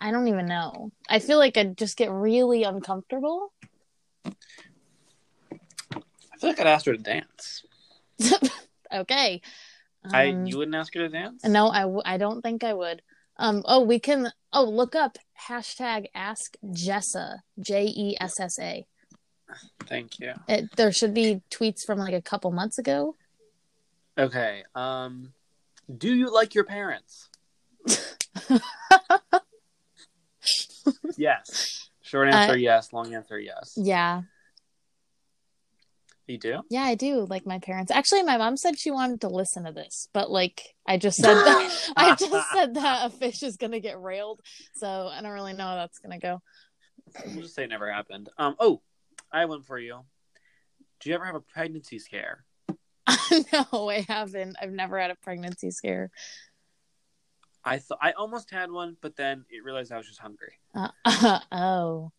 I 0.00 0.10
don't 0.10 0.28
even 0.28 0.46
know. 0.46 0.92
I 1.08 1.18
feel 1.18 1.38
like 1.38 1.56
I'd 1.56 1.76
just 1.76 1.96
get 1.96 2.10
really 2.10 2.62
uncomfortable. 2.64 3.52
I 4.24 4.30
feel 6.38 6.50
like 6.50 6.60
I'd 6.60 6.66
ask 6.66 6.86
her 6.86 6.92
to 6.92 7.02
dance. 7.02 7.64
okay. 8.94 9.40
I 10.04 10.28
Um, 10.28 10.46
you 10.46 10.58
wouldn't 10.58 10.76
ask 10.76 10.94
her 10.94 11.00
to 11.00 11.08
dance? 11.08 11.44
No, 11.44 11.68
I, 11.68 11.80
w- 11.82 12.02
I 12.04 12.16
don't 12.16 12.42
think 12.42 12.62
I 12.62 12.74
would. 12.74 13.02
Um, 13.38 13.62
oh, 13.66 13.80
we 13.82 13.98
can. 13.98 14.30
Oh, 14.52 14.64
look 14.64 14.94
up 14.94 15.18
hashtag 15.48 16.06
Ask 16.14 16.56
Jessa 16.64 17.38
J 17.60 17.84
E 17.86 18.16
S 18.20 18.40
S 18.40 18.58
A. 18.58 18.86
Thank 19.86 20.18
you. 20.20 20.34
It- 20.48 20.74
There 20.76 20.92
should 20.92 21.14
be 21.14 21.42
tweets 21.50 21.84
from 21.84 21.98
like 21.98 22.14
a 22.14 22.22
couple 22.22 22.50
months 22.50 22.78
ago. 22.78 23.16
Okay. 24.16 24.64
Um, 24.74 25.32
do 25.96 26.12
you 26.14 26.32
like 26.32 26.54
your 26.54 26.64
parents? 26.64 27.28
yes. 31.16 31.90
Short 32.02 32.28
answer, 32.28 32.52
Uh, 32.54 32.56
yes. 32.56 32.92
Long 32.92 33.14
answer, 33.14 33.38
yes. 33.38 33.74
Yeah, 33.76 34.22
You 36.28 36.36
do? 36.38 36.60
yeah, 36.68 36.82
I 36.82 36.94
do 36.94 37.24
like 37.24 37.46
my 37.46 37.58
parents. 37.58 37.90
Actually, 37.90 38.22
my 38.22 38.36
mom 38.36 38.58
said 38.58 38.78
she 38.78 38.90
wanted 38.90 39.22
to 39.22 39.28
listen 39.28 39.64
to 39.64 39.72
this, 39.72 40.08
but 40.12 40.30
like 40.30 40.62
I 40.86 40.98
just 40.98 41.16
said 41.22 41.34
that 41.34 41.92
I 41.96 42.14
just 42.14 42.50
said 42.54 42.74
that 42.74 43.06
a 43.06 43.10
fish 43.10 43.42
is 43.42 43.56
gonna 43.56 43.80
get 43.80 44.00
railed, 44.00 44.40
so 44.74 44.86
I 44.86 45.22
don't 45.22 45.32
really 45.32 45.54
know 45.54 45.64
how 45.64 45.76
that's 45.76 45.98
gonna 45.98 46.18
go. 46.18 46.42
We'll 47.24 47.42
just 47.42 47.54
say 47.54 47.64
it 47.64 47.70
never 47.70 47.90
happened. 47.90 48.28
Um. 48.36 48.56
Oh, 48.60 48.82
I 49.32 49.40
have 49.40 49.48
one 49.48 49.62
for 49.62 49.78
you. 49.78 50.00
Do 51.00 51.08
you 51.08 51.14
ever 51.14 51.24
have 51.24 51.34
a 51.34 51.40
pregnancy 51.40 51.98
scare? 51.98 52.44
no, 53.72 53.88
I 53.88 54.04
haven't. 54.06 54.56
I've 54.60 54.70
never 54.70 54.98
had 54.98 55.10
a 55.10 55.16
pregnancy 55.16 55.70
scare. 55.70 56.10
I 57.64 57.78
thought 57.78 57.98
I 58.02 58.12
almost 58.12 58.50
had 58.50 58.70
one, 58.70 58.96
but 59.00 59.16
then 59.16 59.44
it 59.50 59.64
realized 59.64 59.92
I 59.92 59.96
was 59.96 60.06
just 60.06 60.20
hungry. 60.20 60.52
Uh, 60.74 61.40
oh, 61.52 62.12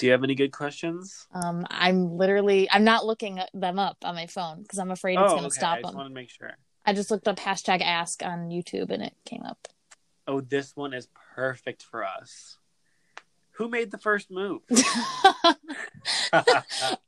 Do 0.00 0.06
you 0.06 0.12
have 0.12 0.24
any 0.24 0.34
good 0.34 0.50
questions? 0.50 1.26
um, 1.34 1.66
I'm 1.68 2.16
literally 2.16 2.70
I'm 2.70 2.84
not 2.84 3.04
looking 3.04 3.38
them 3.52 3.78
up 3.78 3.98
on 4.02 4.14
my 4.14 4.26
phone 4.26 4.62
because 4.62 4.78
I'm 4.78 4.90
afraid 4.90 5.18
it's 5.18 5.30
oh, 5.30 5.34
gonna 5.36 5.48
okay. 5.48 5.58
stop 5.58 5.76
I 5.76 5.82
just 5.82 5.92
them. 5.92 5.98
want 5.98 6.08
to 6.08 6.14
make 6.14 6.30
sure. 6.30 6.56
I 6.86 6.94
just 6.94 7.10
looked 7.10 7.28
up 7.28 7.36
hashtag 7.36 7.82
Ask 7.82 8.24
on 8.24 8.48
YouTube 8.48 8.90
and 8.90 9.02
it 9.02 9.14
came 9.26 9.42
up. 9.42 9.68
Oh, 10.26 10.40
this 10.40 10.74
one 10.74 10.94
is 10.94 11.08
perfect 11.34 11.82
for 11.82 12.02
us. 12.02 12.56
Who 13.56 13.68
made 13.68 13.90
the 13.90 13.98
first 13.98 14.30
move? 14.30 14.62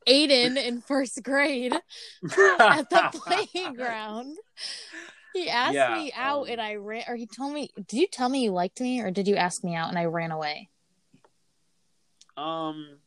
Aidan 0.05 0.57
in 0.57 0.81
first 0.81 1.23
grade 1.23 1.73
at 1.73 2.89
the 2.91 3.09
playground. 3.51 4.37
He 5.33 5.49
asked 5.49 5.73
Yeah, 5.73 5.95
me 5.95 6.13
out 6.15 6.43
um, 6.43 6.51
and 6.51 6.61
I 6.61 6.75
ran, 6.75 7.05
or 7.07 7.15
he 7.15 7.25
told 7.25 7.53
me, 7.53 7.71
Did 7.87 7.99
you 7.99 8.05
tell 8.07 8.29
me 8.29 8.43
you 8.43 8.51
liked 8.51 8.79
me 8.79 9.01
or 9.01 9.09
did 9.09 9.27
you 9.27 9.35
ask 9.35 9.63
me 9.63 9.73
out 9.73 9.89
and 9.89 9.97
I 9.97 10.05
ran 10.05 10.29
away? 10.29 10.69
Um, 12.37 12.97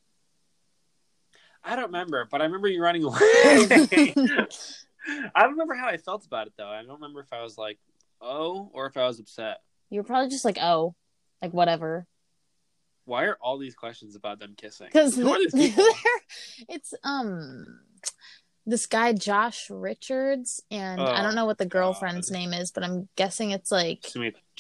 I 1.65 1.77
don't 1.77 1.87
remember, 1.87 2.27
but 2.31 2.41
I 2.41 2.45
remember 2.45 2.69
you 2.69 2.83
running 2.83 3.05
away. 3.05 3.17
I 3.21 4.47
don't 5.43 5.51
remember 5.53 5.75
how 5.75 5.89
I 5.89 5.97
felt 5.97 6.27
about 6.27 6.47
it 6.47 6.53
though. 6.57 6.69
I 6.69 6.83
don't 6.83 6.95
remember 7.01 7.21
if 7.21 7.33
I 7.33 7.43
was 7.43 7.59
like, 7.59 7.79
oh, 8.21 8.71
or 8.73 8.87
if 8.87 8.97
I 8.97 9.07
was 9.07 9.21
upset. 9.21 9.59
You 9.91 10.01
were 10.01 10.05
probably 10.05 10.31
just 10.31 10.45
like, 10.45 10.59
Oh, 10.61 10.95
like 11.43 11.53
whatever. 11.53 12.07
Why 13.05 13.25
are 13.27 13.39
all 13.41 13.59
these 13.59 13.77
questions 13.77 14.17
about 14.17 14.39
them 14.41 14.55
kissing? 14.57 14.89
Because 14.93 15.15
Who 15.17 15.31
are 15.31 15.39
these 15.39 15.55
people? 15.55 15.85
it's, 16.69 16.93
um, 17.05 17.81
this 18.67 18.87
guy, 18.87 19.13
Josh 19.13 19.71
Richards, 19.71 20.61
and 20.71 21.01
I 21.01 21.21
Oh, 21.21 21.23
don't 21.23 21.35
know 21.37 21.47
what 21.47 21.59
the 21.59 21.67
girlfriend's 21.67 22.31
God. 22.31 22.39
name 22.39 22.53
is, 22.53 22.73
but 22.73 22.83
I'm 22.83 23.09
guessing 23.17 23.53
it's 23.53 23.71
like 23.71 24.05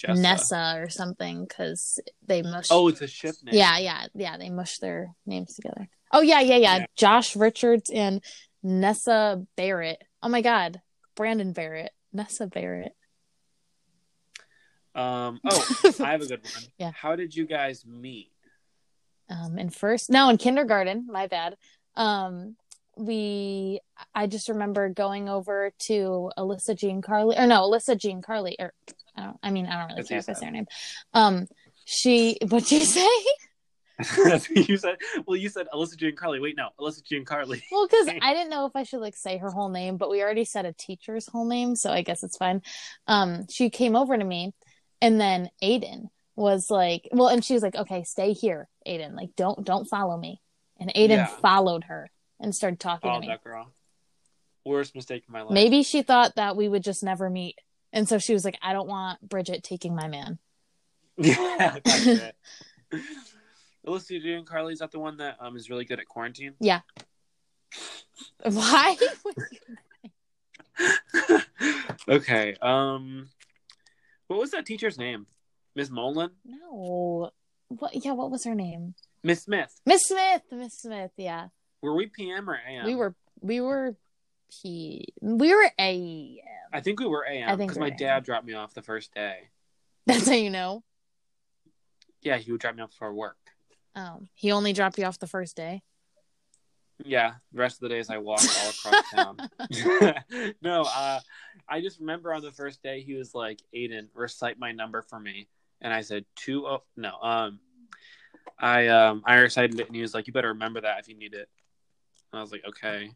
Nessa 0.06 0.74
or 0.78 0.88
something 0.88 1.44
because 1.44 1.98
they 2.24 2.42
mush. 2.42 2.68
Oh, 2.70 2.86
it's 2.88 3.00
a 3.02 3.08
ship 3.08 3.34
name. 3.42 3.54
Yeah, 3.54 3.78
yeah, 3.78 4.06
yeah. 4.14 4.36
They 4.38 4.48
mush 4.50 4.78
their 4.78 5.14
names 5.26 5.54
together. 5.54 5.88
Oh 6.12 6.20
yeah, 6.20 6.40
yeah, 6.40 6.56
yeah. 6.56 6.76
Yeah. 6.78 6.86
Josh 6.94 7.34
Richards 7.34 7.90
and 7.90 8.22
Nessa 8.62 9.44
Barrett. 9.56 10.02
Oh 10.22 10.28
my 10.28 10.40
God, 10.40 10.80
Brandon 11.16 11.52
Barrette, 11.52 11.92
Nessa 12.12 12.46
Barrett. 12.46 12.94
Um. 14.94 15.40
Oh, 15.50 15.92
I 16.00 16.12
have 16.12 16.22
a 16.22 16.26
good 16.26 16.42
one. 16.42 16.64
Yeah. 16.78 16.92
How 16.94 17.16
did 17.16 17.34
you 17.34 17.44
guys 17.46 17.84
meet? 17.84 18.30
Um, 19.28 19.58
in 19.58 19.70
first, 19.70 20.08
no, 20.10 20.28
in 20.28 20.38
kindergarten. 20.38 21.06
My 21.10 21.26
bad. 21.26 21.56
Um, 21.96 22.56
we 22.96 23.80
I 24.14 24.26
just 24.26 24.48
remember 24.48 24.88
going 24.88 25.28
over 25.28 25.72
to 25.86 26.30
Alyssa 26.38 26.76
Jean 26.76 27.02
Carly 27.02 27.36
or 27.36 27.46
no 27.46 27.62
Alyssa 27.62 27.96
Jean 27.98 28.22
Carly 28.22 28.56
or 28.58 28.72
I 29.16 29.24
don't 29.24 29.36
I 29.42 29.50
mean 29.50 29.66
I 29.66 29.78
don't 29.78 29.88
really 29.88 29.96
That's 30.00 30.08
care 30.08 30.18
if 30.18 30.28
it's 30.28 30.40
their 30.40 30.50
name. 30.50 30.66
Um, 31.14 31.46
she 31.84 32.38
what'd 32.48 32.70
you 32.70 32.80
say? 32.80 33.08
That's 34.24 34.48
what 34.50 34.68
you 34.68 34.76
said. 34.76 34.96
Well, 35.26 35.36
you 35.36 35.48
said 35.48 35.66
Alyssa 35.72 35.96
Jean 35.96 36.16
Carly. 36.16 36.40
Wait, 36.40 36.56
no, 36.56 36.68
Alyssa 36.80 37.04
Jean 37.04 37.24
Carly. 37.24 37.62
Well, 37.70 37.86
because 37.86 38.08
I 38.22 38.34
didn't 38.34 38.50
know 38.50 38.66
if 38.66 38.72
I 38.74 38.82
should 38.82 39.00
like 39.00 39.16
say 39.16 39.38
her 39.38 39.50
whole 39.50 39.68
name, 39.70 39.96
but 39.96 40.10
we 40.10 40.22
already 40.22 40.44
said 40.44 40.66
a 40.66 40.72
teacher's 40.72 41.26
whole 41.26 41.46
name, 41.48 41.76
so 41.76 41.90
I 41.90 42.02
guess 42.02 42.22
it's 42.22 42.36
fine. 42.36 42.62
Um, 43.06 43.46
she 43.50 43.70
came 43.70 43.96
over 43.96 44.16
to 44.16 44.24
me, 44.24 44.52
and 45.00 45.20
then 45.20 45.48
Aidan 45.62 46.08
was 46.34 46.70
like, 46.70 47.08
"Well," 47.12 47.28
and 47.28 47.44
she 47.44 47.54
was 47.54 47.62
like, 47.62 47.76
"Okay, 47.76 48.04
stay 48.04 48.32
here, 48.32 48.68
Aidan. 48.84 49.16
Like, 49.16 49.30
don't 49.36 49.64
don't 49.64 49.86
follow 49.86 50.16
me." 50.18 50.40
And 50.78 50.92
Aidan 50.94 51.18
Yeah. 51.18 51.26
followed 51.26 51.84
her 51.84 52.10
and 52.40 52.54
started 52.54 52.80
talking 52.80 53.10
Oh, 53.10 53.14
to 53.14 53.20
me. 53.20 53.26
that 53.28 53.42
girl. 53.44 53.72
Worst 54.64 54.94
mistake 54.94 55.24
in 55.28 55.32
my 55.32 55.42
life. 55.42 55.52
Maybe 55.52 55.82
she 55.82 56.02
thought 56.02 56.34
that 56.36 56.56
we 56.56 56.68
would 56.68 56.82
just 56.82 57.02
never 57.04 57.30
meet, 57.30 57.56
and 57.92 58.08
so 58.08 58.18
she 58.18 58.32
was 58.32 58.44
like, 58.44 58.58
"I 58.62 58.72
don't 58.72 58.88
want 58.88 59.20
Bridget 59.26 59.62
taking 59.62 59.94
my 59.94 60.08
man." 60.08 60.38
Yeah, 61.18 61.78
that's 61.84 62.06
it. 62.06 62.36
Alyssa 63.86 64.20
Jean 64.20 64.44
Carly 64.44 64.72
is 64.72 64.80
that 64.80 64.90
the 64.90 64.98
one 64.98 65.16
that 65.18 65.36
um 65.40 65.56
is 65.56 65.70
really 65.70 65.84
good 65.84 66.00
at 66.00 66.06
quarantine? 66.08 66.54
Yeah. 66.60 66.80
Why? 68.42 68.96
okay. 72.08 72.56
Um, 72.60 73.28
what 74.26 74.38
was 74.40 74.50
that 74.50 74.66
teacher's 74.66 74.98
name? 74.98 75.26
Miss 75.74 75.90
Molan? 75.90 76.30
no. 76.44 77.30
What? 77.68 78.04
Yeah. 78.04 78.12
What 78.12 78.30
was 78.30 78.44
her 78.44 78.54
name? 78.54 78.94
Miss 79.22 79.42
Smith. 79.42 79.80
Miss 79.86 80.02
Smith. 80.06 80.42
Miss 80.52 80.74
Smith. 80.78 81.10
Yeah. 81.16 81.48
Were 81.82 81.94
we 81.94 82.06
PM 82.06 82.48
or 82.48 82.58
AM? 82.68 82.86
We 82.86 82.94
were 82.94 83.14
we 83.40 83.60
were 83.60 83.96
P 84.50 85.06
we 85.20 85.54
were 85.54 85.70
A. 85.78 86.42
I 86.72 86.80
think 86.80 87.00
we 87.00 87.06
were 87.06 87.26
AM 87.26 87.58
because 87.58 87.76
we 87.76 87.80
my 87.80 87.90
were 87.90 87.96
dad 87.96 88.16
AM. 88.18 88.22
dropped 88.22 88.46
me 88.46 88.54
off 88.54 88.74
the 88.74 88.82
first 88.82 89.14
day. 89.14 89.48
That's 90.06 90.26
how 90.28 90.34
you 90.34 90.50
know. 90.50 90.82
Yeah, 92.22 92.36
he 92.38 92.50
would 92.52 92.60
drop 92.60 92.74
me 92.74 92.82
off 92.82 92.92
for 92.92 93.12
work. 93.12 93.36
Um, 93.94 94.28
he 94.34 94.52
only 94.52 94.72
dropped 94.72 94.98
you 94.98 95.04
off 95.04 95.18
the 95.18 95.26
first 95.26 95.56
day. 95.56 95.82
Yeah, 97.04 97.34
the 97.52 97.58
rest 97.60 97.76
of 97.76 97.80
the 97.80 97.88
days 97.90 98.08
I 98.08 98.18
walked 98.18 98.48
all 98.58 98.70
across 98.70 99.10
town. 99.14 100.54
no, 100.62 100.82
uh, 100.82 101.20
I 101.68 101.80
just 101.80 102.00
remember 102.00 102.32
on 102.32 102.42
the 102.42 102.52
first 102.52 102.82
day 102.82 103.02
he 103.02 103.14
was 103.14 103.34
like, 103.34 103.60
"Aidan, 103.72 104.08
recite 104.14 104.58
my 104.58 104.72
number 104.72 105.02
for 105.02 105.20
me," 105.20 105.48
and 105.80 105.92
I 105.92 106.00
said 106.00 106.24
two 106.36 106.66
oh 106.66 106.82
no. 106.96 107.12
Um, 107.20 107.60
I 108.58 108.88
um 108.88 109.22
I 109.26 109.36
recited 109.36 109.78
it 109.78 109.86
and 109.86 109.96
he 109.96 110.02
was 110.02 110.14
like, 110.14 110.26
"You 110.26 110.32
better 110.32 110.48
remember 110.48 110.80
that 110.80 110.98
if 111.00 111.08
you 111.08 111.16
need 111.16 111.34
it." 111.34 111.48
And 112.32 112.38
I 112.38 112.42
was 112.42 112.52
like, 112.52 112.64
"Okay, 112.66 113.10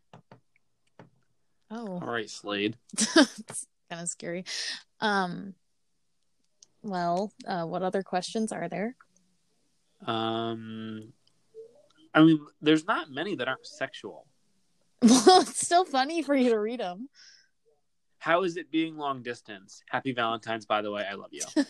Oh, 1.71 2.01
all 2.03 2.13
right, 2.13 2.29
Slade." 2.29 2.77
it's 2.93 3.67
kind 3.89 4.03
of 4.03 4.09
scary. 4.09 4.45
Um, 5.01 5.55
well, 6.83 7.33
uh, 7.47 7.65
what 7.65 7.83
other 7.83 8.03
questions 8.03 8.51
are 8.53 8.69
there? 8.69 8.97
Um, 10.05 11.13
I 12.15 12.23
mean, 12.23 12.41
there's 12.61 12.87
not 12.87 13.11
many 13.11 13.37
that 13.37 13.49
aren't 13.49 13.67
sexual. 13.67 14.27
Well, 15.03 15.41
it's 15.41 15.65
still 15.65 15.87
funny 15.87 16.23
for 16.23 16.35
you 16.35 16.51
to 16.51 16.59
read 16.59 16.81
them. 16.81 17.09
How 18.19 18.43
is 18.43 18.59
it 18.59 18.71
being 18.71 18.99
long 18.99 19.23
distance? 19.23 19.83
Happy 19.89 20.13
Valentine's, 20.13 20.67
by 20.67 20.83
the 20.83 20.91
way. 20.91 21.07
I 21.11 21.15
love 21.15 21.31
you. 21.33 21.41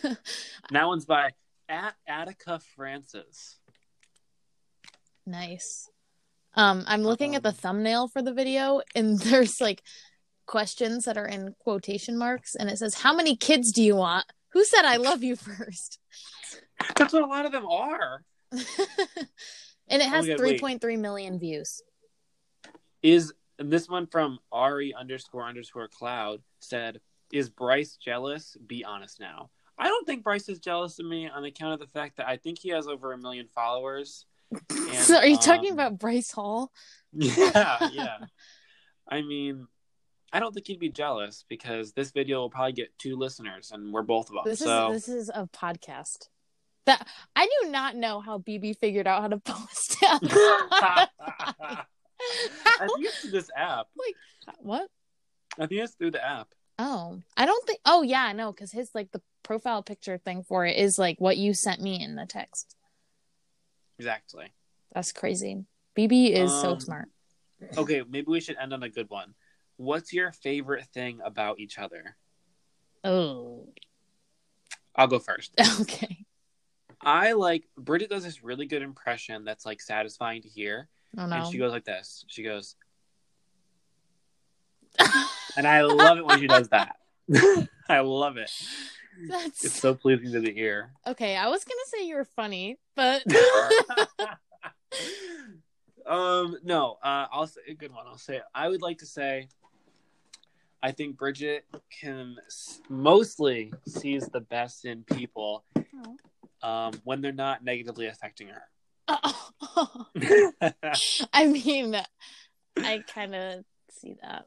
that 0.71 0.85
one's 0.85 1.05
by 1.05 1.31
at 1.69 1.95
Attica 2.07 2.59
Francis. 2.75 3.59
nice. 5.25 5.90
Um, 6.53 6.83
I'm 6.87 7.03
looking 7.03 7.35
at 7.35 7.43
the 7.43 7.49
Um, 7.49 7.55
thumbnail 7.55 8.07
for 8.07 8.21
the 8.21 8.33
video, 8.33 8.81
and 8.95 9.19
there's 9.19 9.61
like 9.61 9.81
questions 10.45 11.05
that 11.05 11.17
are 11.17 11.27
in 11.27 11.55
quotation 11.59 12.17
marks, 12.17 12.55
and 12.55 12.69
it 12.69 12.77
says, 12.77 12.95
"How 12.95 13.13
many 13.13 13.35
kids 13.35 13.71
do 13.71 13.83
you 13.83 13.95
want?" 13.95 14.25
Who 14.53 14.65
said 14.65 14.83
I 14.83 14.97
love 14.97 15.23
you 15.23 15.35
first? 15.37 15.99
That's 16.95 17.13
what 17.13 17.23
a 17.23 17.27
lot 17.27 17.45
of 17.45 17.51
them 17.51 17.65
are. 17.65 18.23
and 18.51 20.01
it 20.01 20.09
has 20.09 20.25
Oh 20.25 20.29
my 20.29 20.35
God, 20.35 20.41
wait. 20.41 20.61
3.3 20.61 20.99
million 20.99 21.39
views. 21.39 21.81
Is 23.01 23.33
this 23.57 23.87
one 23.87 24.07
from 24.07 24.39
Ari 24.51 24.93
underscore 24.93 25.45
underscore 25.45 25.87
cloud 25.87 26.41
said, 26.59 26.99
Is 27.31 27.49
Bryce 27.49 27.95
jealous? 27.95 28.57
Be 28.67 28.83
honest 28.83 29.19
now. 29.19 29.49
I 29.77 29.87
don't 29.87 30.05
think 30.05 30.23
Bryce 30.23 30.49
is 30.49 30.59
jealous 30.59 30.99
of 30.99 31.05
me 31.05 31.29
on 31.29 31.45
account 31.45 31.73
of 31.73 31.79
the 31.79 31.87
fact 31.87 32.17
that 32.17 32.27
I 32.27 32.37
think 32.37 32.59
he 32.59 32.69
has 32.69 32.87
over 32.87 33.13
a 33.13 33.17
million 33.17 33.47
followers. 33.47 34.25
And, 34.51 34.95
so, 34.95 35.17
are 35.17 35.25
you 35.25 35.37
talking 35.37 35.71
um, 35.71 35.73
about 35.73 35.99
Bryce 35.99 36.31
Hall? 36.31 36.71
Yeah, 37.13 37.89
yeah. 37.91 38.17
I 39.05 39.21
mean, 39.21 39.67
I 40.31 40.39
don't 40.39 40.53
think 40.53 40.67
he'd 40.67 40.79
be 40.79 40.89
jealous 40.89 41.43
because 41.49 41.91
this 41.91 42.11
video 42.11 42.39
will 42.39 42.49
probably 42.49 42.71
get 42.71 42.97
two 42.97 43.17
listeners, 43.17 43.71
and 43.73 43.91
we're 43.91 44.01
both 44.01 44.29
of 44.29 44.35
them. 44.35 44.43
This 44.45 44.59
so 44.59 44.91
is 44.91 45.05
this 45.05 45.15
is 45.15 45.29
a 45.33 45.47
podcast. 45.47 46.29
That 46.85 47.05
I 47.35 47.47
do 47.61 47.69
not 47.69 47.97
know 47.97 48.21
how 48.21 48.37
BB 48.39 48.77
figured 48.77 49.07
out 49.07 49.21
how 49.21 49.27
to 49.27 49.37
post. 49.45 49.97
I 50.01 51.07
think 52.79 53.05
it's 53.05 53.19
through 53.19 53.31
this 53.31 53.49
app. 53.55 53.87
Like 53.97 54.55
what? 54.59 54.87
I 55.59 55.65
think 55.67 55.81
it's 55.81 55.95
through 55.95 56.11
the 56.11 56.25
app. 56.25 56.47
Oh, 56.79 57.19
I 57.35 57.45
don't 57.45 57.67
think. 57.67 57.79
Oh, 57.85 58.01
yeah, 58.01 58.31
no, 58.31 58.51
because 58.53 58.71
his 58.71 58.89
like 58.95 59.11
the 59.11 59.21
profile 59.43 59.83
picture 59.83 60.17
thing 60.17 60.43
for 60.43 60.65
it 60.65 60.77
is 60.77 60.97
like 60.97 61.19
what 61.19 61.37
you 61.37 61.53
sent 61.53 61.81
me 61.81 62.01
in 62.01 62.15
the 62.15 62.25
text. 62.25 62.75
Exactly. 64.01 64.51
That's 64.95 65.11
crazy. 65.11 65.63
BB 65.95 66.31
is 66.31 66.49
so 66.49 66.71
Um, 66.71 66.79
smart. 66.79 67.09
Okay, 67.77 68.01
maybe 68.09 68.25
we 68.25 68.41
should 68.41 68.57
end 68.57 68.73
on 68.73 68.81
a 68.81 68.89
good 68.89 69.07
one. 69.11 69.35
What's 69.77 70.11
your 70.11 70.31
favorite 70.31 70.87
thing 70.87 71.21
about 71.23 71.59
each 71.59 71.77
other? 71.77 72.17
Oh, 73.03 73.67
I'll 74.95 75.05
go 75.05 75.19
first. 75.19 75.53
okay. 75.81 76.25
I 76.99 77.33
like 77.33 77.65
Bridget 77.77 78.09
does 78.09 78.23
this 78.23 78.43
really 78.43 78.65
good 78.65 78.81
impression 78.81 79.45
that's 79.45 79.67
like 79.67 79.79
satisfying 79.79 80.41
to 80.41 80.49
hear. 80.49 80.89
Oh 81.15 81.27
no. 81.27 81.35
And 81.35 81.45
she 81.45 81.59
goes 81.59 81.71
like 81.71 81.85
this. 81.85 82.25
She 82.27 82.41
goes, 82.41 82.75
and 85.55 85.67
I 85.67 85.81
love 85.81 86.17
it 86.17 86.25
when 86.25 86.39
she 86.39 86.47
does 86.47 86.69
that. 86.69 86.95
I 87.87 87.99
love 87.99 88.37
it. 88.37 88.49
That's 89.29 89.65
It's 89.65 89.79
so 89.79 89.93
pleasing 89.93 90.31
to 90.33 90.39
the 90.39 90.57
ear. 90.59 90.91
okay. 91.07 91.35
I 91.35 91.47
was 91.47 91.63
gonna 91.63 91.79
say 91.87 92.07
you 92.07 92.15
were 92.15 92.25
funny, 92.25 92.77
but 92.95 93.23
um, 96.05 96.57
no, 96.63 96.97
uh, 97.03 97.27
I'll 97.31 97.47
say 97.47 97.61
a 97.69 97.73
good 97.73 97.91
one. 97.91 98.05
I'll 98.07 98.17
say 98.17 98.41
I 98.53 98.69
would 98.69 98.81
like 98.81 98.99
to 98.99 99.05
say 99.05 99.47
I 100.83 100.91
think 100.91 101.17
Bridget 101.17 101.65
can 102.01 102.37
s- 102.47 102.81
mostly 102.89 103.71
sees 103.87 104.27
the 104.29 104.41
best 104.41 104.85
in 104.85 105.03
people 105.03 105.63
um, 106.63 106.93
when 107.03 107.21
they're 107.21 107.31
not 107.31 107.63
negatively 107.63 108.07
affecting 108.07 108.47
her. 108.47 108.63
I 111.33 111.47
mean, 111.47 111.95
I 112.77 113.03
kind 113.13 113.35
of 113.35 113.63
see 113.91 114.15
that. 114.21 114.45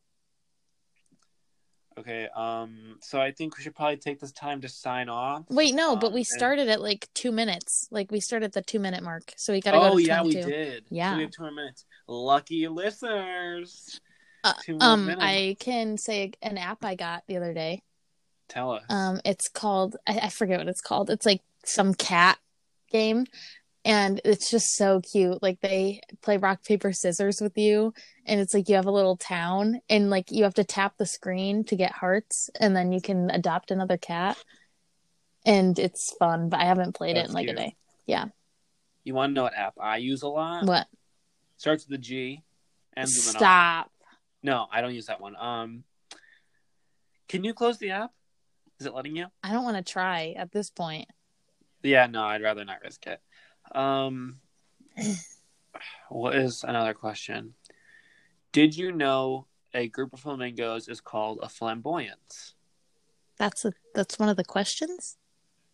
Okay, 1.98 2.28
um, 2.34 2.96
so 3.00 3.20
I 3.20 3.30
think 3.32 3.56
we 3.56 3.62
should 3.62 3.74
probably 3.74 3.96
take 3.96 4.20
this 4.20 4.32
time 4.32 4.60
to 4.62 4.68
sign 4.68 5.08
off. 5.08 5.44
Wait, 5.48 5.74
no, 5.74 5.96
but 5.96 6.08
Um, 6.08 6.12
we 6.14 6.20
and- 6.20 6.26
started 6.26 6.68
at 6.68 6.80
like 6.80 7.08
two 7.14 7.32
minutes. 7.32 7.88
Like 7.90 8.10
we 8.10 8.20
started 8.20 8.46
at 8.46 8.52
the 8.52 8.62
two 8.62 8.78
minute 8.78 9.02
mark, 9.02 9.32
so 9.36 9.52
we 9.52 9.60
gotta 9.60 9.78
go 9.78 9.92
Oh 9.92 9.96
to 9.98 10.02
yeah, 10.02 10.22
we 10.22 10.32
did. 10.32 10.84
Yeah. 10.90 11.12
so 11.12 11.16
we 11.16 11.22
have 11.22 11.30
two 11.32 11.42
more 11.42 11.52
minutes. 11.52 11.84
Lucky 12.06 12.68
listeners. 12.68 14.00
Uh, 14.42 14.52
um, 14.80 15.06
minutes. 15.06 15.22
I 15.24 15.56
can 15.58 15.96
say 15.96 16.32
an 16.42 16.58
app 16.58 16.84
I 16.84 16.94
got 16.96 17.22
the 17.26 17.36
other 17.38 17.54
day. 17.54 17.82
Tell 18.48 18.72
us. 18.72 18.84
Um, 18.90 19.20
it's 19.24 19.48
called 19.48 19.96
I, 20.06 20.18
I 20.24 20.28
forget 20.28 20.58
what 20.58 20.68
it's 20.68 20.82
called. 20.82 21.08
It's 21.10 21.24
like 21.24 21.40
some 21.64 21.94
cat 21.94 22.38
game, 22.90 23.26
and 23.84 24.20
it's 24.24 24.50
just 24.50 24.74
so 24.76 25.00
cute. 25.00 25.42
Like 25.42 25.60
they 25.60 26.00
play 26.22 26.36
rock 26.36 26.64
paper 26.64 26.92
scissors 26.92 27.40
with 27.40 27.56
you, 27.56 27.92
and 28.26 28.40
it's 28.40 28.54
like 28.54 28.68
you 28.68 28.76
have 28.76 28.86
a 28.86 28.92
little 28.92 29.16
town, 29.16 29.80
and 29.88 30.10
like 30.10 30.30
you 30.30 30.44
have 30.44 30.54
to 30.54 30.64
tap 30.64 30.96
the 30.98 31.06
screen 31.06 31.64
to 31.64 31.76
get 31.76 31.92
hearts, 31.92 32.50
and 32.60 32.74
then 32.76 32.92
you 32.92 33.00
can 33.00 33.30
adopt 33.30 33.70
another 33.70 33.96
cat. 33.96 34.36
And 35.46 35.78
it's 35.78 36.14
fun, 36.18 36.48
but 36.48 36.60
I 36.60 36.64
haven't 36.64 36.94
played 36.94 37.18
it 37.18 37.26
in 37.26 37.32
like 37.32 37.46
cute. 37.46 37.58
a 37.58 37.62
day. 37.62 37.76
Yeah 38.06 38.26
you 39.04 39.14
want 39.14 39.30
to 39.30 39.34
know 39.34 39.42
what 39.44 39.56
app 39.56 39.74
I 39.78 39.98
use 39.98 40.22
a 40.22 40.28
lot? 40.28 40.64
What? 40.64 40.86
Starts 41.58 41.86
with 41.86 41.98
a 41.98 42.02
G. 42.02 42.42
Ends 42.96 43.14
with 43.16 43.34
an 43.34 43.38
Stop. 43.38 43.90
No, 44.42 44.66
I 44.72 44.80
don't 44.80 44.94
use 44.94 45.06
that 45.06 45.20
one. 45.20 45.36
Um, 45.36 45.84
can 47.28 47.44
you 47.44 47.54
close 47.54 47.78
the 47.78 47.90
app? 47.90 48.12
Is 48.80 48.86
it 48.86 48.94
letting 48.94 49.16
you? 49.16 49.26
I 49.42 49.52
don't 49.52 49.64
want 49.64 49.76
to 49.76 49.92
try 49.92 50.34
at 50.36 50.52
this 50.52 50.70
point. 50.70 51.06
Yeah, 51.82 52.06
no, 52.06 52.24
I'd 52.24 52.42
rather 52.42 52.64
not 52.64 52.82
risk 52.82 53.06
it. 53.06 53.20
Um, 53.72 54.40
what 56.08 56.34
is 56.34 56.64
another 56.64 56.94
question? 56.94 57.54
Did 58.52 58.76
you 58.76 58.92
know 58.92 59.46
a 59.72 59.88
group 59.88 60.12
of 60.12 60.20
flamingos 60.20 60.88
is 60.88 61.00
called 61.00 61.40
a 61.42 61.48
flamboyance? 61.48 62.54
That's 63.36 63.64
a 63.64 63.72
that's 63.94 64.18
one 64.18 64.28
of 64.28 64.36
the 64.36 64.44
questions. 64.44 65.16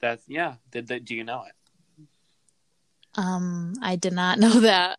That's 0.01 0.25
yeah. 0.27 0.55
Did 0.71 0.89
that? 0.89 1.05
Do 1.05 1.15
you 1.15 1.25
know 1.25 1.45
it? 1.45 2.07
Um, 3.15 3.75
I 3.83 3.97
did 3.97 4.13
not 4.13 4.39
know 4.39 4.61
that. 4.61 4.99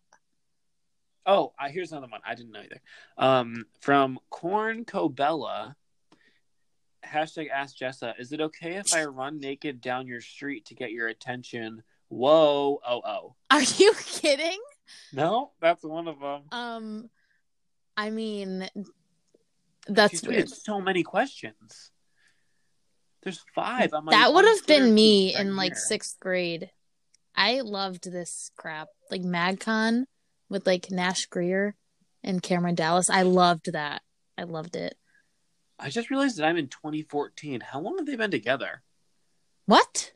Oh, 1.24 1.52
I, 1.58 1.70
here's 1.70 1.92
another 1.92 2.08
one. 2.08 2.20
I 2.26 2.34
didn't 2.34 2.52
know 2.52 2.60
either. 2.60 2.80
Um, 3.16 3.64
from 3.80 4.18
Corn 4.30 4.84
Cobella. 4.84 5.74
Hashtag 7.04 7.50
Ask 7.50 7.76
Jessa. 7.76 8.14
Is 8.18 8.32
it 8.32 8.40
okay 8.40 8.76
if 8.76 8.94
I 8.94 9.04
run 9.04 9.38
naked 9.38 9.80
down 9.80 10.06
your 10.06 10.20
street 10.20 10.66
to 10.66 10.74
get 10.74 10.92
your 10.92 11.08
attention? 11.08 11.82
Whoa, 12.12 12.78
oh, 12.86 13.00
oh. 13.06 13.34
Are 13.50 13.62
you 13.62 13.94
kidding? 14.04 14.60
No, 15.14 15.52
that's 15.62 15.82
one 15.82 16.08
of 16.08 16.20
them. 16.20 16.42
Um, 16.52 17.10
I 17.96 18.10
mean, 18.10 18.68
that's 19.88 20.10
She's 20.10 20.22
weird. 20.22 20.50
so 20.50 20.80
many 20.82 21.02
questions. 21.04 21.90
There's 23.22 23.42
five. 23.54 23.92
my 23.92 24.10
That 24.10 24.34
would 24.34 24.44
have 24.44 24.66
been 24.66 24.92
me 24.92 25.34
right 25.34 25.40
in 25.40 25.56
like 25.56 25.72
here. 25.72 25.80
sixth 25.80 26.20
grade. 26.20 26.70
I 27.34 27.60
loved 27.62 28.12
this 28.12 28.50
crap, 28.58 28.88
like 29.10 29.22
MagCon 29.22 30.04
with 30.50 30.66
like 30.66 30.90
Nash 30.90 31.24
Grier 31.26 31.74
and 32.22 32.42
Cameron 32.42 32.74
Dallas. 32.74 33.08
I 33.08 33.22
loved 33.22 33.72
that. 33.72 34.02
I 34.36 34.42
loved 34.42 34.76
it. 34.76 34.96
I 35.78 35.88
just 35.88 36.10
realized 36.10 36.36
that 36.36 36.44
I'm 36.44 36.58
in 36.58 36.68
2014. 36.68 37.60
How 37.60 37.80
long 37.80 37.96
have 37.96 38.06
they 38.06 38.16
been 38.16 38.30
together? 38.30 38.82
What? 39.64 40.12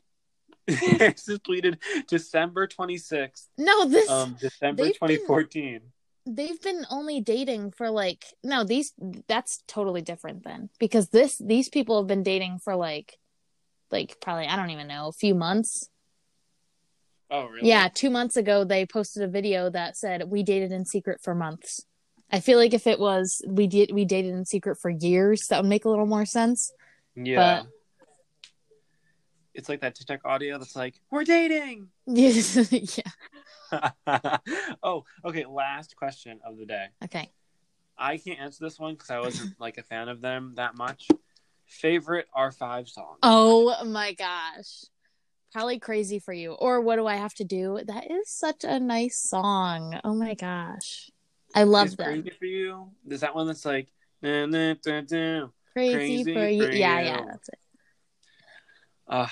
this 0.97 1.27
is 1.29 1.39
tweeted 1.39 1.77
December 2.07 2.67
26th, 2.67 3.47
No, 3.57 3.85
this 3.85 4.09
um, 4.09 4.35
December 4.39 4.83
They've 4.83 4.99
been- 4.99 5.17
2014. 5.17 5.81
they've 6.29 6.61
been 6.61 6.85
only 6.91 7.21
dating 7.21 7.71
for 7.71 7.89
like 7.89 8.25
no 8.43 8.65
these 8.65 8.91
that's 9.29 9.63
totally 9.65 10.01
different 10.01 10.43
then 10.43 10.69
because 10.77 11.07
this 11.09 11.37
these 11.37 11.69
people 11.69 11.97
have 12.01 12.07
been 12.07 12.23
dating 12.23 12.59
for 12.59 12.75
like 12.75 13.17
like 13.91 14.17
probably 14.21 14.45
I 14.45 14.57
don't 14.57 14.71
even 14.71 14.87
know 14.87 15.07
a 15.07 15.13
few 15.13 15.33
months. 15.33 15.89
Oh, 17.31 17.45
really? 17.47 17.69
Yeah, 17.69 17.87
two 17.93 18.09
months 18.09 18.35
ago 18.37 18.63
they 18.65 18.85
posted 18.85 19.23
a 19.23 19.27
video 19.27 19.69
that 19.69 19.95
said 19.97 20.29
we 20.29 20.43
dated 20.43 20.71
in 20.73 20.83
secret 20.85 21.21
for 21.21 21.33
months. 21.33 21.85
I 22.29 22.41
feel 22.41 22.57
like 22.57 22.73
if 22.73 22.87
it 22.87 22.99
was 22.99 23.41
we 23.47 23.67
did 23.67 23.91
we 23.93 24.03
dated 24.03 24.33
in 24.33 24.43
secret 24.45 24.77
for 24.81 24.89
years, 24.89 25.47
that 25.47 25.61
would 25.61 25.69
make 25.69 25.85
a 25.85 25.89
little 25.89 26.05
more 26.05 26.25
sense. 26.25 26.73
Yeah. 27.15 27.63
It's 29.57 29.67
like 29.69 29.81
that 29.81 29.95
TikTok 29.95 30.23
audio 30.23 30.59
that's 30.59 30.75
like, 30.75 31.01
we're 31.09 31.23
dating. 31.23 31.87
yeah. 32.05 33.01
oh, 34.83 35.03
okay. 35.25 35.45
Last 35.45 35.95
question 35.95 36.39
of 36.45 36.59
the 36.59 36.67
day. 36.67 36.85
Okay. 37.03 37.31
I 37.97 38.17
can't 38.17 38.39
answer 38.39 38.63
this 38.63 38.79
one 38.79 38.93
because 38.93 39.09
I 39.09 39.19
wasn't 39.19 39.55
like 39.59 39.79
a 39.79 39.83
fan 39.83 40.09
of 40.09 40.21
them 40.21 40.53
that 40.57 40.77
much. 40.77 41.07
Favorite 41.65 42.27
R5 42.37 42.87
song? 42.87 43.15
Oh 43.23 43.83
my 43.83 44.13
gosh. 44.13 44.85
Probably 45.51 45.79
crazy 45.79 46.19
for 46.19 46.33
you. 46.33 46.51
Or 46.51 46.79
what 46.79 46.97
do 46.97 47.07
I 47.07 47.15
have 47.15 47.33
to 47.35 47.43
do? 47.43 47.79
That 47.83 48.11
is 48.11 48.29
such 48.29 48.63
a 48.63 48.79
nice 48.79 49.19
song. 49.19 49.99
Oh 50.03 50.13
my 50.13 50.35
gosh. 50.35 51.09
I 51.55 51.63
love 51.63 51.87
Is 51.87 51.95
them. 51.95 52.21
Crazy 52.21 52.37
for 52.37 52.45
you? 52.45 52.91
Is 53.09 53.21
that 53.21 53.33
one 53.33 53.47
that's 53.47 53.65
like, 53.65 53.87
nah, 54.21 54.45
nah, 54.45 54.75
nah. 54.85 55.47
Crazy, 55.73 56.23
Crazy 56.23 56.33
for 56.35 56.47
you. 56.47 56.65
for 56.67 56.71
Yeah, 56.71 56.99
you. 56.99 57.05
yeah, 57.07 57.23
that's 57.25 57.49
it. 57.49 57.59
Uh, 59.07 59.27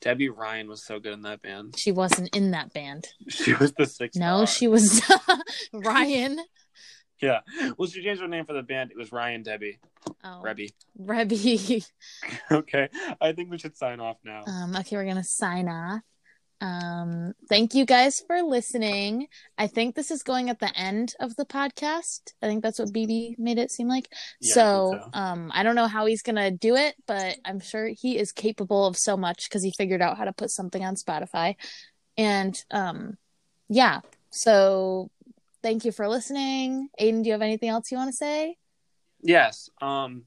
Debby 0.00 0.28
Ryan 0.28 0.68
was 0.68 0.82
so 0.82 0.98
good 0.98 1.12
in 1.12 1.22
that 1.22 1.42
band. 1.42 1.76
She 1.76 1.92
wasn't 1.92 2.34
in 2.34 2.52
that 2.52 2.72
band. 2.72 3.08
She 3.28 3.52
was 3.54 3.72
the 3.72 3.86
sixth. 3.86 4.18
No, 4.18 4.44
star. 4.44 4.46
she 4.46 4.68
was 4.68 5.02
Ryan. 5.72 6.38
Yeah. 7.20 7.40
Well, 7.76 7.88
she 7.88 8.02
changed 8.02 8.22
her 8.22 8.28
name 8.28 8.46
for 8.46 8.54
the 8.54 8.62
band. 8.62 8.90
It 8.90 8.96
was 8.96 9.12
Ryan 9.12 9.42
Debbie. 9.42 9.78
Oh, 10.24 10.40
Rebby. 10.40 10.72
Rebby. 10.98 11.84
okay. 12.50 12.88
I 13.20 13.32
think 13.32 13.50
we 13.50 13.58
should 13.58 13.76
sign 13.76 14.00
off 14.00 14.16
now. 14.24 14.42
Um, 14.46 14.74
okay, 14.76 14.96
we're 14.96 15.04
gonna 15.04 15.22
sign 15.22 15.68
off. 15.68 16.00
Um, 16.60 17.32
thank 17.48 17.74
you 17.74 17.86
guys 17.86 18.20
for 18.26 18.42
listening. 18.42 19.28
I 19.56 19.66
think 19.66 19.94
this 19.94 20.10
is 20.10 20.22
going 20.22 20.50
at 20.50 20.58
the 20.58 20.70
end 20.78 21.14
of 21.18 21.34
the 21.36 21.46
podcast. 21.46 22.32
I 22.42 22.46
think 22.46 22.62
that's 22.62 22.78
what 22.78 22.92
BB 22.92 23.38
made 23.38 23.58
it 23.58 23.70
seem 23.70 23.88
like. 23.88 24.08
Yeah, 24.40 24.54
so, 24.54 25.00
so. 25.02 25.10
um, 25.18 25.50
I 25.54 25.62
don't 25.62 25.74
know 25.74 25.86
how 25.86 26.06
he's 26.06 26.22
gonna 26.22 26.50
do 26.50 26.76
it, 26.76 26.94
but 27.06 27.36
I'm 27.44 27.60
sure 27.60 27.86
he 27.88 28.18
is 28.18 28.32
capable 28.32 28.86
of 28.86 28.96
so 28.96 29.16
much 29.16 29.48
because 29.48 29.62
he 29.62 29.72
figured 29.76 30.02
out 30.02 30.18
how 30.18 30.24
to 30.24 30.32
put 30.32 30.50
something 30.50 30.84
on 30.84 30.96
Spotify. 30.96 31.56
And 32.16 32.62
um, 32.70 33.16
yeah. 33.68 34.00
So, 34.30 35.10
thank 35.62 35.84
you 35.84 35.92
for 35.92 36.08
listening. 36.08 36.88
Aidan, 36.98 37.22
do 37.22 37.28
you 37.28 37.32
have 37.32 37.42
anything 37.42 37.68
else 37.70 37.90
you 37.90 37.96
want 37.98 38.10
to 38.10 38.16
say? 38.16 38.56
Yes. 39.22 39.70
Um, 39.80 40.24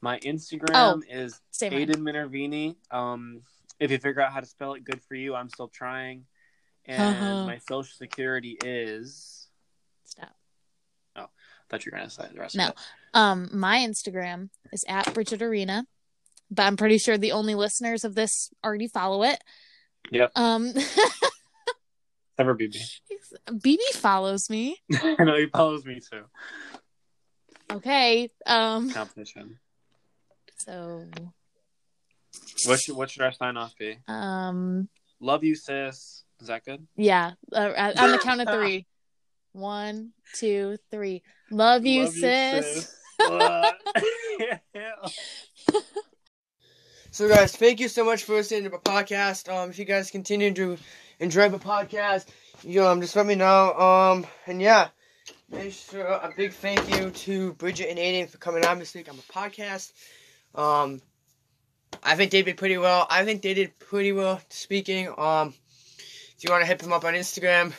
my 0.00 0.18
Instagram 0.20 0.70
Oh, 0.74 1.02
is 1.08 1.40
Aidan 1.62 2.00
Minervini. 2.00 2.76
Um, 2.90 3.42
if 3.84 3.90
you 3.90 3.98
figure 3.98 4.20
out 4.22 4.32
how 4.32 4.40
to 4.40 4.46
spell 4.46 4.74
it, 4.74 4.84
good 4.84 5.02
for 5.02 5.14
you. 5.14 5.34
I'm 5.34 5.48
still 5.48 5.68
trying. 5.68 6.24
And 6.86 7.02
Uh-huh. 7.16 7.46
my 7.46 7.58
social 7.58 7.94
security 7.96 8.56
is. 8.64 9.48
Stop. 10.04 10.34
Oh, 11.16 11.22
I 11.22 11.26
thought 11.70 11.84
you 11.86 11.92
were 11.92 11.98
gonna 11.98 12.10
say 12.10 12.28
the 12.32 12.38
rest 12.40 12.56
No. 12.56 12.64
of 12.64 12.70
it. 12.70 12.78
Um, 13.14 13.48
my 13.52 13.78
Instagram 13.78 14.50
is 14.72 14.84
at 14.88 15.12
Bridget 15.14 15.40
Arena, 15.42 15.86
but 16.50 16.64
I'm 16.64 16.76
pretty 16.76 16.98
sure 16.98 17.16
the 17.16 17.32
only 17.32 17.54
listeners 17.54 18.04
of 18.04 18.14
this 18.14 18.50
already 18.64 18.88
follow 18.88 19.22
it. 19.22 19.42
Yep. 20.10 20.32
Um, 20.36 20.72
Never 22.38 22.54
BB. 22.56 23.00
BB 23.48 23.78
follows 23.94 24.50
me. 24.50 24.82
I 24.92 25.22
know 25.24 25.36
he 25.36 25.46
follows 25.46 25.84
me 25.86 26.00
too. 26.00 26.24
Okay. 27.72 28.30
Um, 28.44 28.90
Competition. 28.90 29.58
so, 30.58 31.06
What 32.66 32.80
should 32.80 32.96
what 32.96 33.10
should 33.10 33.22
our 33.22 33.32
sign 33.32 33.56
off 33.56 33.74
be? 33.78 33.98
um, 34.08 34.88
Love 35.20 35.44
you, 35.44 35.54
sis. 35.54 36.24
Is 36.40 36.48
that 36.48 36.64
good? 36.64 36.86
yeah, 36.96 37.32
uh, 37.52 37.92
on 37.96 38.10
the 38.10 38.18
count 38.18 38.40
of 38.40 38.48
three. 38.54 38.86
One, 39.52 40.10
two, 40.34 40.76
three. 40.90 41.22
Love 41.50 41.86
you, 41.86 42.04
Love 42.04 42.12
sis. 42.12 42.96
Uh, 43.20 43.70
So, 47.14 47.28
guys, 47.28 47.54
thank 47.54 47.78
you 47.78 47.86
so 47.86 48.04
much 48.04 48.24
for 48.24 48.34
listening 48.34 48.64
to 48.64 48.70
the 48.70 48.78
podcast. 48.78 49.48
Um, 49.48 49.70
if 49.70 49.78
you 49.78 49.84
guys 49.84 50.10
continue 50.10 50.52
to 50.54 50.76
enjoy 51.20 51.48
the 51.48 51.60
podcast, 51.60 52.26
you 52.64 52.84
um, 52.84 53.00
just 53.00 53.14
let 53.14 53.24
me 53.24 53.36
know. 53.36 53.72
Um, 53.74 54.26
and 54.48 54.60
yeah, 54.60 54.88
sure 55.70 56.04
a 56.04 56.32
big 56.36 56.52
thank 56.52 56.90
you 56.90 57.10
to 57.10 57.52
Bridget 57.52 57.88
and 57.90 58.00
Aidan 58.00 58.26
for 58.26 58.38
coming 58.38 58.64
on 58.64 58.80
this 58.80 58.96
week 58.96 59.08
on 59.08 59.14
the 59.14 59.22
podcast. 59.32 59.92
Um, 60.56 61.00
I 62.04 62.16
think 62.16 62.30
they 62.30 62.42
did 62.42 62.56
pretty 62.56 62.76
well. 62.78 63.06
I 63.08 63.24
think 63.24 63.42
they 63.42 63.54
did 63.54 63.78
pretty 63.78 64.12
well 64.12 64.40
speaking. 64.50 65.08
Um, 65.16 65.54
if 66.36 66.44
you 66.44 66.50
want 66.50 66.62
to 66.62 66.66
hit 66.66 66.78
them 66.78 66.92
up 66.92 67.04
on 67.04 67.14
Instagram, 67.14 67.72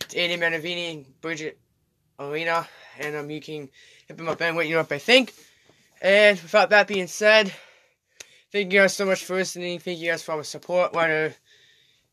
it's 0.00 0.14
Aidan 0.14 0.40
Manavini 0.40 1.04
Bridget 1.20 1.58
Arena, 2.18 2.68
and 3.00 3.16
um, 3.16 3.30
you 3.30 3.40
can 3.40 3.68
hit 4.06 4.16
them 4.16 4.28
up 4.28 4.40
and 4.40 4.56
let 4.56 4.68
you 4.68 4.74
know 4.74 4.82
what 4.82 4.92
I 4.92 4.98
think. 4.98 5.34
And 6.00 6.40
without 6.40 6.70
that 6.70 6.86
being 6.86 7.08
said. 7.08 7.52
Thank 8.52 8.72
you 8.72 8.78
guys 8.80 8.94
so 8.94 9.04
much 9.04 9.24
for 9.24 9.34
listening. 9.34 9.80
Thank 9.80 9.98
you 9.98 10.10
guys 10.10 10.22
for 10.22 10.32
all 10.32 10.38
the 10.38 10.44
support. 10.44 10.92
Whether 10.92 11.34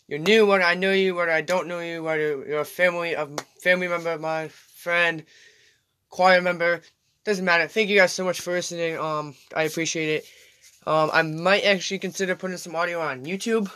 you're 0.07 0.19
new, 0.19 0.47
whether 0.47 0.63
I 0.63 0.73
know 0.73 0.91
you, 0.91 1.13
whether 1.13 1.31
I 1.31 1.41
don't 1.41 1.67
know 1.67 1.79
you, 1.79 2.01
whether 2.01 2.43
you're 2.45 2.61
a 2.61 2.65
family 2.65 3.15
of 3.15 3.39
family 3.61 3.87
member 3.87 4.11
of 4.11 4.19
mine, 4.19 4.49
friend, 4.49 5.23
choir 6.09 6.41
member, 6.41 6.81
doesn't 7.23 7.45
matter. 7.45 7.67
Thank 7.67 7.89
you 7.89 7.97
guys 7.97 8.11
so 8.13 8.25
much 8.25 8.41
for 8.41 8.51
listening. 8.51 8.97
Um, 8.97 9.35
I 9.55 9.63
appreciate 9.63 10.09
it. 10.09 10.25
Um, 10.85 11.09
I 11.13 11.21
might 11.21 11.63
actually 11.63 11.99
consider 11.99 12.35
putting 12.35 12.57
some 12.57 12.75
audio 12.75 12.99
on 12.99 13.25
YouTube 13.25 13.71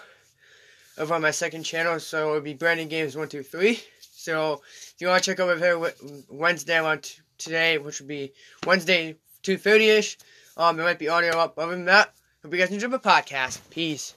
over 0.97 1.13
on 1.13 1.21
my 1.21 1.31
second 1.31 1.63
channel. 1.63 1.99
So 1.99 2.29
it 2.29 2.33
would 2.33 2.43
be 2.43 2.53
Brandon 2.53 2.87
Games 2.87 3.15
one 3.15 3.29
two 3.29 3.43
three. 3.43 3.81
So 3.99 4.61
if 4.71 4.95
you 4.99 5.07
want 5.07 5.23
to 5.23 5.31
check 5.31 5.39
over 5.39 5.57
here 5.57 5.93
Wednesday 6.29 6.79
on 6.79 6.99
t- 6.99 7.21
today, 7.37 7.77
which 7.77 7.99
would 7.99 8.07
be 8.07 8.33
Wednesday 8.65 9.15
two 9.41 9.57
thirty 9.57 9.89
ish. 9.89 10.17
Um, 10.57 10.75
there 10.75 10.85
might 10.85 10.99
be 10.99 11.07
audio 11.07 11.37
up. 11.37 11.57
Other 11.57 11.71
than 11.71 11.85
that. 11.85 12.13
Hope 12.43 12.53
you 12.53 12.59
guys 12.59 12.71
enjoy 12.71 12.87
my 12.87 12.97
podcast. 12.97 13.59
Peace. 13.69 14.15